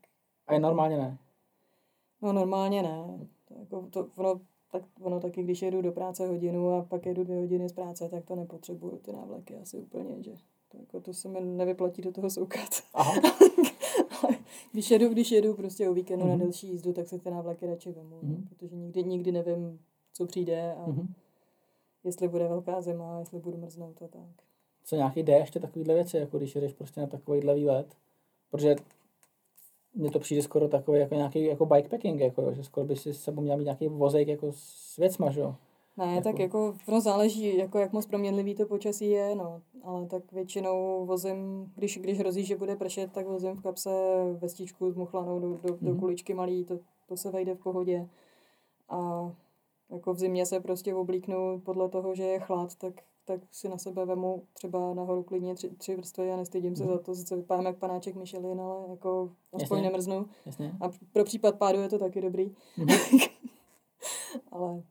A 0.48 0.54
je 0.54 0.60
normálně 0.60 0.98
ne? 0.98 1.18
No 2.22 2.34
normálně 2.34 2.84
ne. 2.84 3.28
To, 3.48 3.54
jako, 3.60 3.88
to, 3.90 4.08
ono, 4.16 4.42
tak, 4.72 4.84
ono 5.02 5.20
taky, 5.20 5.44
když 5.44 5.62
jedu 5.62 5.82
do 5.82 5.92
práce 5.92 6.28
hodinu 6.28 6.74
a 6.74 6.82
pak 6.82 7.06
jedu 7.06 7.24
dvě 7.24 7.40
hodiny 7.40 7.70
z 7.70 7.74
práce, 7.74 8.10
tak 8.10 8.26
to 8.26 8.36
nepotřebuju 8.36 8.98
ty 8.98 9.14
návleky 9.14 9.58
asi 9.58 9.78
úplně, 9.78 10.24
že 10.24 10.32
to, 10.72 10.78
jako, 10.78 11.00
to 11.00 11.14
se 11.14 11.28
mi 11.28 11.42
nevyplatí 11.42 12.02
do 12.02 12.12
toho 12.12 12.30
soukat. 12.30 12.70
Aha. 12.94 13.14
když, 14.72 14.92
jedu, 14.92 15.10
když 15.10 15.32
jedu 15.32 15.54
prostě 15.54 15.90
o 15.90 15.94
víkendu 15.94 16.26
mm-hmm. 16.26 16.30
na 16.30 16.36
mhm. 16.36 16.44
delší 16.44 16.68
jízdu, 16.68 16.94
tak 16.94 17.08
se 17.08 17.20
ty 17.20 17.32
návlaky 17.32 17.66
radši 17.66 17.92
vemu, 17.92 18.20
mm-hmm. 18.24 18.48
protože 18.50 18.76
nikdy, 18.76 19.04
nikdy 19.04 19.32
nevím, 19.32 19.80
co 20.14 20.26
přijde 20.26 20.74
a 20.74 20.88
mm-hmm. 20.88 21.08
jestli 22.04 22.28
bude 22.28 22.48
velká 22.48 22.82
zima, 22.82 23.20
jestli 23.20 23.40
budu 23.40 23.58
mrznout 23.58 24.02
a 24.02 24.08
tak. 24.08 24.46
co 24.84 24.96
nějaký 24.96 25.24
jde 25.24 25.34
ještě 25.34 25.60
takovýhle 25.60 25.94
věci, 25.94 26.18
jako 26.18 26.38
když 26.38 26.56
jdeš 26.56 26.74
prostě 26.74 27.02
na 27.02 27.08
takovýhle 27.08 27.56
výlet. 27.56 27.96
Protože 28.52 28.76
mně 29.96 30.12
to 30.12 30.20
přijde 30.20 30.42
skoro 30.42 30.68
takový 30.68 31.00
jako 31.00 31.16
nějaký 31.16 31.46
jako 31.46 31.66
bikepacking, 31.66 32.22
jako, 32.22 32.54
že 32.54 32.64
skoro 32.64 32.86
by 32.86 32.96
si 32.96 33.14
s 33.14 33.24
sebou 33.24 33.42
měl 33.42 33.58
mít 33.58 33.64
nějaký 33.64 33.88
vozejk 33.88 34.28
jako 34.28 34.52
s 34.52 34.98
věcma, 34.98 35.32
že 35.32 35.40
jo. 35.40 35.56
Ne, 36.02 36.16
jako... 36.16 36.24
tak 36.24 36.40
jako 36.40 36.76
no 36.88 37.02
záleží, 37.02 37.58
jako 37.58 37.80
jak 37.80 37.94
moc 37.94 38.06
proměnlivý 38.06 38.56
to 38.56 38.66
počasí 38.66 39.10
je, 39.10 39.36
no. 39.36 39.62
Ale 39.84 40.06
tak 40.06 40.32
většinou 40.32 41.06
vozím, 41.06 41.72
když, 41.76 41.98
když 41.98 42.20
hrozí, 42.20 42.46
že 42.46 42.58
bude 42.58 42.76
pršet, 42.76 43.12
tak 43.12 43.28
vozím 43.28 43.56
v 43.56 43.62
kapse 43.62 43.90
vestičku 44.38 44.92
zmuchlanou 44.92 45.40
do, 45.40 45.50
do, 45.50 45.58
mm-hmm. 45.58 45.78
do 45.82 45.92
mhm. 45.92 46.00
kuličky 46.00 46.34
malý, 46.34 46.66
to, 46.66 46.80
to 47.08 47.18
se 47.18 47.32
vejde 47.32 47.56
v 47.56 47.60
pohodě. 47.60 48.10
A 48.90 49.32
jako 49.90 50.14
v 50.14 50.20
zimě 50.20 50.46
se 50.46 50.60
prostě 50.60 50.96
oblíknu 50.96 51.60
podle 51.60 51.90
toho, 51.90 52.16
že 52.16 52.24
je 52.24 52.40
chlad, 52.40 52.76
tak, 52.76 52.94
tak 53.26 53.42
si 53.52 53.70
na 53.70 53.78
sebe 53.78 54.06
vemu 54.06 54.44
třeba 54.54 54.94
nahoru 54.94 55.24
klidně 55.24 55.56
tři, 55.56 55.70
tři 55.70 55.96
vrstvy 55.96 56.32
a 56.32 56.38
nestydím 56.38 56.76
se 56.76 56.84
mm. 56.84 56.90
za 56.90 56.98
to, 56.98 57.16
sice 57.16 57.36
vypadám 57.36 57.66
jak 57.66 57.78
panáček 57.78 58.16
Michelin, 58.16 58.62
ale 58.62 58.90
jako 58.90 59.32
aspoň 59.54 59.78
Jasně. 59.78 59.90
nemrznu. 59.90 60.26
Jasně. 60.46 60.72
A 60.82 60.90
pro 61.14 61.24
případ 61.24 61.58
pádu 61.58 61.80
je 61.82 61.90
to 61.90 62.00
taky 62.00 62.22
dobrý. 62.22 62.56
Mm. 62.78 62.88
ale 64.52 64.84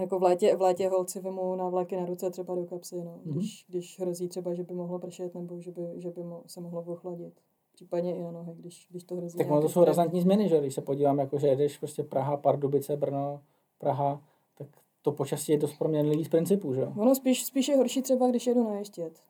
jako 0.00 0.18
v 0.18 0.22
létě, 0.22 0.56
v 0.56 0.60
létě 0.60 0.88
holci 0.88 1.20
vemu 1.20 1.56
na 1.56 1.68
vlaky 1.68 1.96
na 1.96 2.06
ruce 2.06 2.30
třeba 2.30 2.54
do 2.54 2.64
kapsy, 2.64 3.04
no, 3.04 3.20
mm. 3.24 3.32
když, 3.32 3.64
když 3.68 4.00
hrozí 4.00 4.28
třeba, 4.28 4.54
že 4.54 4.62
by 4.62 4.74
mohlo 4.74 4.98
pršet 4.98 5.34
nebo 5.34 5.60
že 5.60 5.70
by, 5.70 5.92
že 5.96 6.10
by 6.10 6.22
mo, 6.22 6.42
se 6.46 6.60
mohlo 6.60 6.82
ochladit. 6.82 7.40
Případně 7.72 8.16
i 8.16 8.22
na 8.22 8.30
nohy, 8.30 8.54
když, 8.56 8.86
když 8.90 9.04
to 9.04 9.16
hrozí. 9.16 9.38
Tak 9.38 9.48
to 9.48 9.68
jsou 9.68 9.84
razantní 9.84 10.20
změny, 10.20 10.48
že 10.48 10.60
když 10.60 10.74
se 10.74 10.80
podívám, 10.80 11.18
jako 11.18 11.38
že 11.38 11.46
jedeš 11.46 11.78
prostě 11.78 12.02
Praha, 12.02 12.36
Pardubice, 12.36 12.96
Brno, 12.96 13.40
Praha, 13.78 14.22
tak 14.54 14.68
to 15.02 15.12
počasí 15.12 15.52
je 15.52 15.58
dost 15.58 15.78
proměnlivý 15.78 16.24
z 16.24 16.28
principu, 16.28 16.74
že 16.74 16.86
Ono 16.86 17.14
spíš, 17.14 17.44
spíš 17.44 17.68
je 17.68 17.76
horší 17.76 18.02
třeba, 18.02 18.28
když 18.28 18.46
jedu 18.46 18.64
na 18.64 18.74
ještět. 18.74 19.22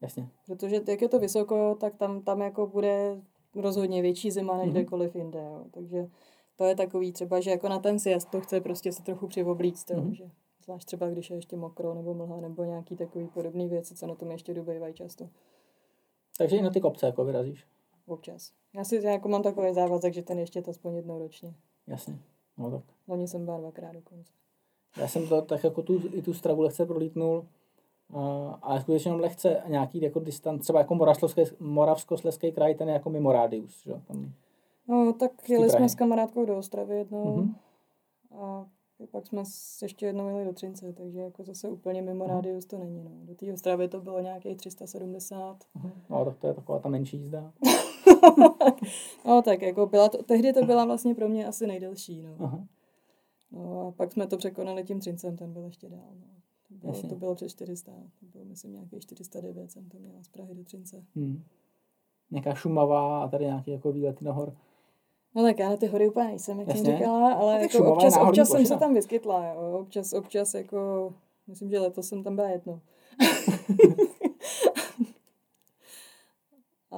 Jasně. 0.00 0.28
Protože 0.46 0.80
jak 0.88 1.02
je 1.02 1.08
to 1.08 1.18
vysoko, 1.18 1.76
tak 1.80 1.94
tam, 1.94 2.22
tam 2.22 2.40
jako 2.40 2.66
bude 2.66 3.20
rozhodně 3.54 4.02
větší 4.02 4.30
zima 4.30 4.56
než 4.56 4.66
mm-hmm. 4.66 4.70
kdekoliv 4.70 5.16
jinde, 5.16 5.38
jo. 5.38 5.64
Takže 5.70 6.08
to 6.60 6.64
je 6.64 6.76
takový 6.76 7.12
třeba, 7.12 7.40
že 7.40 7.50
jako 7.50 7.68
na 7.68 7.78
ten 7.78 7.98
sjezd 7.98 8.30
to 8.30 8.40
chce 8.40 8.60
prostě 8.60 8.92
se 8.92 9.02
trochu 9.02 9.26
přivoblíct, 9.26 9.90
mm-hmm. 9.90 10.10
že 10.10 10.30
zvlášť 10.64 10.86
třeba, 10.86 11.10
když 11.10 11.30
je 11.30 11.36
ještě 11.36 11.56
mokro 11.56 11.94
nebo 11.94 12.14
mlha 12.14 12.40
nebo 12.40 12.64
nějaký 12.64 12.96
takový 12.96 13.26
podobný 13.26 13.68
věci, 13.68 13.94
co 13.94 14.06
na 14.06 14.14
tom 14.14 14.30
ještě 14.30 14.54
dobývají 14.54 14.94
často. 14.94 15.28
Takže 16.38 16.56
i 16.56 16.62
na 16.62 16.70
ty 16.70 16.80
kopce 16.80 17.06
jako 17.06 17.24
vyrazíš? 17.24 17.66
Občas. 18.06 18.52
Já 18.74 18.84
si 18.84 19.06
jako 19.06 19.28
mám 19.28 19.42
takový 19.42 19.74
závazek, 19.74 20.14
že 20.14 20.22
ten 20.22 20.38
ještě 20.38 20.62
to 20.62 20.70
aspoň 20.70 20.94
jednou 20.94 21.18
ročně. 21.18 21.54
Jasně. 21.86 22.18
No 22.58 22.70
tak. 22.70 22.84
Loni 23.08 23.28
jsem 23.28 23.44
byla 23.44 23.58
dvakrát 23.58 23.92
dokonce. 23.92 24.32
Já 24.96 25.08
jsem 25.08 25.28
to 25.28 25.42
tak 25.42 25.64
jako 25.64 25.82
tu, 25.82 26.00
i 26.12 26.22
tu 26.22 26.34
stravu 26.34 26.62
lehce 26.62 26.86
prolítnul, 26.86 27.46
uh, 28.12 28.54
ale 28.62 28.80
skutečně 28.80 29.12
lehce 29.12 29.62
nějaký 29.66 30.02
jako 30.02 30.20
distant, 30.20 30.62
třeba 30.62 30.78
jako 30.78 30.98
Moravskosleský 31.60 32.52
kraj, 32.52 32.74
ten 32.74 32.88
je 32.88 32.94
jako 32.94 33.10
mimo 33.10 33.32
rádius, 33.32 33.82
že? 33.82 33.92
Tam 34.06 34.32
No, 34.90 35.12
tak 35.12 35.50
jeli 35.50 35.70
jsme 35.70 35.88
s 35.88 35.94
kamarádkou 35.94 36.44
do 36.44 36.58
Ostravy 36.58 36.96
jednou 36.96 37.36
mm-hmm. 37.36 37.54
a 38.34 38.66
pak 39.10 39.26
jsme 39.26 39.42
ještě 39.82 40.06
jednou 40.06 40.28
jeli 40.28 40.44
do 40.44 40.52
Třince, 40.52 40.92
takže 40.92 41.20
jako 41.20 41.44
zase 41.44 41.68
úplně 41.68 42.02
mimo 42.02 42.24
mm. 42.24 42.30
rádius 42.30 42.66
to 42.66 42.78
není. 42.78 43.02
No. 43.04 43.10
Do 43.22 43.34
té 43.34 43.52
Ostravy 43.52 43.88
to 43.88 44.00
bylo 44.00 44.20
nějakých 44.20 44.56
370. 44.56 45.64
Mm. 45.74 45.90
No, 46.10 46.24
tak 46.24 46.38
to 46.38 46.46
je 46.46 46.54
taková 46.54 46.78
ta 46.78 46.88
menší 46.88 47.16
jízda. 47.16 47.52
no, 49.26 49.42
tak 49.42 49.62
jako 49.62 49.86
byla 49.86 50.08
to, 50.08 50.22
tehdy 50.22 50.52
to 50.52 50.64
byla 50.64 50.84
vlastně 50.84 51.14
pro 51.14 51.28
mě 51.28 51.46
asi 51.46 51.66
nejdelší. 51.66 52.22
No. 52.22 52.36
Aha. 52.38 52.66
no 53.50 53.86
a 53.88 53.92
pak 53.92 54.12
jsme 54.12 54.26
to 54.26 54.36
překonali 54.36 54.84
tím 54.84 55.00
Třincem, 55.00 55.36
ten 55.36 55.52
byl 55.52 55.64
ještě 55.64 55.88
dál. 55.88 56.10
No. 56.14 56.26
To 56.68 56.74
bylo, 56.74 57.02
to 57.08 57.14
bylo 57.14 57.34
přes 57.34 57.52
400, 57.52 57.92
to 58.20 58.26
bylo 58.26 58.44
myslím 58.44 58.72
nějakých 58.72 59.00
409 59.00 59.72
jsem 59.72 59.88
to 59.88 59.98
měla 59.98 60.22
z 60.22 60.28
Prahy 60.28 60.54
do 60.54 60.64
Třince. 60.64 61.04
Hmm. 61.16 61.44
Nějaká 62.30 62.54
šumavá 62.54 63.24
a 63.24 63.28
tady 63.28 63.44
nějaký 63.44 63.70
jako 63.70 63.92
výlety 63.92 64.24
nahor. 64.24 64.56
No 65.34 65.42
tak 65.42 65.58
já 65.58 65.70
na 65.70 65.76
ty 65.76 65.86
hory 65.86 66.08
úplně 66.08 66.26
nejsem, 66.26 66.58
jak 66.58 66.68
Jasně. 66.68 66.84
jsem 66.84 66.96
říkala, 66.96 67.32
ale 67.32 67.54
no, 67.54 67.60
jako 67.60 67.92
občas, 67.92 68.16
občas 68.16 68.48
jsem 68.48 68.66
se 68.66 68.76
tam 68.76 68.94
vyskytla, 68.94 69.46
jo. 69.46 69.78
Občas, 69.80 70.12
občas 70.12 70.54
jako, 70.54 71.12
myslím, 71.46 71.70
že 71.70 71.78
letos 71.80 72.08
jsem 72.08 72.22
tam 72.22 72.36
byla 72.36 72.48
jednou. 72.48 72.80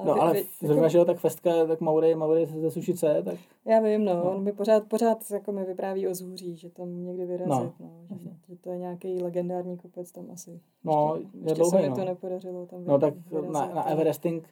no 0.05 0.21
ale 0.21 0.43
zrovna, 0.61 0.83
jako... 0.83 0.89
že 0.89 0.97
jo, 0.97 1.05
tak 1.05 1.17
Festka, 1.17 1.65
tak 1.65 1.81
Maury, 1.81 2.15
Maury 2.15 2.45
ze 2.45 2.71
Sušice, 2.71 3.21
tak... 3.25 3.39
Já 3.65 3.79
vím, 3.79 4.05
no, 4.05 4.15
no. 4.15 4.31
on 4.31 4.43
mi 4.43 4.51
pořád, 4.51 4.83
pořád 4.87 5.31
jako 5.31 5.51
mi 5.51 5.65
vypráví 5.65 6.07
o 6.07 6.15
zůří, 6.15 6.57
že 6.57 6.69
tam 6.69 7.03
někdy 7.05 7.25
vyrazit, 7.25 7.73
no, 7.79 7.89
no 8.09 8.17
že, 8.17 8.29
že, 8.47 8.55
to 8.55 8.71
je 8.71 8.77
nějaký 8.77 9.21
legendární 9.21 9.77
kopec 9.77 10.11
tam 10.11 10.31
asi. 10.31 10.59
No, 10.83 11.15
ještě, 11.15 11.37
je 11.37 11.41
ještě 11.41 11.55
dlouhý, 11.55 11.71
se 11.71 11.81
mi 11.81 11.89
no. 11.89 11.95
to 11.95 12.05
nepodařilo 12.05 12.65
tam 12.65 12.85
No 12.85 12.99
tak 12.99 13.13
vyrazit, 13.29 13.51
na, 13.51 13.67
na 13.67 13.83
Everesting 13.83 14.47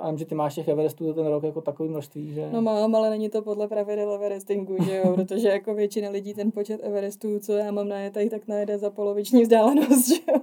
a 0.00 0.08
vím, 0.08 0.18
že 0.18 0.24
ty 0.24 0.34
máš 0.34 0.54
těch 0.54 0.68
Everestů 0.68 1.06
za 1.06 1.14
ten 1.14 1.26
rok 1.26 1.42
jako 1.42 1.60
takový 1.60 1.88
množství, 1.88 2.32
že... 2.32 2.48
No 2.52 2.62
mám, 2.62 2.94
ale 2.94 3.10
není 3.10 3.28
to 3.28 3.42
podle 3.42 3.68
pravidel 3.68 4.12
Everestingu, 4.12 4.76
že 4.84 4.96
jo, 4.96 5.12
protože 5.14 5.48
jako 5.48 5.74
většina 5.74 6.10
lidí 6.10 6.34
ten 6.34 6.52
počet 6.52 6.80
Everestů, 6.84 7.38
co 7.40 7.52
já 7.52 7.70
mám 7.70 7.88
najetej, 7.88 8.30
tak 8.30 8.48
najede 8.48 8.78
za 8.78 8.90
poloviční 8.90 9.42
vzdálenost, 9.42 10.08
že 10.14 10.14
jo. 10.32 10.40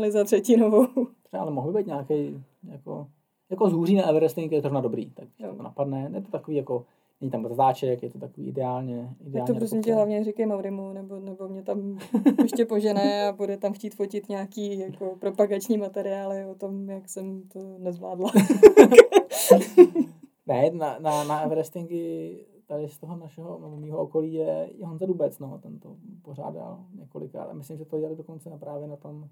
ne 0.00 0.10
za 0.10 0.24
třetinovou. 0.24 0.86
Ale 1.32 1.50
mohl 1.50 1.72
být 1.72 1.86
nějaký 1.86 2.44
jako, 2.70 3.06
jako 3.50 3.70
zhůří 3.70 3.94
na 3.94 4.08
Everesting 4.08 4.52
je 4.52 4.60
zrovna 4.60 4.80
dobrý, 4.80 5.10
tak 5.10 5.28
jo. 5.38 5.54
to 5.56 5.62
napadne. 5.62 6.10
Je 6.14 6.22
to 6.22 6.30
takový 6.30 6.56
jako 6.56 6.84
není 7.20 7.30
tam 7.30 7.48
zatáček, 7.48 8.02
je 8.02 8.10
to 8.10 8.18
takový 8.18 8.46
ideálně. 8.46 9.16
ideálně 9.20 9.32
tak 9.32 9.46
to 9.46 9.54
prosím 9.54 9.82
tě 9.82 9.94
hlavně 9.94 10.24
říkej 10.24 10.46
Maurimu, 10.46 10.92
nebo, 10.92 11.20
nebo 11.20 11.48
mě 11.48 11.62
tam 11.62 11.98
ještě 12.42 12.66
požené 12.66 13.28
a 13.28 13.32
bude 13.32 13.56
tam 13.56 13.72
chtít 13.72 13.94
fotit 13.94 14.28
nějaký 14.28 14.78
jako 14.78 15.16
propagační 15.20 15.78
materiály 15.78 16.46
o 16.46 16.54
tom, 16.54 16.90
jak 16.90 17.08
jsem 17.08 17.42
to 17.48 17.78
nezvládla. 17.78 18.32
ne, 20.46 20.70
na, 20.70 20.98
na, 20.98 21.24
na 21.24 21.40
Everestingy 21.40 22.46
tady 22.66 22.88
z 22.88 22.98
toho 22.98 23.16
našeho, 23.16 23.58
nebo 23.60 23.76
mýho 23.76 23.98
okolí 23.98 24.34
je 24.34 24.70
Honza 24.82 25.06
Dubec, 25.06 25.38
no, 25.38 25.58
ten 25.58 25.78
to 25.78 25.96
pořádal 26.22 26.84
několikrát 26.94 27.44
a 27.44 27.52
myslím, 27.52 27.78
že 27.78 27.84
to 27.84 27.98
dělali 27.98 28.16
dokonce 28.16 28.50
na 28.50 28.58
právě 28.58 28.88
na 28.88 28.96
tom. 28.96 29.28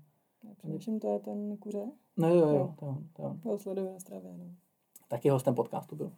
Přemýšlím, 0.59 1.01
to 1.01 1.13
je 1.13 1.19
ten 1.19 1.57
kuře? 1.57 1.85
No 2.17 2.29
jo, 2.29 2.37
jo, 2.37 2.49
jo. 2.49 2.75
To, 2.81 2.97
to. 3.13 3.37
to 3.43 3.59
sleduju 3.59 3.93
na 3.93 3.99
stravě, 3.99 4.35
no. 4.39 4.45
Taky 5.09 5.29
hostem 5.29 5.55
podcastu 5.55 5.97
byl 5.97 6.13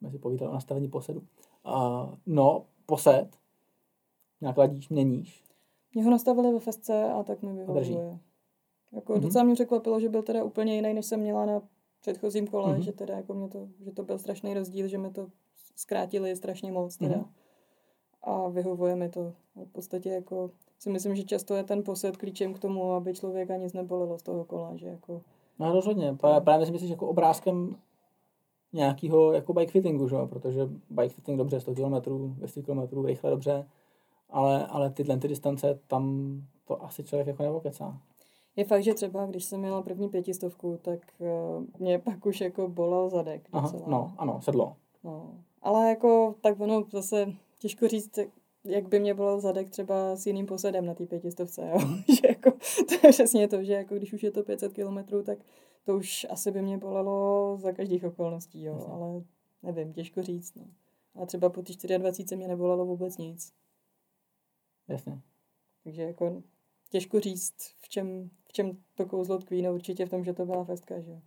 jsme 0.00 0.10
si 0.10 0.18
povídali 0.18 0.50
o 0.50 0.54
nastavení 0.54 0.88
posedu. 0.88 1.22
Uh, 1.66 2.14
no, 2.26 2.64
posed, 2.86 3.28
nějak 4.40 4.56
ladíš, 4.56 4.88
měníš? 4.88 5.44
Mě 5.94 6.04
ho 6.04 6.10
nastavili 6.10 6.52
ve 6.52 6.60
festce 6.60 7.12
a 7.12 7.22
tak 7.22 7.42
mi 7.42 7.52
vyhovuje. 7.52 8.18
Jako 8.92 9.12
mm-hmm. 9.12 9.20
docela 9.20 9.44
mě 9.44 9.54
překvapilo, 9.54 10.00
že 10.00 10.08
byl 10.08 10.22
teda 10.22 10.44
úplně 10.44 10.74
jiný, 10.74 10.94
než 10.94 11.06
jsem 11.06 11.20
měla 11.20 11.46
na 11.46 11.62
předchozím 12.00 12.46
kole, 12.46 12.74
mm-hmm. 12.74 12.80
že 12.80 12.92
teda 12.92 13.16
jako 13.16 13.34
mě 13.34 13.48
to, 13.48 13.68
že 13.84 13.92
to 13.92 14.02
byl 14.02 14.18
strašný 14.18 14.54
rozdíl, 14.54 14.88
že 14.88 14.98
mi 14.98 15.10
to 15.10 15.26
zkrátili 15.76 16.36
strašně 16.36 16.72
moc 16.72 16.96
teda. 16.96 17.14
Mm-hmm. 17.14 17.28
A 18.22 18.48
vyhovuje 18.48 18.96
mi 18.96 19.08
to. 19.08 19.32
V 19.54 19.72
podstatě 19.72 20.10
jako 20.10 20.50
si 20.78 20.90
myslím, 20.90 21.14
že 21.14 21.24
často 21.24 21.54
je 21.54 21.64
ten 21.64 21.82
posed 21.82 22.16
klíčem 22.16 22.54
k 22.54 22.58
tomu, 22.58 22.92
aby 22.92 23.14
člověka 23.14 23.56
nic 23.56 23.72
nebolelo 23.72 24.18
z 24.18 24.22
toho 24.22 24.44
kola, 24.44 24.76
že 24.76 24.86
jako... 24.86 25.22
No 25.58 25.72
rozhodně, 25.72 26.16
právě 26.44 26.66
si 26.66 26.72
myslíš 26.72 26.90
jako 26.90 27.08
obrázkem 27.08 27.76
nějakého 28.72 29.32
jako 29.32 29.52
bike 29.52 29.72
fittingu, 29.72 30.08
že? 30.08 30.16
protože 30.26 30.68
bike 30.90 31.14
fitting 31.14 31.38
dobře, 31.38 31.60
100 31.60 31.74
km, 31.74 31.94
200 32.34 32.62
km, 32.62 33.04
rychle 33.04 33.30
dobře, 33.30 33.68
ale, 34.30 34.66
ale 34.66 34.90
tyhle 34.90 35.16
ty 35.16 35.28
distance, 35.28 35.78
tam 35.86 36.32
to 36.64 36.84
asi 36.84 37.04
člověk 37.04 37.26
jako 37.26 37.42
nevokecá. 37.42 38.00
Je 38.56 38.64
fakt, 38.64 38.82
že 38.82 38.94
třeba, 38.94 39.26
když 39.26 39.44
jsem 39.44 39.60
měla 39.60 39.82
první 39.82 40.08
pětistovku, 40.08 40.78
tak 40.82 40.98
uh, 41.18 41.64
mě 41.78 41.98
pak 41.98 42.26
už 42.26 42.40
jako 42.40 42.68
bolel 42.68 43.10
zadek 43.10 43.48
Aha, 43.52 43.72
no, 43.86 44.12
ano, 44.18 44.40
sedlo. 44.42 44.76
No, 45.04 45.34
ale 45.62 45.88
jako, 45.88 46.34
tak 46.40 46.60
ono 46.60 46.84
zase 46.92 47.32
těžko 47.58 47.88
říct, 47.88 48.18
jak 48.64 48.88
by 48.88 49.00
mě 49.00 49.14
bolel 49.14 49.40
zadek 49.40 49.70
třeba 49.70 50.16
s 50.16 50.26
jiným 50.26 50.46
posedem 50.46 50.86
na 50.86 50.94
té 50.94 51.06
pětistovce, 51.06 51.70
jo? 51.70 51.78
Že 52.14 52.28
jako, 52.28 52.50
to 52.88 53.06
je 53.06 53.12
přesně 53.12 53.48
to, 53.48 53.62
že 53.62 53.72
jako 53.72 53.94
když 53.94 54.12
už 54.12 54.22
je 54.22 54.30
to 54.30 54.42
500 54.42 54.72
kilometrů, 54.72 55.22
tak 55.22 55.38
to 55.90 55.96
už 55.96 56.26
asi 56.30 56.50
by 56.50 56.62
mě 56.62 56.78
bolelo 56.78 57.56
za 57.60 57.72
každých 57.72 58.04
okolností, 58.04 58.62
jo, 58.62 58.74
Jasně. 58.74 58.92
ale 58.92 59.22
nevím, 59.62 59.92
těžko 59.92 60.22
říct, 60.22 60.54
no. 60.54 60.64
A 61.22 61.26
třeba 61.26 61.48
po 61.48 61.62
té 61.62 61.98
24 61.98 62.36
mě 62.36 62.48
nebolelo 62.48 62.86
vůbec 62.86 63.18
nic. 63.18 63.52
Jasně. 64.88 65.20
Takže 65.84 66.02
jako 66.02 66.42
těžko 66.90 67.20
říct, 67.20 67.54
v 67.80 67.88
čem, 67.88 68.30
v 68.48 68.52
čem 68.52 68.76
to 68.94 69.06
kouzlo 69.06 69.38
tkví, 69.38 69.62
no 69.62 69.74
určitě 69.74 70.06
v 70.06 70.10
tom, 70.10 70.24
že 70.24 70.32
to 70.32 70.46
byla 70.46 70.64
festka, 70.64 71.00
že 71.00 71.10
jo. 71.10 71.20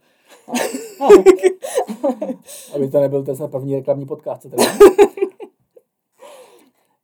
Aby 2.75 2.89
to 2.89 2.99
nebyl 2.99 3.23
ten 3.23 3.35
první 3.51 3.75
reklamní 3.75 4.05
podcast, 4.05 4.41
tady. 4.41 4.63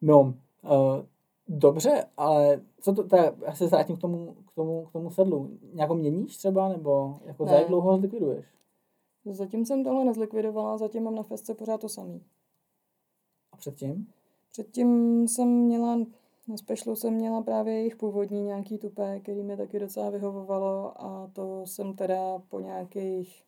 No, 0.01 0.19
uh, 0.21 1.05
dobře, 1.49 2.05
ale 2.17 2.61
co 2.81 2.93
to, 2.93 3.03
tak, 3.03 3.33
já 3.45 3.55
se 3.55 3.67
vrátím 3.67 3.97
k 3.97 4.01
tomu, 4.01 4.33
k 4.33 4.55
tomu, 4.55 4.85
k 4.85 4.91
tomu 4.91 5.11
sedlu. 5.11 5.57
Nějakou 5.73 5.95
měníš 5.95 6.37
třeba, 6.37 6.69
nebo 6.69 7.19
jako 7.25 7.45
za 7.45 7.55
jak 7.55 7.67
dlouho 7.67 7.91
ho 7.91 7.97
zlikviduješ? 7.97 8.45
Zatím 9.25 9.65
jsem 9.65 9.83
tohle 9.83 10.05
nezlikvidovala, 10.05 10.77
zatím 10.77 11.03
mám 11.03 11.15
na 11.15 11.23
festce 11.23 11.53
pořád 11.53 11.81
to 11.81 11.89
samý. 11.89 12.23
A 13.51 13.57
předtím? 13.57 14.07
Předtím 14.51 15.27
jsem 15.27 15.47
měla 15.47 15.97
Na 16.47 16.57
specialu 16.57 16.95
jsem 16.95 17.13
měla 17.13 17.41
právě 17.41 17.73
jejich 17.73 17.95
původní 17.95 18.43
nějaký 18.43 18.77
tupé, 18.77 19.19
který 19.19 19.43
mi 19.43 19.57
taky 19.57 19.79
docela 19.79 20.09
vyhovovalo 20.09 21.01
a 21.01 21.29
to 21.33 21.65
jsem 21.65 21.95
teda 21.95 22.39
po 22.49 22.59
nějakých 22.59 23.43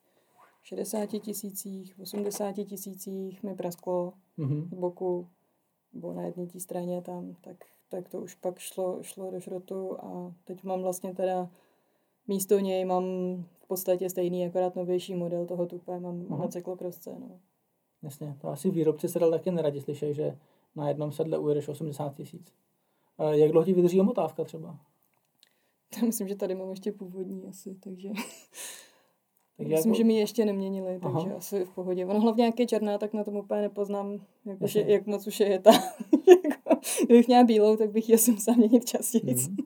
60 0.62 1.06
tisících, 1.06 2.00
80 2.00 2.52
tisících 2.52 3.42
mi 3.42 3.54
prasklo 3.54 4.12
mm-hmm. 4.38 4.68
z 4.68 4.74
boku, 4.74 5.28
nebo 5.92 6.12
na 6.12 6.22
jedné 6.22 6.46
té 6.46 6.60
straně 6.60 7.02
tam, 7.02 7.34
tak, 7.40 7.56
tak 7.92 8.08
to 8.08 8.20
už 8.20 8.34
pak 8.34 8.58
šlo, 8.58 9.02
šlo 9.02 9.30
do 9.30 9.40
šrotu 9.40 10.04
a 10.04 10.34
teď 10.44 10.64
mám 10.64 10.82
vlastně 10.82 11.14
teda 11.14 11.50
místo 12.28 12.58
něj 12.58 12.84
mám 12.84 13.04
v 13.64 13.66
podstatě 13.68 14.10
stejný, 14.10 14.46
akorát 14.46 14.76
novější 14.76 15.14
model 15.14 15.46
toho 15.46 15.66
tupé 15.66 16.00
mám 16.00 16.26
Aha. 16.30 16.42
na 16.42 16.48
cyklokrosce. 16.48 17.16
No. 17.20 17.40
Jasně, 18.02 18.36
to 18.40 18.48
asi 18.48 18.70
výrobci 18.70 19.08
se 19.08 19.18
taky 19.18 19.50
neradi 19.50 19.80
slyšet, 19.80 20.14
že 20.14 20.38
na 20.76 20.88
jednom 20.88 21.12
sedle 21.12 21.38
ujedeš 21.38 21.68
80 21.68 22.14
tisíc. 22.14 22.52
Jak 23.30 23.50
dlouho 23.50 23.64
ti 23.64 23.72
vydrží 23.72 24.00
omotávka 24.00 24.44
třeba? 24.44 24.78
Já 25.96 26.06
myslím, 26.06 26.28
že 26.28 26.36
tady 26.36 26.54
mám 26.54 26.70
ještě 26.70 26.92
původní 26.92 27.46
asi, 27.46 27.74
takže... 27.74 28.08
Tak 29.56 29.66
myslím, 29.68 29.92
jako... 29.92 29.98
že 29.98 30.04
mi 30.04 30.14
ještě 30.14 30.44
neměnili, 30.44 30.98
takže 31.02 31.28
Aha. 31.28 31.36
asi 31.36 31.64
v 31.64 31.70
pohodě. 31.70 32.06
Ono 32.06 32.20
hlavně 32.20 32.44
jak 32.44 32.60
je 32.60 32.66
černá, 32.66 32.98
tak 32.98 33.12
na 33.12 33.24
tom 33.24 33.36
úplně 33.36 33.60
nepoznám, 33.60 34.20
jako, 34.46 34.66
že, 34.66 34.80
jak 34.80 35.06
moc 35.06 35.26
už 35.26 35.40
je 35.40 35.58
ta. 35.58 35.70
Kdybych 37.12 37.28
měla 37.28 37.44
bílou, 37.44 37.76
tak 37.76 37.90
bych 37.90 38.08
ji 38.08 38.14
asi 38.14 38.32
musela 38.32 38.56
měnit 38.56 38.84
častěji. 38.84 39.34
Mm 39.34 39.56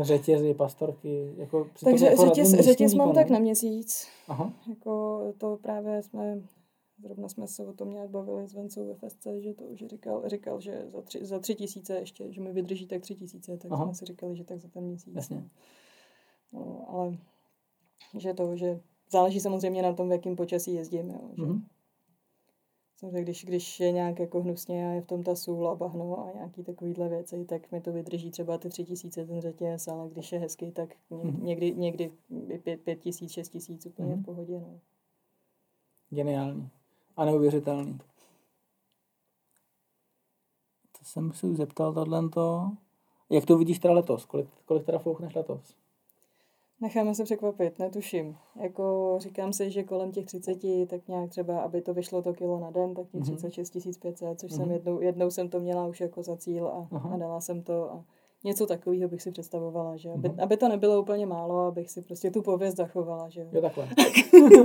řetězy, 0.00 0.54
pastorky. 0.54 1.34
Jako 1.36 1.70
Takže 1.84 2.06
jako 2.06 2.24
řetěz, 2.24 2.54
řetěz 2.54 2.94
mám 2.94 3.14
tak 3.14 3.30
na 3.30 3.38
měsíc. 3.38 4.08
Aha. 4.28 4.52
Jako 4.68 5.22
to 5.38 5.58
právě 5.62 6.02
jsme, 6.02 6.40
zrovna 6.98 7.28
jsme 7.28 7.46
se 7.46 7.66
o 7.66 7.72
tom 7.72 7.90
nějak 7.90 8.10
bavili 8.10 8.46
s 8.46 8.54
Vencou 8.54 8.86
ve 8.86 8.94
FSC, 8.94 9.26
že 9.38 9.54
to 9.54 9.64
už 9.64 9.84
říkal, 9.86 10.22
říkal, 10.26 10.60
že 10.60 10.84
za 10.86 11.02
tři, 11.02 11.26
za 11.26 11.38
tři 11.38 11.54
tisíce 11.54 11.98
ještě, 11.98 12.32
že 12.32 12.40
mi 12.40 12.52
vydrží 12.52 12.86
tak 12.86 13.00
tři 13.00 13.14
tisíce, 13.14 13.56
tak 13.56 13.72
Aha. 13.72 13.84
jsme 13.84 13.94
si 13.94 14.04
říkali, 14.04 14.36
že 14.36 14.44
tak 14.44 14.60
za 14.60 14.68
ten 14.68 14.84
měsíc. 14.84 15.14
Jasně. 15.16 15.44
No, 16.52 16.84
ale 16.88 17.16
že 18.18 18.34
to, 18.34 18.56
že 18.56 18.80
záleží 19.10 19.40
samozřejmě 19.40 19.82
na 19.82 19.92
tom, 19.92 20.08
v 20.08 20.12
jakém 20.12 20.36
počasí 20.36 20.74
jezdím, 20.74 21.10
jo, 21.10 21.30
že 21.36 21.42
mm-hmm. 21.42 21.62
Samozřejmě, 22.98 23.22
když, 23.22 23.44
když 23.44 23.80
je 23.80 23.92
nějak 23.92 24.18
jako 24.18 24.42
hnusně 24.42 24.88
a 24.88 24.92
je 24.92 25.00
v 25.00 25.06
tom 25.06 25.22
ta 25.22 25.34
sůl 25.34 25.68
a 25.68 25.74
bahno 25.74 26.18
a 26.18 26.32
nějaký 26.32 26.64
takovýhle 26.64 27.08
věci, 27.08 27.44
tak 27.44 27.72
mi 27.72 27.80
to 27.80 27.92
vydrží 27.92 28.30
třeba 28.30 28.58
ty 28.58 28.68
tři 28.68 28.84
tisíce 28.84 29.26
ten 29.26 29.40
řetěz, 29.40 29.88
ale 29.88 30.08
když 30.08 30.32
je 30.32 30.38
hezký, 30.38 30.72
tak 30.72 30.94
mm-hmm. 31.10 31.42
někdy, 31.42 31.74
někdy 31.74 32.12
pět, 32.62 32.80
pět 32.80 33.00
tisíc, 33.00 33.32
šest 33.32 33.48
tisíc 33.48 33.86
úplně 33.86 34.08
mm-hmm. 34.08 34.12
v 34.12 34.16
mhm. 34.16 34.24
pohodě. 34.24 34.60
No. 34.60 34.80
Geniální. 36.10 36.70
A 37.16 37.24
neuvěřitelný. 37.24 37.98
To 40.98 41.04
jsem 41.04 41.32
si 41.32 41.46
už 41.46 41.56
zeptal 41.56 41.94
tohle 41.94 42.28
to. 42.28 42.70
Jak 43.30 43.44
to 43.44 43.58
vidíš 43.58 43.78
teda 43.78 43.94
letos? 43.94 44.24
Kolik, 44.24 44.48
kolik 44.64 44.86
teda 44.86 44.98
foukneš 44.98 45.34
letos? 45.34 45.74
Necháme 46.80 47.14
se 47.14 47.24
překvapit, 47.24 47.78
netuším. 47.78 48.36
Jako 48.62 49.14
říkám 49.18 49.52
si, 49.52 49.70
že 49.70 49.82
kolem 49.82 50.12
těch 50.12 50.26
30, 50.26 50.58
tak 50.86 51.08
nějak 51.08 51.30
třeba, 51.30 51.60
aby 51.60 51.82
to 51.82 51.94
vyšlo 51.94 52.22
to 52.22 52.34
kilo 52.34 52.60
na 52.60 52.70
den, 52.70 52.94
tak 52.94 53.06
těch 53.10 53.22
36 53.22 53.86
mhm. 53.86 54.00
500, 54.00 54.40
což 54.40 54.50
mm-hmm. 54.50 54.56
jsem 54.56 54.64
mhm. 54.64 54.72
jednou, 54.72 55.00
jednou 55.00 55.30
jsem 55.30 55.48
to 55.48 55.60
měla 55.60 55.86
už 55.86 56.00
jako 56.00 56.22
za 56.22 56.36
cíl 56.36 56.68
a, 56.68 56.88
a 57.12 57.16
dala 57.16 57.40
jsem 57.40 57.62
to 57.62 57.92
a 57.92 58.04
něco 58.44 58.66
takového 58.66 59.08
bych 59.08 59.22
si 59.22 59.30
představovala, 59.30 59.96
že 59.96 60.10
aby, 60.10 60.28
mm-hmm. 60.28 60.42
aby 60.42 60.56
to 60.56 60.68
nebylo 60.68 61.02
úplně 61.02 61.26
málo, 61.26 61.58
abych 61.58 61.90
si 61.90 62.02
prostě 62.02 62.30
tu 62.30 62.42
pověst 62.42 62.76
zachovala, 62.76 63.28
že 63.28 63.40
jo. 63.52 63.60
takhle. 63.60 63.88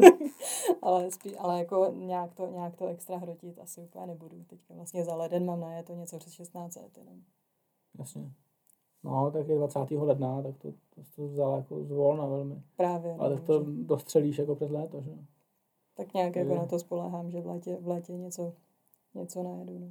ale, 0.81 1.11
spí, 1.11 1.35
ale 1.35 1.59
jako 1.59 1.91
nějak 1.95 2.33
to, 2.33 2.47
nějak 2.47 2.75
to 2.75 2.87
extra 2.87 3.17
hrotit 3.17 3.59
asi 3.59 3.81
úplně 3.81 4.07
nebudu. 4.07 4.43
Teďka 4.43 4.73
vlastně 4.73 5.05
za 5.05 5.15
leden 5.15 5.45
mám 5.45 5.59
na 5.59 5.75
je 5.75 5.83
to 5.83 5.93
něco 5.93 6.17
přes 6.17 6.33
16 6.33 6.77
jenom. 6.97 7.21
Jasně. 7.99 8.31
No, 9.03 9.31
tak 9.31 9.47
je 9.47 9.55
20. 9.55 9.91
ledna, 9.91 10.41
tak 10.41 10.57
to, 10.57 10.71
to, 10.71 11.01
to 11.15 11.27
vzal 11.27 11.57
jako 11.57 11.83
zvolna 11.83 12.25
velmi. 12.25 12.61
Právě. 12.77 13.15
Ale 13.19 13.29
no, 13.29 13.35
tak 13.35 13.45
to 13.45 13.63
že... 13.63 13.71
dostřelíš 13.71 14.37
jako 14.37 14.55
před 14.55 14.71
léto, 14.71 15.01
že? 15.01 15.11
Tak 15.95 16.13
nějak 16.13 16.35
jako 16.35 16.55
na 16.55 16.65
to 16.65 16.79
spolehám, 16.79 17.31
že 17.31 17.41
v 17.41 17.47
létě, 17.47 17.77
v 17.81 17.87
létě 17.87 18.13
něco, 18.13 18.53
něco 19.15 19.43
najedu. 19.43 19.79
No. 19.79 19.89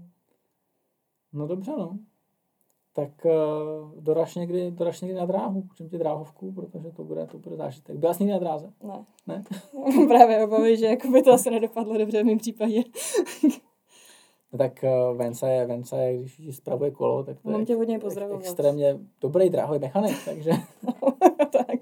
no 1.32 1.46
dobře, 1.46 1.72
no. 1.78 1.98
Tak 2.94 3.26
uh, 3.26 4.02
doraž, 4.02 4.34
někdy, 4.34 4.70
doraž 4.70 5.00
někdy 5.00 5.16
na 5.16 5.26
dráhu, 5.26 5.68
učím 5.70 5.88
ti 5.88 5.98
dráhovku, 5.98 6.52
protože 6.52 6.90
to 6.90 7.04
bude, 7.04 7.26
to 7.26 7.38
bude 7.38 7.56
zážitek. 7.56 7.96
Byla 7.96 8.14
jsi 8.14 8.22
někdy 8.22 8.32
na 8.32 8.38
dráze? 8.38 8.72
Ne. 8.82 9.04
Ne? 9.26 9.44
Právě 10.08 10.44
obavy, 10.44 10.76
že 10.76 10.86
jako 10.86 11.08
by 11.10 11.22
to 11.22 11.32
asi 11.32 11.50
nedopadlo 11.50 11.98
dobře 11.98 12.22
v 12.22 12.26
mém 12.26 12.38
případě. 12.38 12.82
No 14.52 14.58
tak 14.58 14.84
uh, 14.84 15.16
Venca 15.16 15.48
je, 15.48 15.66
Venca 15.66 15.96
je, 15.96 16.18
když 16.18 16.56
spravuje 16.56 16.90
kolo, 16.90 17.24
tak 17.24 17.40
to 17.40 17.50
Mám 17.50 17.60
je 17.60 17.66
tě 17.66 17.74
hodně 17.74 17.98
pozdravovat. 17.98 18.42
extrémně 18.42 18.98
dobrý 19.20 19.50
dráhový 19.50 19.78
mechanik, 19.78 20.16
takže... 20.24 20.50
tak. 21.52 21.80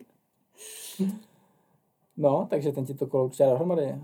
No, 2.17 2.47
takže 2.51 2.73
ten 2.73 2.85
ti 2.85 2.95
to 2.95 3.07
kolo 3.07 3.25
určitě 3.25 3.45
dohromady. 3.45 3.97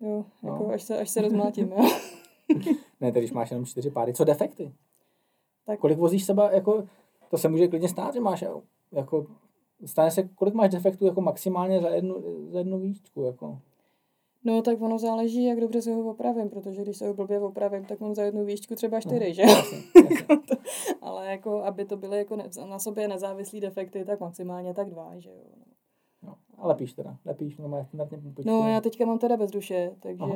Jo, 0.00 0.24
no. 0.42 0.52
jako 0.52 0.70
až 0.70 0.82
se, 0.82 0.98
až 0.98 1.10
se 1.10 1.22
rozmlátím, 1.22 1.72
jo. 1.72 1.88
ne, 3.00 3.10
když 3.10 3.32
máš 3.32 3.50
jenom 3.50 3.66
čtyři 3.66 3.90
páry. 3.90 4.14
Co 4.14 4.24
defekty? 4.24 4.72
Tak. 5.66 5.80
Kolik 5.80 5.98
vozíš 5.98 6.24
seba, 6.24 6.50
jako, 6.50 6.84
to 7.30 7.38
se 7.38 7.48
může 7.48 7.68
klidně 7.68 7.88
stát, 7.88 8.14
že 8.14 8.20
máš, 8.20 8.44
jako, 8.92 9.26
stane 9.86 10.10
se, 10.10 10.22
kolik 10.22 10.54
máš 10.54 10.70
defektů 10.70 11.06
jako 11.06 11.20
maximálně 11.20 11.80
za 11.80 11.88
jednu, 11.88 12.22
za 12.50 12.58
jednu 12.58 12.78
výčku, 12.78 13.22
jako? 13.22 13.58
No 14.44 14.62
tak 14.62 14.82
ono 14.82 14.98
záleží, 14.98 15.44
jak 15.44 15.60
dobře 15.60 15.82
si 15.82 15.92
ho 15.92 16.10
opravím, 16.10 16.50
protože 16.50 16.82
když 16.82 16.96
se 16.96 17.08
ho 17.08 17.14
blbě 17.14 17.40
opravím, 17.40 17.84
tak 17.84 18.00
mám 18.00 18.14
za 18.14 18.22
jednu 18.22 18.44
výšku 18.44 18.74
třeba 18.74 19.00
čtyři, 19.00 19.28
no, 19.28 19.34
že? 19.34 19.42
Jasně, 19.42 19.78
jasně. 20.10 20.36
Ale 21.02 21.26
jako, 21.26 21.62
aby 21.62 21.84
to 21.84 21.96
byly 21.96 22.18
jako 22.18 22.36
na 22.68 22.78
sobě 22.78 23.08
nezávislý 23.08 23.60
defekty, 23.60 24.04
tak 24.04 24.20
maximálně 24.20 24.74
tak 24.74 24.90
dva, 24.90 25.18
že 25.18 25.30
jo. 25.30 25.44
No, 26.22 26.36
a 26.58 26.66
lepíš 26.66 26.92
teda, 26.92 27.16
lepíš, 27.24 27.58
no 27.58 27.68
máš 27.68 27.88
standardně 27.88 28.18
pumpičku. 28.18 28.50
No 28.50 28.68
já 28.68 28.80
teďka 28.80 29.06
mám 29.06 29.18
teda 29.18 29.36
bez 29.36 29.50
duše, 29.50 29.96
takže 30.00 30.24
Aha. 30.24 30.34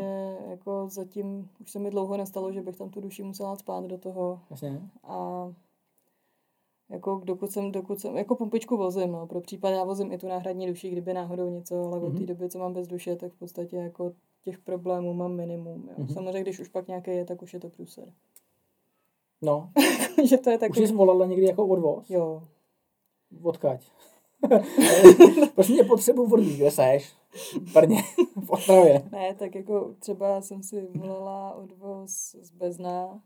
jako 0.50 0.88
zatím 0.88 1.48
už 1.60 1.70
se 1.70 1.78
mi 1.78 1.90
dlouho 1.90 2.16
nestalo, 2.16 2.52
že 2.52 2.62
bych 2.62 2.76
tam 2.76 2.90
tu 2.90 3.00
duši 3.00 3.22
musela 3.22 3.56
spát 3.56 3.84
do 3.84 3.98
toho. 3.98 4.40
Jasně. 4.50 4.80
A 5.04 5.48
jako 6.90 7.20
dokud 7.24 7.52
jsem, 7.52 7.72
dokud 7.72 8.00
jsem, 8.00 8.16
jako 8.16 8.36
pumpičku 8.36 8.76
vozím, 8.76 9.12
no, 9.12 9.26
pro 9.26 9.40
případ 9.40 9.70
já 9.70 9.84
vozím 9.84 10.12
i 10.12 10.18
tu 10.18 10.28
náhradní 10.28 10.66
duši, 10.66 10.90
kdyby 10.90 11.14
náhodou 11.14 11.48
něco, 11.48 11.84
ale 11.84 12.00
od 12.00 12.12
té 12.12 12.18
mhm. 12.18 12.26
doby, 12.26 12.48
co 12.48 12.58
mám 12.58 12.72
bez 12.72 12.88
duše, 12.88 13.16
tak 13.16 13.32
v 13.32 13.38
podstatě 13.38 13.76
jako 13.76 14.12
těch 14.44 14.58
problémů 14.58 15.14
mám 15.14 15.32
minimum, 15.32 15.88
jo. 15.88 15.94
Mm-hmm. 15.98 16.14
Samozřejmě, 16.14 16.40
když 16.40 16.60
už 16.60 16.68
pak 16.68 16.88
nějaký 16.88 17.10
je, 17.10 17.24
tak 17.24 17.42
už 17.42 17.54
je 17.54 17.60
to 17.60 17.68
průser. 17.68 18.12
No. 19.42 19.70
že 20.24 20.38
to 20.38 20.50
je 20.50 20.58
takový... 20.58 20.82
Už 20.82 20.88
jsi 20.88 20.94
volala 20.94 21.26
někdy 21.26 21.46
jako 21.46 21.66
odvoz? 21.66 22.10
Jo. 22.10 22.42
Odkaď? 23.42 23.90
Prosím 25.54 25.76
tě, 25.76 25.84
potřebuji 25.84 26.26
vodní, 26.26 26.56
kde 26.56 26.70
seš? 26.70 27.12
Brně, 27.74 28.02
v 28.44 28.50
Ostravě. 28.50 29.08
Ne, 29.12 29.34
tak 29.34 29.54
jako 29.54 29.94
třeba 29.98 30.40
jsem 30.40 30.62
si 30.62 30.88
volala 30.94 31.54
odvoz 31.54 32.36
z 32.40 32.50
Bezna, 32.50 33.22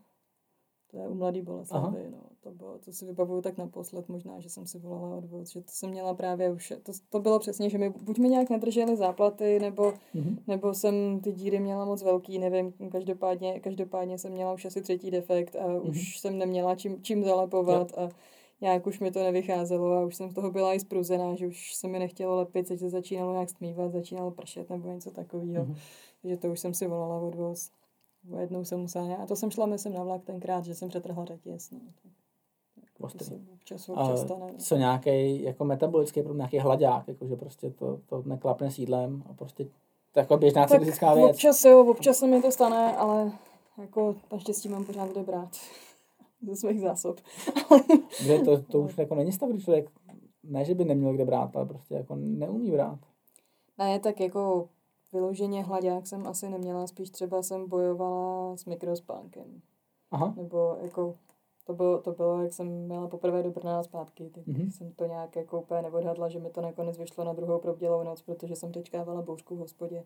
to 0.91 0.97
je 0.97 1.07
u 1.07 1.13
Mladý 1.13 1.41
Boleslavy, 1.41 2.09
no. 2.11 2.32
To, 2.43 2.51
bylo, 2.51 2.79
to 2.79 2.91
si 2.91 3.05
vybavuju 3.05 3.41
tak 3.41 3.57
naposled 3.57 4.09
možná, 4.09 4.39
že 4.39 4.49
jsem 4.49 4.67
si 4.67 4.79
volala 4.79 5.17
odvod, 5.17 5.47
že 5.47 5.61
to 5.61 5.71
jsem 5.71 5.89
měla 5.89 6.13
právě 6.13 6.51
už, 6.51 6.73
to, 6.83 6.91
to 7.09 7.19
bylo 7.19 7.39
přesně, 7.39 7.69
že 7.69 7.77
mi 7.77 7.89
buď 7.89 8.19
mi 8.19 8.29
nějak 8.29 8.49
nedržely 8.49 8.97
záplaty, 8.97 9.59
nebo, 9.59 9.93
mm-hmm. 10.15 10.37
nebo 10.47 10.73
jsem 10.73 11.19
ty 11.19 11.31
díry 11.31 11.59
měla 11.59 11.85
moc 11.85 12.03
velký, 12.03 12.39
nevím, 12.39 12.73
každopádně, 12.91 13.59
každopádně 13.59 14.17
jsem 14.17 14.31
měla 14.31 14.53
už 14.53 14.65
asi 14.65 14.81
třetí 14.81 15.11
defekt 15.11 15.55
a 15.55 15.67
mm-hmm. 15.67 15.89
už 15.89 16.19
jsem 16.19 16.37
neměla 16.37 16.75
čím, 16.75 17.03
čím 17.03 17.23
zalepovat 17.23 17.97
a 17.97 18.09
nějak 18.61 18.87
už 18.87 18.99
mi 18.99 19.11
to 19.11 19.23
nevycházelo 19.23 19.91
a 19.91 20.05
už 20.05 20.15
jsem 20.15 20.29
z 20.29 20.33
toho 20.33 20.51
byla 20.51 20.73
i 20.73 20.79
spruzená, 20.79 21.35
že 21.35 21.47
už 21.47 21.75
se 21.75 21.87
mi 21.87 21.99
nechtělo 21.99 22.35
lepit, 22.35 22.67
že 22.67 22.77
se 22.77 22.89
začínalo 22.89 23.33
nějak 23.33 23.49
stmívat, 23.49 23.91
začínalo 23.91 24.31
pršet 24.31 24.69
nebo 24.69 24.91
něco 24.91 25.11
takového. 25.11 25.65
Mm-hmm. 25.65 25.77
Takže 26.21 26.37
to 26.37 26.47
už 26.47 26.59
jsem 26.59 26.73
si 26.73 26.87
volala 26.87 27.19
odvoz. 27.19 27.71
Jednou 28.39 28.65
jsem 28.65 28.79
musela, 28.79 29.15
a 29.15 29.25
to 29.25 29.35
jsem 29.35 29.51
šla, 29.51 29.65
myslím, 29.65 29.93
na 29.93 30.03
vlak 30.03 30.23
tenkrát, 30.23 30.65
že 30.65 30.75
jsem 30.75 30.89
přetrhla 30.89 31.25
řetěz. 31.25 31.71
No. 31.71 31.79
Ostrý. 33.03 33.41
Občas, 33.53 33.89
občas 33.89 34.21
stane, 34.21 34.45
no. 34.51 34.57
Co 34.57 34.75
nějaký 34.75 35.43
jako 35.43 35.65
metabolický 35.65 36.21
problém, 36.21 36.37
nějaký 36.37 36.59
hladák, 36.59 37.07
jako 37.07 37.27
že 37.27 37.35
prostě 37.35 37.69
to, 37.69 37.99
to 38.05 38.23
neklapne 38.25 38.71
sídlem 38.71 39.23
a 39.29 39.33
prostě 39.33 39.67
to 40.11 40.19
jako 40.19 40.37
běžná 40.37 40.67
tak 40.67 40.81
věc. 40.81 40.99
Občas 41.29 41.65
jo, 41.65 41.85
občas 41.85 42.17
se 42.17 42.27
mi 42.27 42.41
to 42.41 42.51
stane, 42.51 42.97
ale 42.97 43.31
jako 43.77 44.15
naštěstí 44.31 44.69
mám 44.69 44.85
pořád 44.85 45.09
kde 45.09 45.23
brát 45.23 45.49
ze 46.41 46.55
svých 46.55 46.81
zásob. 46.81 47.19
kde 48.23 48.39
to, 48.39 48.61
to 48.61 48.79
už 48.79 48.97
jako 48.97 49.15
není 49.15 49.31
stav, 49.31 49.49
když 49.49 49.63
člověk 49.63 49.89
ne, 50.43 50.65
že 50.65 50.75
by 50.75 50.85
neměl 50.85 51.13
kde 51.13 51.25
brát, 51.25 51.55
ale 51.55 51.65
prostě 51.65 51.95
jako 51.95 52.15
neumí 52.15 52.71
brát. 52.71 52.99
Ne, 53.77 53.99
tak 53.99 54.19
jako 54.19 54.69
vyloženě 55.13 55.63
hladák 55.63 56.07
jsem 56.07 56.27
asi 56.27 56.49
neměla, 56.49 56.87
spíš 56.87 57.09
třeba 57.09 57.41
jsem 57.41 57.69
bojovala 57.69 58.57
s 58.57 58.65
mikrospánkem. 58.65 59.61
Aha. 60.11 60.33
Nebo 60.37 60.77
jako 60.81 61.15
to 61.65 61.73
bylo, 61.73 62.01
to 62.01 62.11
bylo, 62.11 62.41
jak 62.41 62.53
jsem 62.53 62.67
měla 62.67 63.07
poprvé 63.07 63.43
do 63.43 63.51
Brna 63.51 63.83
zpátky, 63.83 64.29
tak 64.29 64.43
mm-hmm. 64.43 64.71
jsem 64.71 64.91
to 64.91 65.05
nějak 65.05 65.35
jako 65.35 65.61
úplně 65.61 65.81
neodhadla, 65.81 66.29
že 66.29 66.39
mi 66.39 66.49
to 66.49 66.61
nakonec 66.61 66.97
vyšlo 66.97 67.23
na 67.23 67.33
druhou 67.33 67.59
probdělou 67.59 68.03
noc, 68.03 68.21
protože 68.21 68.55
jsem 68.55 68.71
tečkávala 68.71 69.21
bouřku 69.21 69.55
v 69.55 69.59
hospodě. 69.59 70.03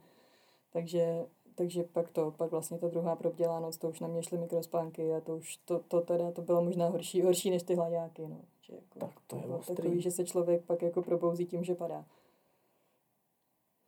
Takže 0.73 1.25
takže 1.57 1.83
pak 1.83 2.11
to, 2.11 2.31
pak 2.31 2.51
vlastně 2.51 2.77
ta 2.77 2.87
druhá 2.87 3.15
probdělá 3.15 3.59
noc, 3.59 3.77
to 3.77 3.89
už 3.89 3.99
na 3.99 4.07
mě 4.07 4.23
šly 4.23 4.37
mikrospánky 4.37 5.13
a 5.13 5.21
to 5.21 5.37
už, 5.37 5.57
to, 5.57 5.79
to 5.79 6.01
teda, 6.01 6.31
to 6.31 6.41
bylo 6.41 6.63
možná 6.63 6.87
horší, 6.87 7.21
horší 7.21 7.49
než 7.49 7.63
ty 7.63 7.75
hladáky, 7.75 8.27
no. 8.27 8.41
Že 8.61 8.73
jako, 8.73 8.99
tak 8.99 9.11
to 9.27 9.35
je 9.35 9.41
to 9.41 9.75
takový, 9.75 10.01
že 10.01 10.11
se 10.11 10.25
člověk 10.25 10.65
pak 10.65 10.81
jako 10.81 11.01
probouzí 11.01 11.45
tím, 11.45 11.63
že 11.63 11.75
padá. 11.75 12.05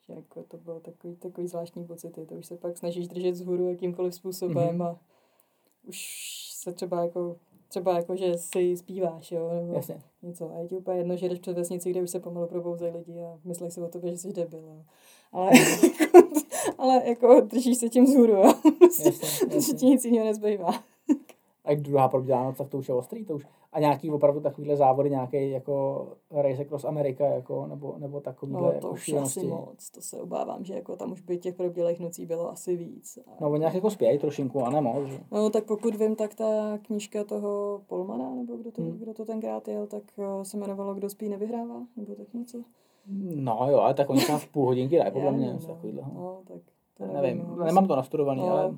Že 0.07 0.13
jako 0.13 0.43
to 0.43 0.57
bylo 0.57 0.79
takový, 0.79 1.15
takový 1.15 1.47
zvláštní 1.47 1.85
pocity, 1.85 2.25
to 2.25 2.35
už 2.35 2.45
se 2.45 2.57
pak 2.57 2.77
snažíš 2.77 3.07
držet 3.07 3.31
vzhůru 3.31 3.69
jakýmkoliv 3.69 4.15
způsobem 4.15 4.77
mm-hmm. 4.77 4.85
a 4.85 4.99
už 5.83 6.49
se 6.53 6.73
třeba 6.73 7.03
jako 7.03 7.37
třeba 7.69 7.95
jako, 7.95 8.15
že 8.15 8.37
si 8.37 8.77
zpíváš, 8.77 9.31
jo, 9.31 9.51
nebo 9.53 9.73
Jasně. 9.73 10.01
něco. 10.21 10.51
A 10.53 10.59
je 10.59 10.67
ti 10.67 10.77
úplně 10.77 10.97
jedno, 10.97 11.17
že 11.17 11.29
jdeš 11.29 11.39
přes 11.39 11.55
vesnici, 11.55 11.89
kde 11.89 12.01
už 12.01 12.09
se 12.09 12.19
pomalu 12.19 12.47
probouzejí 12.47 12.93
lidi 12.93 13.21
a 13.23 13.39
myslí 13.43 13.71
si 13.71 13.81
o 13.81 13.87
tobě, 13.87 14.11
že 14.11 14.17
jsi 14.17 14.33
debil. 14.33 14.59
Jo. 14.59 14.83
Ale, 15.31 15.51
ale 16.77 17.01
jako 17.05 17.41
držíš 17.41 17.77
se 17.77 17.89
tím 17.89 18.05
vzhůru, 18.05 18.31
jo. 18.31 18.53
Prostě, 18.79 19.11
jasně, 19.55 19.73
ti 19.73 19.85
nic 19.85 20.05
jiného 20.05 20.25
nezbývá. 20.25 20.83
A 21.69 21.71
jak 21.71 21.81
druhá 21.81 22.07
probdělá 22.07 22.51
tak 22.51 22.69
to 22.69 22.77
už 22.77 22.89
je 22.89 22.95
ostrý, 22.95 23.25
to 23.25 23.35
už 23.35 23.45
a 23.73 23.79
nějaký 23.79 24.11
opravdu 24.11 24.39
takovýhle 24.39 24.75
závody, 24.75 25.09
nějaký 25.09 25.51
jako 25.51 26.07
Race 26.31 26.61
Across 26.61 26.85
America, 26.85 27.25
jako, 27.25 27.67
nebo, 27.67 27.95
nebo 27.97 28.19
takovýhle 28.21 28.61
No 28.61 28.67
to 28.69 28.75
jako 28.75 28.89
už 28.89 29.13
asi 29.13 29.47
moc, 29.47 29.89
to 29.89 30.01
se 30.01 30.21
obávám, 30.21 30.65
že 30.65 30.73
jako 30.73 30.95
tam 30.95 31.11
už 31.11 31.21
by 31.21 31.37
těch 31.37 31.55
probdělých 31.55 31.99
nocí 31.99 32.25
bylo 32.25 32.51
asi 32.51 32.77
víc. 32.77 33.19
A... 33.27 33.31
No 33.41 33.49
oni 33.49 33.59
nějak 33.59 33.73
jako 33.73 33.89
spějí 33.89 34.19
trošinku 34.19 34.65
a 34.65 34.69
nemoc. 34.69 35.07
Že? 35.07 35.19
No 35.31 35.49
tak 35.49 35.63
pokud 35.63 35.95
vím, 35.95 36.15
tak 36.15 36.35
ta 36.35 36.77
knížka 36.81 37.23
toho 37.23 37.81
Polmana, 37.87 38.35
nebo 38.35 38.55
kdo 38.57 38.71
to, 38.71 38.81
hmm. 38.81 38.97
kdo 38.97 39.13
to 39.13 39.25
tenkrát 39.25 39.67
jel, 39.67 39.87
tak 39.87 40.03
eh, 40.17 40.45
se 40.45 40.57
jmenovalo 40.57 40.93
Kdo 40.93 41.09
spí 41.09 41.29
nevyhrává, 41.29 41.81
nebo 41.97 42.15
tak 42.15 42.33
něco. 42.33 42.57
No 43.35 43.67
jo, 43.69 43.79
ale 43.79 43.93
tak 43.93 44.09
oni 44.09 44.21
se 44.21 44.33
půl 44.51 44.65
hodinky 44.65 44.97
dají, 44.97 45.11
podle 45.11 45.31
mě. 45.31 45.59
No, 45.67 46.11
no, 46.13 46.41
tak 46.47 46.61
to 46.97 47.05
nevím, 47.05 47.37
nevím 47.37 47.45
no, 47.57 47.65
nemám 47.65 47.87
to 47.87 47.95
nastudovaný, 47.95 48.41
no, 48.41 48.51
ale 48.51 48.75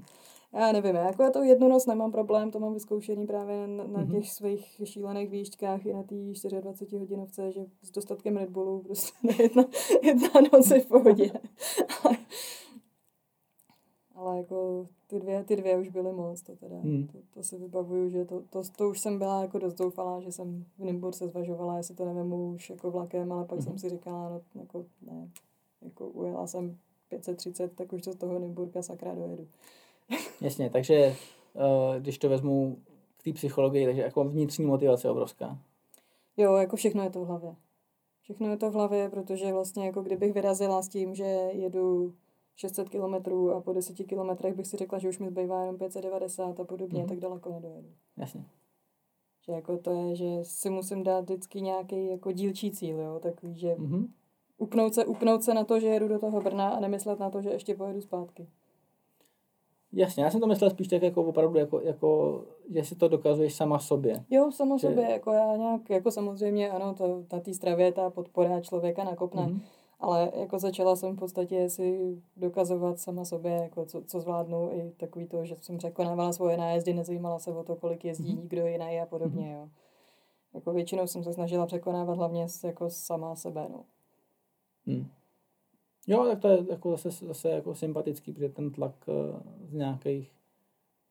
já 0.53 0.71
nevím, 0.71 0.95
jako 0.95 1.23
já 1.23 1.31
to 1.31 1.43
jednu 1.43 1.67
noc 1.67 1.85
nemám 1.85 2.11
problém, 2.11 2.51
to 2.51 2.59
mám 2.59 2.73
vyzkoušený 2.73 3.27
právě 3.27 3.67
na, 3.67 3.87
na 3.87 3.99
mhm. 3.99 4.11
těch 4.11 4.31
svých 4.31 4.81
šílených 4.83 5.29
výšťkách 5.29 5.85
i 5.85 5.93
na 5.93 6.03
té 6.03 6.15
24 6.61 6.97
hodinovce, 6.97 7.51
že 7.51 7.65
s 7.81 7.91
dostatkem 7.91 8.37
Red 8.37 8.49
Bullu 8.49 8.83
prostě 8.83 9.13
jedna, 9.43 9.63
jedna 10.03 10.29
noc 10.53 10.71
je 10.71 10.79
v 10.79 10.85
pohodě. 10.85 11.31
ale, 12.03 12.17
ale 14.15 14.37
jako 14.37 14.87
ty 15.07 15.19
dvě, 15.19 15.43
ty 15.43 15.55
dvě 15.55 15.77
už 15.77 15.89
byly 15.89 16.13
moc, 16.13 16.41
to 16.41 16.55
teda, 16.55 16.75
mm. 16.83 17.07
to, 17.07 17.17
to, 17.33 17.43
si 17.43 17.57
vybavuju, 17.57 18.09
že 18.09 18.25
to, 18.25 18.41
to, 18.49 18.61
to, 18.77 18.89
už 18.89 18.99
jsem 18.99 19.19
byla 19.19 19.41
jako 19.41 19.59
dost 19.59 19.73
doufalá, 19.73 20.21
že 20.21 20.31
jsem 20.31 20.65
v 20.77 20.83
Nimbur 20.83 21.13
se 21.13 21.27
zvažovala, 21.27 21.77
jestli 21.77 21.95
to 21.95 22.05
nevím 22.05 22.33
už 22.33 22.69
jako 22.69 22.91
vlakem, 22.91 23.31
ale 23.31 23.45
pak 23.45 23.57
mm. 23.59 23.63
jsem 23.63 23.77
si 23.77 23.89
říkala, 23.89 24.29
no 24.29 24.41
jako 24.61 24.85
ne, 25.01 25.29
jako 25.81 26.07
ujela 26.07 26.47
jsem 26.47 26.77
530, 27.09 27.75
tak 27.75 27.93
už 27.93 28.01
to 28.01 28.13
z 28.13 28.15
toho 28.15 28.39
Nimburka 28.39 28.81
sakra 28.81 29.15
dojedu. 29.15 29.47
Jasně, 30.41 30.70
takže 30.70 31.16
uh, 31.53 31.95
když 31.99 32.18
to 32.18 32.30
vezmu 32.30 32.78
k 33.18 33.24
té 33.24 33.34
psychologii, 33.34 33.86
takže 33.86 34.01
jako 34.01 34.24
vnitřní 34.24 34.66
motivace 34.66 35.09
obrovská. 35.09 35.57
Jo, 36.38 36.55
jako 36.55 36.76
všechno 36.76 37.03
je 37.03 37.09
to 37.09 37.22
v 37.22 37.28
hlavě. 37.28 37.55
Všechno 38.22 38.49
je 38.49 38.57
to 38.57 38.72
v 38.72 38.74
hlavě, 38.74 39.09
protože 39.09 39.53
vlastně 39.53 39.86
jako 39.86 40.01
kdybych 40.01 40.34
vyrazila 40.34 40.82
s 40.82 40.88
tím, 40.88 41.16
že 41.16 41.24
jedu 41.51 42.14
600 42.55 42.89
kilometrů 42.89 43.51
a 43.51 43.62
po 43.62 43.74
10 43.74 43.93
kilometrech 43.93 44.53
bych 44.53 44.68
si 44.68 44.78
řekla, 44.78 44.99
že 44.99 45.09
už 45.09 45.20
mi 45.20 45.30
zbývá 45.30 45.62
jenom 45.62 45.78
590 45.78 46.59
a 46.59 46.64
podobně, 46.64 47.03
mm-hmm. 47.03 47.07
tak 47.07 47.20
daleko 47.20 47.51
nedojedu. 47.51 47.88
Jasně. 48.18 48.45
Že 49.45 49.51
jako 49.51 49.78
to 49.78 49.91
je, 49.91 50.16
že 50.16 50.39
si 50.43 50.70
musím 50.70 51.03
dát 51.03 51.22
vždycky 51.22 51.62
nějaký 51.62 52.07
jako 52.07 52.32
dílčí 52.32 52.72
cíl, 52.72 52.99
jo, 52.99 53.20
takový, 53.20 53.59
že 53.59 53.74
mm-hmm. 53.74 54.07
upnout, 54.57 54.93
se, 54.93 55.05
upnout 55.05 55.43
se 55.43 55.53
na 55.53 55.64
to, 55.64 55.80
že 55.80 55.88
jedu 55.88 56.07
do 56.07 56.20
toho 56.20 56.41
Brna 56.41 56.70
a 56.70 56.80
nemyslet 56.80 57.20
na 57.20 57.30
to, 57.30 57.41
že 57.41 57.49
ještě 57.49 57.76
pojedu 57.76 58.01
zpátky. 58.01 58.47
Jasně, 59.93 60.23
já 60.23 60.31
jsem 60.31 60.39
to 60.41 60.47
myslel 60.47 60.69
spíš 60.69 60.87
tak 60.87 61.01
jako 61.01 61.23
opravdu, 61.23 61.59
jako, 61.59 61.81
jako 61.81 62.41
že 62.69 62.83
si 62.83 62.95
to 62.95 63.07
dokazuješ 63.07 63.55
sama 63.55 63.79
sobě. 63.79 64.23
Jo, 64.29 64.51
sama 64.51 64.77
že... 64.77 64.87
sobě, 64.87 65.11
jako 65.11 65.31
já 65.31 65.55
nějak, 65.55 65.89
jako 65.89 66.11
samozřejmě, 66.11 66.71
ano, 66.71 66.93
to, 66.93 67.23
na 67.33 67.39
té 67.39 67.53
stravě 67.53 67.91
ta 67.91 68.09
podpora 68.09 68.61
člověka 68.61 69.03
nakopne, 69.03 69.41
mm-hmm. 69.41 69.59
ale 69.99 70.31
jako 70.35 70.59
začala 70.59 70.95
jsem 70.95 71.15
v 71.15 71.19
podstatě 71.19 71.69
si 71.69 72.17
dokazovat 72.37 72.99
sama 72.99 73.25
sobě, 73.25 73.51
jako 73.51 73.85
co, 73.85 74.01
co 74.01 74.19
zvládnu, 74.19 74.69
i 74.73 74.91
takový 74.97 75.27
to, 75.27 75.45
že 75.45 75.55
jsem 75.61 75.77
překonávala 75.77 76.33
svoje 76.33 76.57
nájezdy, 76.57 76.93
nezajímala 76.93 77.39
se 77.39 77.51
o 77.51 77.63
to, 77.63 77.75
kolik 77.75 78.05
jezdí 78.05 78.33
mm-hmm. 78.33 78.41
někdo 78.41 78.67
jiný 78.67 79.01
a 79.01 79.05
podobně, 79.05 79.45
mm-hmm. 79.45 79.61
jo. 79.61 79.69
Jako 80.53 80.73
většinou 80.73 81.07
jsem 81.07 81.23
se 81.23 81.33
snažila 81.33 81.65
překonávat 81.65 82.17
hlavně 82.17 82.47
jako 82.63 82.89
sama 82.89 83.35
sebe, 83.35 83.67
no. 83.69 83.83
Mm. 84.85 85.07
Jo, 86.07 86.25
tak 86.25 86.39
to 86.39 86.47
je 86.47 86.65
jako 86.69 86.97
zase, 86.97 87.25
zase 87.25 87.49
jako 87.49 87.75
sympatický, 87.75 88.33
protože 88.33 88.49
ten 88.49 88.71
tlak 88.71 88.95
eh, 89.09 89.13
z 89.67 89.73
nějakých 89.73 90.31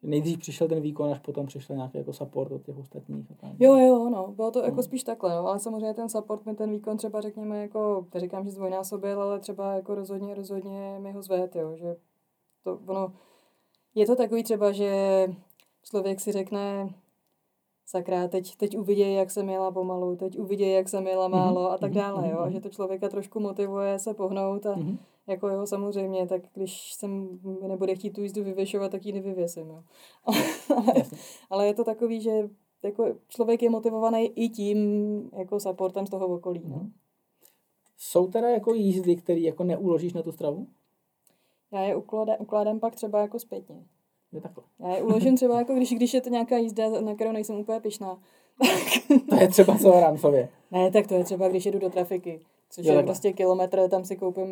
nejdřív 0.03 0.39
přišel 0.39 0.69
ten 0.69 0.81
výkon, 0.81 1.13
až 1.13 1.19
potom 1.19 1.47
přišel 1.47 1.77
nějaký 1.77 1.99
jako 1.99 2.13
support 2.13 2.53
od 2.53 2.63
těch 2.63 2.79
ostatních. 2.79 3.31
A 3.31 3.35
tak. 3.35 3.51
Jo, 3.59 3.77
jo, 3.77 4.11
no, 4.11 4.33
bylo 4.37 4.51
to 4.51 4.63
jako 4.65 4.77
no. 4.77 4.83
spíš 4.83 5.05
takhle, 5.05 5.31
no, 5.37 5.47
ale 5.47 5.59
samozřejmě 5.59 5.95
ten 5.95 6.09
support 6.09 6.47
mi 6.47 6.55
ten 6.55 6.71
výkon 6.71 6.97
třeba 6.97 7.21
řekněme 7.21 7.63
jako, 7.63 8.07
říkám, 8.17 8.45
že 8.45 8.51
zdvojnásobil, 8.51 9.23
ale 9.23 9.41
třeba 9.41 9.73
jako 9.73 9.95
rozhodně, 9.95 10.35
rozhodně 10.35 10.99
mi 10.99 11.13
ho 11.13 11.23
zved, 11.23 11.57
jo, 11.57 11.77
že 11.77 11.97
to, 12.65 12.81
ono, 12.87 13.13
je 13.95 14.07
to 14.07 14.17
takový 14.17 14.43
třeba, 14.43 14.73
že 14.73 15.27
člověk 15.83 16.21
si 16.21 16.33
řekne, 16.33 16.95
sakra, 17.91 18.29
teď, 18.29 18.57
teď 18.57 18.79
uvidějí, 18.79 19.15
jak 19.15 19.31
jsem 19.31 19.49
jela 19.49 19.71
pomalu, 19.71 20.17
teď 20.17 20.39
uvidějí, 20.39 20.73
jak 20.73 20.89
jsem 20.89 21.07
jela 21.07 21.29
málo 21.29 21.61
mm-hmm. 21.61 21.73
a 21.73 21.79
tak 21.79 21.91
mhm, 21.91 22.01
dále, 22.01 22.31
jo, 22.31 22.39
a 22.39 22.45
mhm. 22.45 22.53
že 22.53 22.61
to 22.61 22.69
člověka 22.69 23.09
trošku 23.09 23.41
motivuje 23.41 23.99
se 23.99 24.15
pohnout 24.15 24.67
a 24.67 24.79
jako 25.27 25.49
jo, 25.49 25.67
samozřejmě, 25.67 26.27
tak 26.27 26.43
když 26.55 26.93
jsem 26.95 27.41
nebude 27.69 27.95
chtít 27.95 28.11
tu 28.11 28.23
jízdu 28.23 28.45
vyvěšovat, 28.45 28.93
tak 28.93 29.07
ji 29.07 29.13
nevyvěsím, 29.13 29.69
jo. 29.69 29.83
ale, 30.77 30.95
ale 31.51 31.67
je 31.67 31.75
to 31.75 31.85
takový, 31.85 32.21
že 32.21 32.51
jako 32.83 33.07
člověk 33.29 33.63
je 33.63 33.71
motivovaný 33.71 34.27
i 34.27 34.49
tím 34.49 34.79
jako 35.39 35.61
supportem 35.61 36.07
z 36.07 36.11
toho 36.11 36.27
okolí, 36.27 36.63
no. 36.65 36.91
Jsou 37.97 38.27
teda 38.27 38.49
jako 38.49 38.75
jízdy, 38.75 39.17
které 39.17 39.41
jako 39.41 39.65
neuložíš 39.65 40.13
na 40.13 40.23
tu 40.23 40.33
stravu? 40.33 40.67
Já 41.73 41.81
je 41.81 41.97
ukládám, 41.97 42.37
ukládám 42.39 42.81
pak 42.81 42.95
třeba 42.95 43.21
jako 43.21 43.39
zpětně. 43.39 43.85
Je 44.33 44.41
takhle. 44.41 44.65
Já 44.81 44.97
je 44.97 45.03
uložím 45.03 45.37
třeba, 45.37 45.59
jako 45.59 45.75
když, 45.75 45.93
když 45.93 46.15
je 46.15 46.21
to 46.21 46.31
nějaká 46.31 46.57
jízda, 46.57 47.01
na 47.01 47.15
kterou 47.15 47.33
nejsem 47.33 47.57
úplně 47.57 47.81
pišná. 47.81 48.19
to 49.31 49.37
je 49.37 49.49
třeba 49.49 49.79
co 49.79 50.01
rámcově. 50.01 50.49
Ne, 50.73 50.91
tak 50.91 51.07
to 51.07 51.15
je 51.15 51.25
třeba, 51.25 51.49
když 51.49 51.67
jedu 51.67 51.79
do 51.79 51.91
trafiky. 51.91 52.41
Což 52.73 52.87
jo, 52.87 52.95
je 52.95 53.03
prostě 53.03 53.33
kilometr, 53.33 53.89
tam 53.89 54.05
si 54.05 54.17
koupím 54.17 54.47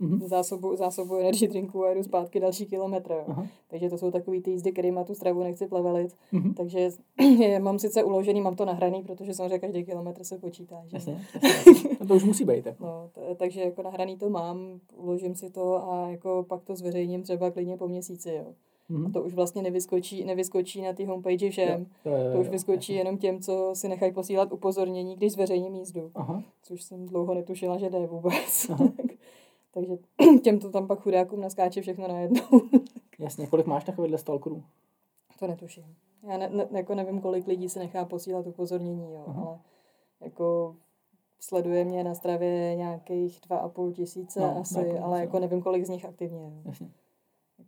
mm-hmm. 0.00 0.26
zásobu, 0.26 0.76
zásobu 0.76 1.16
energy 1.16 1.48
drinku 1.48 1.84
a 1.84 1.88
jedu 1.88 2.02
zpátky 2.02 2.40
další 2.40 2.66
kilometr. 2.66 3.12
Jo. 3.28 3.46
Takže 3.68 3.90
to 3.90 3.98
jsou 3.98 4.10
takový 4.10 4.42
ty 4.42 4.50
jízdy, 4.50 4.72
který 4.72 4.90
má 4.90 5.04
tu 5.04 5.14
stravu 5.14 5.42
nechci 5.42 5.66
plevelit. 5.66 6.16
Mm-hmm. 6.32 6.54
Takže 6.54 6.90
je, 7.38 7.60
mám 7.60 7.78
sice 7.78 8.04
uložený, 8.04 8.40
mám 8.40 8.56
to 8.56 8.64
nahraný, 8.64 9.02
protože 9.02 9.34
samozřejmě 9.34 9.58
každý 9.58 9.84
kilometr 9.84 10.24
se 10.24 10.38
počítá. 10.38 10.82
Že? 10.86 10.96
Jasně, 10.96 11.26
jasně. 11.42 11.90
No 12.00 12.06
to 12.06 12.14
už 12.14 12.24
musí 12.24 12.44
být. 12.44 12.66
Jako. 12.66 12.84
No, 12.84 13.10
t- 13.12 13.34
takže 13.34 13.60
jako 13.60 13.82
nahraný 13.82 14.16
to 14.16 14.30
mám, 14.30 14.80
uložím 14.96 15.34
si 15.34 15.50
to 15.50 15.90
a 15.90 16.10
jako 16.10 16.44
pak 16.48 16.64
to 16.64 16.76
zveřejním 16.76 17.22
třeba 17.22 17.50
klidně 17.50 17.76
po 17.76 17.88
měsíci. 17.88 18.30
Jo. 18.30 18.54
Mm-hmm. 18.90 19.06
A 19.06 19.10
to 19.10 19.22
už 19.22 19.34
vlastně 19.34 19.62
nevyskočí, 19.62 20.24
nevyskočí 20.24 20.82
na 20.82 20.92
té 20.92 21.06
homepage 21.06 21.50
všem. 21.50 21.86
Jo, 22.04 22.12
jo, 22.12 22.24
jo, 22.24 22.32
to 22.32 22.40
už 22.40 22.48
vyskočí 22.48 22.92
jo, 22.92 22.98
jenom 22.98 23.18
těm, 23.18 23.40
co 23.40 23.70
si 23.74 23.88
nechají 23.88 24.12
posílat 24.12 24.52
upozornění, 24.52 25.16
když 25.16 25.32
zveřejním 25.32 25.74
jízdu. 25.74 26.10
Aha. 26.14 26.42
Což 26.62 26.82
jsem 26.82 27.06
dlouho 27.06 27.34
netušila, 27.34 27.78
že 27.78 27.90
jde 27.90 28.06
vůbec. 28.06 28.70
Takže 29.74 29.98
těm 30.42 30.58
to 30.58 30.70
tam 30.70 30.86
pak 30.86 31.00
chudákům 31.00 31.40
naskáče 31.40 31.82
všechno 31.82 32.08
najednou. 32.08 32.42
Jasně, 33.18 33.46
kolik 33.46 33.66
máš 33.66 33.84
takovýhle 33.84 34.18
stalkerů? 34.18 34.62
To 35.38 35.46
netuším. 35.46 35.84
Já 36.28 36.38
ne, 36.38 36.50
ne, 36.50 36.68
jako 36.72 36.94
nevím, 36.94 37.20
kolik 37.20 37.46
lidí 37.46 37.68
se 37.68 37.78
nechá 37.78 38.04
posílat 38.04 38.46
upozornění, 38.46 39.14
jo, 39.14 39.24
Aha. 39.26 39.42
ale 39.46 39.58
jako 40.20 40.76
sleduje 41.40 41.84
mě 41.84 42.04
na 42.04 42.14
stravě 42.14 42.76
nějakých 42.76 43.40
dva 43.46 43.56
a 43.56 43.68
půl 43.68 43.92
tisíce 43.92 44.40
no, 44.40 44.58
asi, 44.60 44.98
ale 44.98 45.20
jako 45.20 45.38
nevím, 45.38 45.62
kolik 45.62 45.86
z 45.86 45.88
nich 45.88 46.04
aktivně. 46.04 46.40
Jo. 46.40 46.62
Jasně 46.64 46.90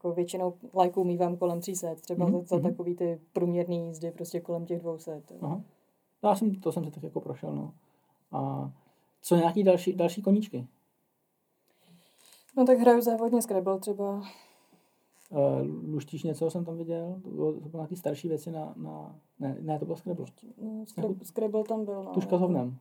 jako 0.02 0.14
většinou 0.14 0.54
lajků 0.74 1.04
mývám 1.04 1.36
kolem 1.36 1.60
300, 1.60 1.94
třeba 1.94 2.26
mm-hmm. 2.26 2.40
za, 2.40 2.46
za 2.46 2.56
mhm. 2.56 2.70
takový 2.70 2.94
ty 2.94 3.20
průměrný 3.32 3.86
jízdy, 3.86 4.10
prostě 4.10 4.40
kolem 4.40 4.66
těch 4.66 4.80
200. 4.80 5.22
Aha. 5.40 5.62
No, 6.22 6.28
já 6.28 6.36
jsem, 6.36 6.54
to 6.54 6.72
jsem 6.72 6.84
se 6.84 6.90
tak 6.90 7.02
jako 7.02 7.20
prošel, 7.20 7.54
no. 7.54 7.72
A 8.32 8.70
co 9.22 9.36
nějaký 9.36 9.62
další, 9.62 9.92
další 9.92 10.22
koníčky? 10.22 10.66
No 12.56 12.66
tak 12.66 12.78
hraju 12.78 13.00
závodně 13.00 13.42
Scrabble 13.42 13.78
třeba. 13.78 14.22
Uh, 15.30 15.92
luštíš 15.94 16.22
něco, 16.22 16.50
jsem 16.50 16.64
tam 16.64 16.76
viděl? 16.76 17.20
To 17.22 17.30
bylo, 17.30 17.52
to 17.52 17.68
bylo 17.68 17.80
nějaký 17.82 17.96
starší 17.96 18.28
věci 18.28 18.50
na, 18.50 18.74
na... 18.76 19.16
Ne, 19.40 19.56
ne, 19.60 19.78
to 19.78 19.84
bylo 19.84 19.96
Scrabble. 19.96 20.26
No, 20.62 20.84
Scrabble, 20.86 21.16
Scrabble 21.22 21.64
tam 21.64 21.84
byl, 21.84 22.04
no. 22.04 22.12
Tuška 22.12 22.38
s 22.38 22.40
hovnem. 22.40 22.78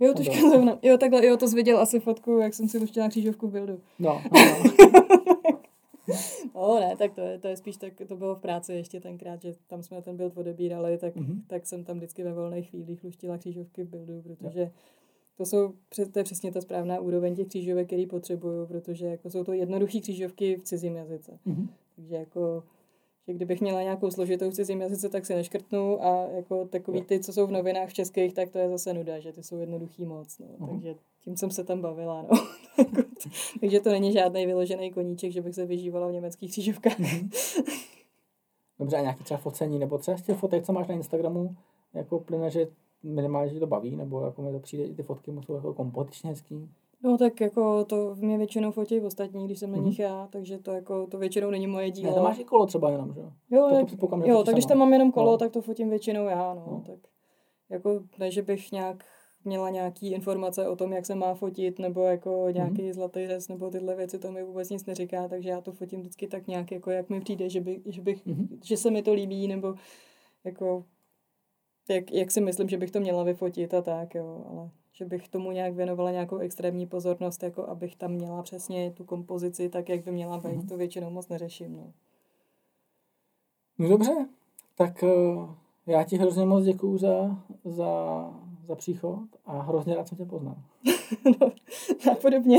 Jo, 0.00 0.14
tuška 0.14 0.34
s 0.34 0.52
hovnem. 0.52 0.78
Jo, 0.82 0.98
takhle, 0.98 1.26
jo, 1.26 1.36
to 1.36 1.48
jsi 1.48 1.56
viděl 1.56 1.78
asi 1.78 2.00
fotku, 2.00 2.38
jak 2.38 2.54
jsem 2.54 2.68
si 2.68 2.78
luštila 2.78 3.08
křížovku 3.08 3.46
v 3.48 3.50
buildu. 3.50 3.80
No, 3.98 4.22
no, 4.32 5.49
no. 6.54 6.80
ne, 6.80 6.96
tak 6.96 7.14
to 7.14 7.20
je, 7.20 7.38
to 7.38 7.48
je 7.48 7.56
spíš 7.56 7.76
tak, 7.76 7.92
to 8.08 8.16
bylo 8.16 8.34
v 8.34 8.40
práci 8.40 8.72
ještě 8.72 9.00
tenkrát, 9.00 9.42
že 9.42 9.54
tam 9.66 9.82
jsme 9.82 10.02
ten 10.02 10.16
build 10.16 10.36
odebírali, 10.36 10.98
tak, 10.98 11.16
mm-hmm. 11.16 11.42
tak 11.46 11.66
jsem 11.66 11.84
tam 11.84 11.96
vždycky 11.96 12.22
ve 12.22 12.32
volných 12.32 12.70
chvílích 12.70 13.04
luštila 13.04 13.38
křížovky 13.38 13.84
v 13.84 13.88
buildu, 13.88 14.22
protože 14.22 14.70
to, 15.36 15.46
jsou, 15.46 15.74
to 16.12 16.18
je 16.18 16.24
přesně 16.24 16.52
ta 16.52 16.60
správná 16.60 17.00
úroveň 17.00 17.36
těch 17.36 17.48
křížovek, 17.48 17.86
který 17.86 18.06
potřebuju, 18.06 18.66
protože 18.66 19.06
jako 19.06 19.30
jsou 19.30 19.44
to 19.44 19.52
jednoduché 19.52 20.00
křížovky 20.00 20.56
v 20.56 20.62
cizím 20.62 20.96
jazyce. 20.96 21.38
Mm-hmm. 21.46 21.68
Takže 21.96 22.14
jako 22.14 22.62
že 23.30 23.34
kdybych 23.34 23.60
měla 23.60 23.82
nějakou 23.82 24.10
složitou 24.10 24.50
cizím 24.50 24.80
jazyce, 24.80 25.08
tak 25.08 25.26
si 25.26 25.34
neškrtnu 25.34 26.04
a 26.04 26.26
jako 26.26 26.64
takový 26.64 27.02
ty, 27.02 27.20
co 27.20 27.32
jsou 27.32 27.46
v 27.46 27.50
novinách 27.50 27.88
v 27.88 27.92
českých, 27.92 28.34
tak 28.34 28.50
to 28.50 28.58
je 28.58 28.68
zase 28.68 28.94
nuda, 28.94 29.18
že 29.18 29.32
ty 29.32 29.42
jsou 29.42 29.58
jednoduchý 29.58 30.04
moc. 30.04 30.38
No. 30.38 30.46
Uh-huh. 30.46 30.70
Takže 30.70 30.94
tím 31.24 31.36
jsem 31.36 31.50
se 31.50 31.64
tam 31.64 31.80
bavila. 31.80 32.22
No. 32.22 32.28
Takže 33.60 33.80
to 33.80 33.90
není 33.90 34.12
žádný 34.12 34.46
vyložený 34.46 34.90
koníček, 34.90 35.32
že 35.32 35.42
bych 35.42 35.54
se 35.54 35.66
vyžívala 35.66 36.08
v 36.08 36.12
německých 36.12 36.50
křížovkách. 36.50 36.98
Mhm. 36.98 37.30
Dobře, 38.78 38.96
a 38.96 39.00
nějaký 39.00 39.24
třeba 39.24 39.38
focení, 39.38 39.78
nebo 39.78 39.98
třeba 39.98 40.16
z 40.16 40.22
těch 40.22 40.38
fotek, 40.38 40.66
co 40.66 40.72
máš 40.72 40.88
na 40.88 40.94
Instagramu, 40.94 41.56
jako 41.94 42.20
plyne, 42.20 42.50
že 42.50 42.68
minimálně, 43.02 43.52
že 43.52 43.60
to 43.60 43.66
baví, 43.66 43.96
nebo 43.96 44.24
jako 44.24 44.42
mi 44.42 44.52
to 44.52 44.58
přijde, 44.58 44.94
ty 44.94 45.02
fotky 45.02 45.32
jsou 45.46 45.54
jako 45.54 45.74
kompetičně 45.74 46.30
hezký. 46.30 46.68
No 47.02 47.18
tak 47.18 47.40
jako 47.40 47.84
to 47.84 48.14
mě 48.14 48.38
většinou 48.38 48.70
fotí 48.70 49.00
ostatní, 49.00 49.44
když 49.44 49.58
jsem 49.58 49.72
na 49.72 49.78
nich 49.78 49.98
mm-hmm. 49.98 50.02
já, 50.02 50.28
takže 50.32 50.58
to 50.58 50.72
jako 50.72 51.06
to 51.06 51.18
většinou 51.18 51.50
není 51.50 51.66
moje 51.66 51.90
dílo. 51.90 52.10
Ne, 52.10 52.16
to 52.16 52.22
máš 52.22 52.38
i 52.38 52.44
kolo 52.44 52.66
třeba 52.66 52.90
jenom, 52.90 53.14
že 53.14 53.20
jo? 53.20 53.32
Tak, 53.70 54.00
to 54.00 54.16
jo, 54.24 54.44
tak 54.44 54.54
když 54.54 54.66
tam 54.66 54.78
mám 54.78 54.92
jenom 54.92 55.12
kolo, 55.12 55.30
no. 55.30 55.38
tak 55.38 55.52
to 55.52 55.62
fotím 55.62 55.90
většinou 55.90 56.24
já, 56.24 56.54
no, 56.54 56.64
no. 56.70 56.82
tak 56.86 56.98
jako 57.70 58.02
ne, 58.18 58.30
že 58.30 58.42
bych 58.42 58.72
nějak 58.72 59.04
měla 59.44 59.70
nějaký 59.70 60.12
informace 60.12 60.68
o 60.68 60.76
tom, 60.76 60.92
jak 60.92 61.06
se 61.06 61.14
má 61.14 61.34
fotit, 61.34 61.78
nebo 61.78 62.04
jako 62.04 62.46
nějaký 62.50 62.82
mm-hmm. 62.82 62.92
zlatý 62.92 63.26
řez, 63.26 63.48
nebo 63.48 63.70
tyhle 63.70 63.96
věci, 63.96 64.18
to 64.18 64.32
mi 64.32 64.44
vůbec 64.44 64.70
nic 64.70 64.86
neříká, 64.86 65.28
takže 65.28 65.50
já 65.50 65.60
to 65.60 65.72
fotím 65.72 66.00
vždycky 66.00 66.26
tak 66.26 66.46
nějak, 66.46 66.70
jako 66.70 66.90
jak 66.90 67.10
mi 67.10 67.20
přijde, 67.20 67.48
že, 67.48 67.60
by, 67.60 67.82
že, 67.86 68.02
bych, 68.02 68.26
mm-hmm. 68.26 68.58
že 68.64 68.76
se 68.76 68.90
mi 68.90 69.02
to 69.02 69.12
líbí, 69.12 69.48
nebo 69.48 69.74
jako 70.44 70.84
jak, 71.90 72.12
jak 72.12 72.30
si 72.30 72.40
myslím, 72.40 72.68
že 72.68 72.76
bych 72.76 72.90
to 72.90 73.00
měla 73.00 73.22
vyfotit 73.22 73.74
a 73.74 73.82
tak, 73.82 74.14
jo, 74.14 74.44
ale 74.48 74.70
že 75.00 75.06
bych 75.06 75.28
tomu 75.28 75.50
nějak 75.50 75.74
věnovala 75.74 76.10
nějakou 76.10 76.38
extrémní 76.38 76.86
pozornost, 76.86 77.42
jako 77.42 77.68
abych 77.68 77.96
tam 77.96 78.10
měla 78.12 78.42
přesně 78.42 78.90
tu 78.90 79.04
kompozici 79.04 79.68
tak, 79.68 79.88
jak 79.88 80.04
by 80.04 80.12
měla 80.12 80.38
být, 80.38 80.44
mm-hmm. 80.44 80.68
to 80.68 80.76
většinou 80.76 81.10
moc 81.10 81.28
neřeším, 81.28 81.76
no. 81.76 81.92
No 83.78 83.88
dobře, 83.88 84.28
tak 84.76 85.02
uh, 85.02 85.50
já 85.86 86.04
ti 86.04 86.16
hrozně 86.16 86.44
moc 86.44 86.64
děkuju 86.64 86.98
za, 86.98 87.42
za, 87.64 88.24
za 88.66 88.74
příchod 88.74 89.28
a 89.46 89.62
hrozně 89.62 89.94
rád 89.94 90.08
jsem 90.08 90.18
tě 90.18 90.24
poznal. 90.24 90.56
no, 91.40 92.14
podobně. 92.22 92.58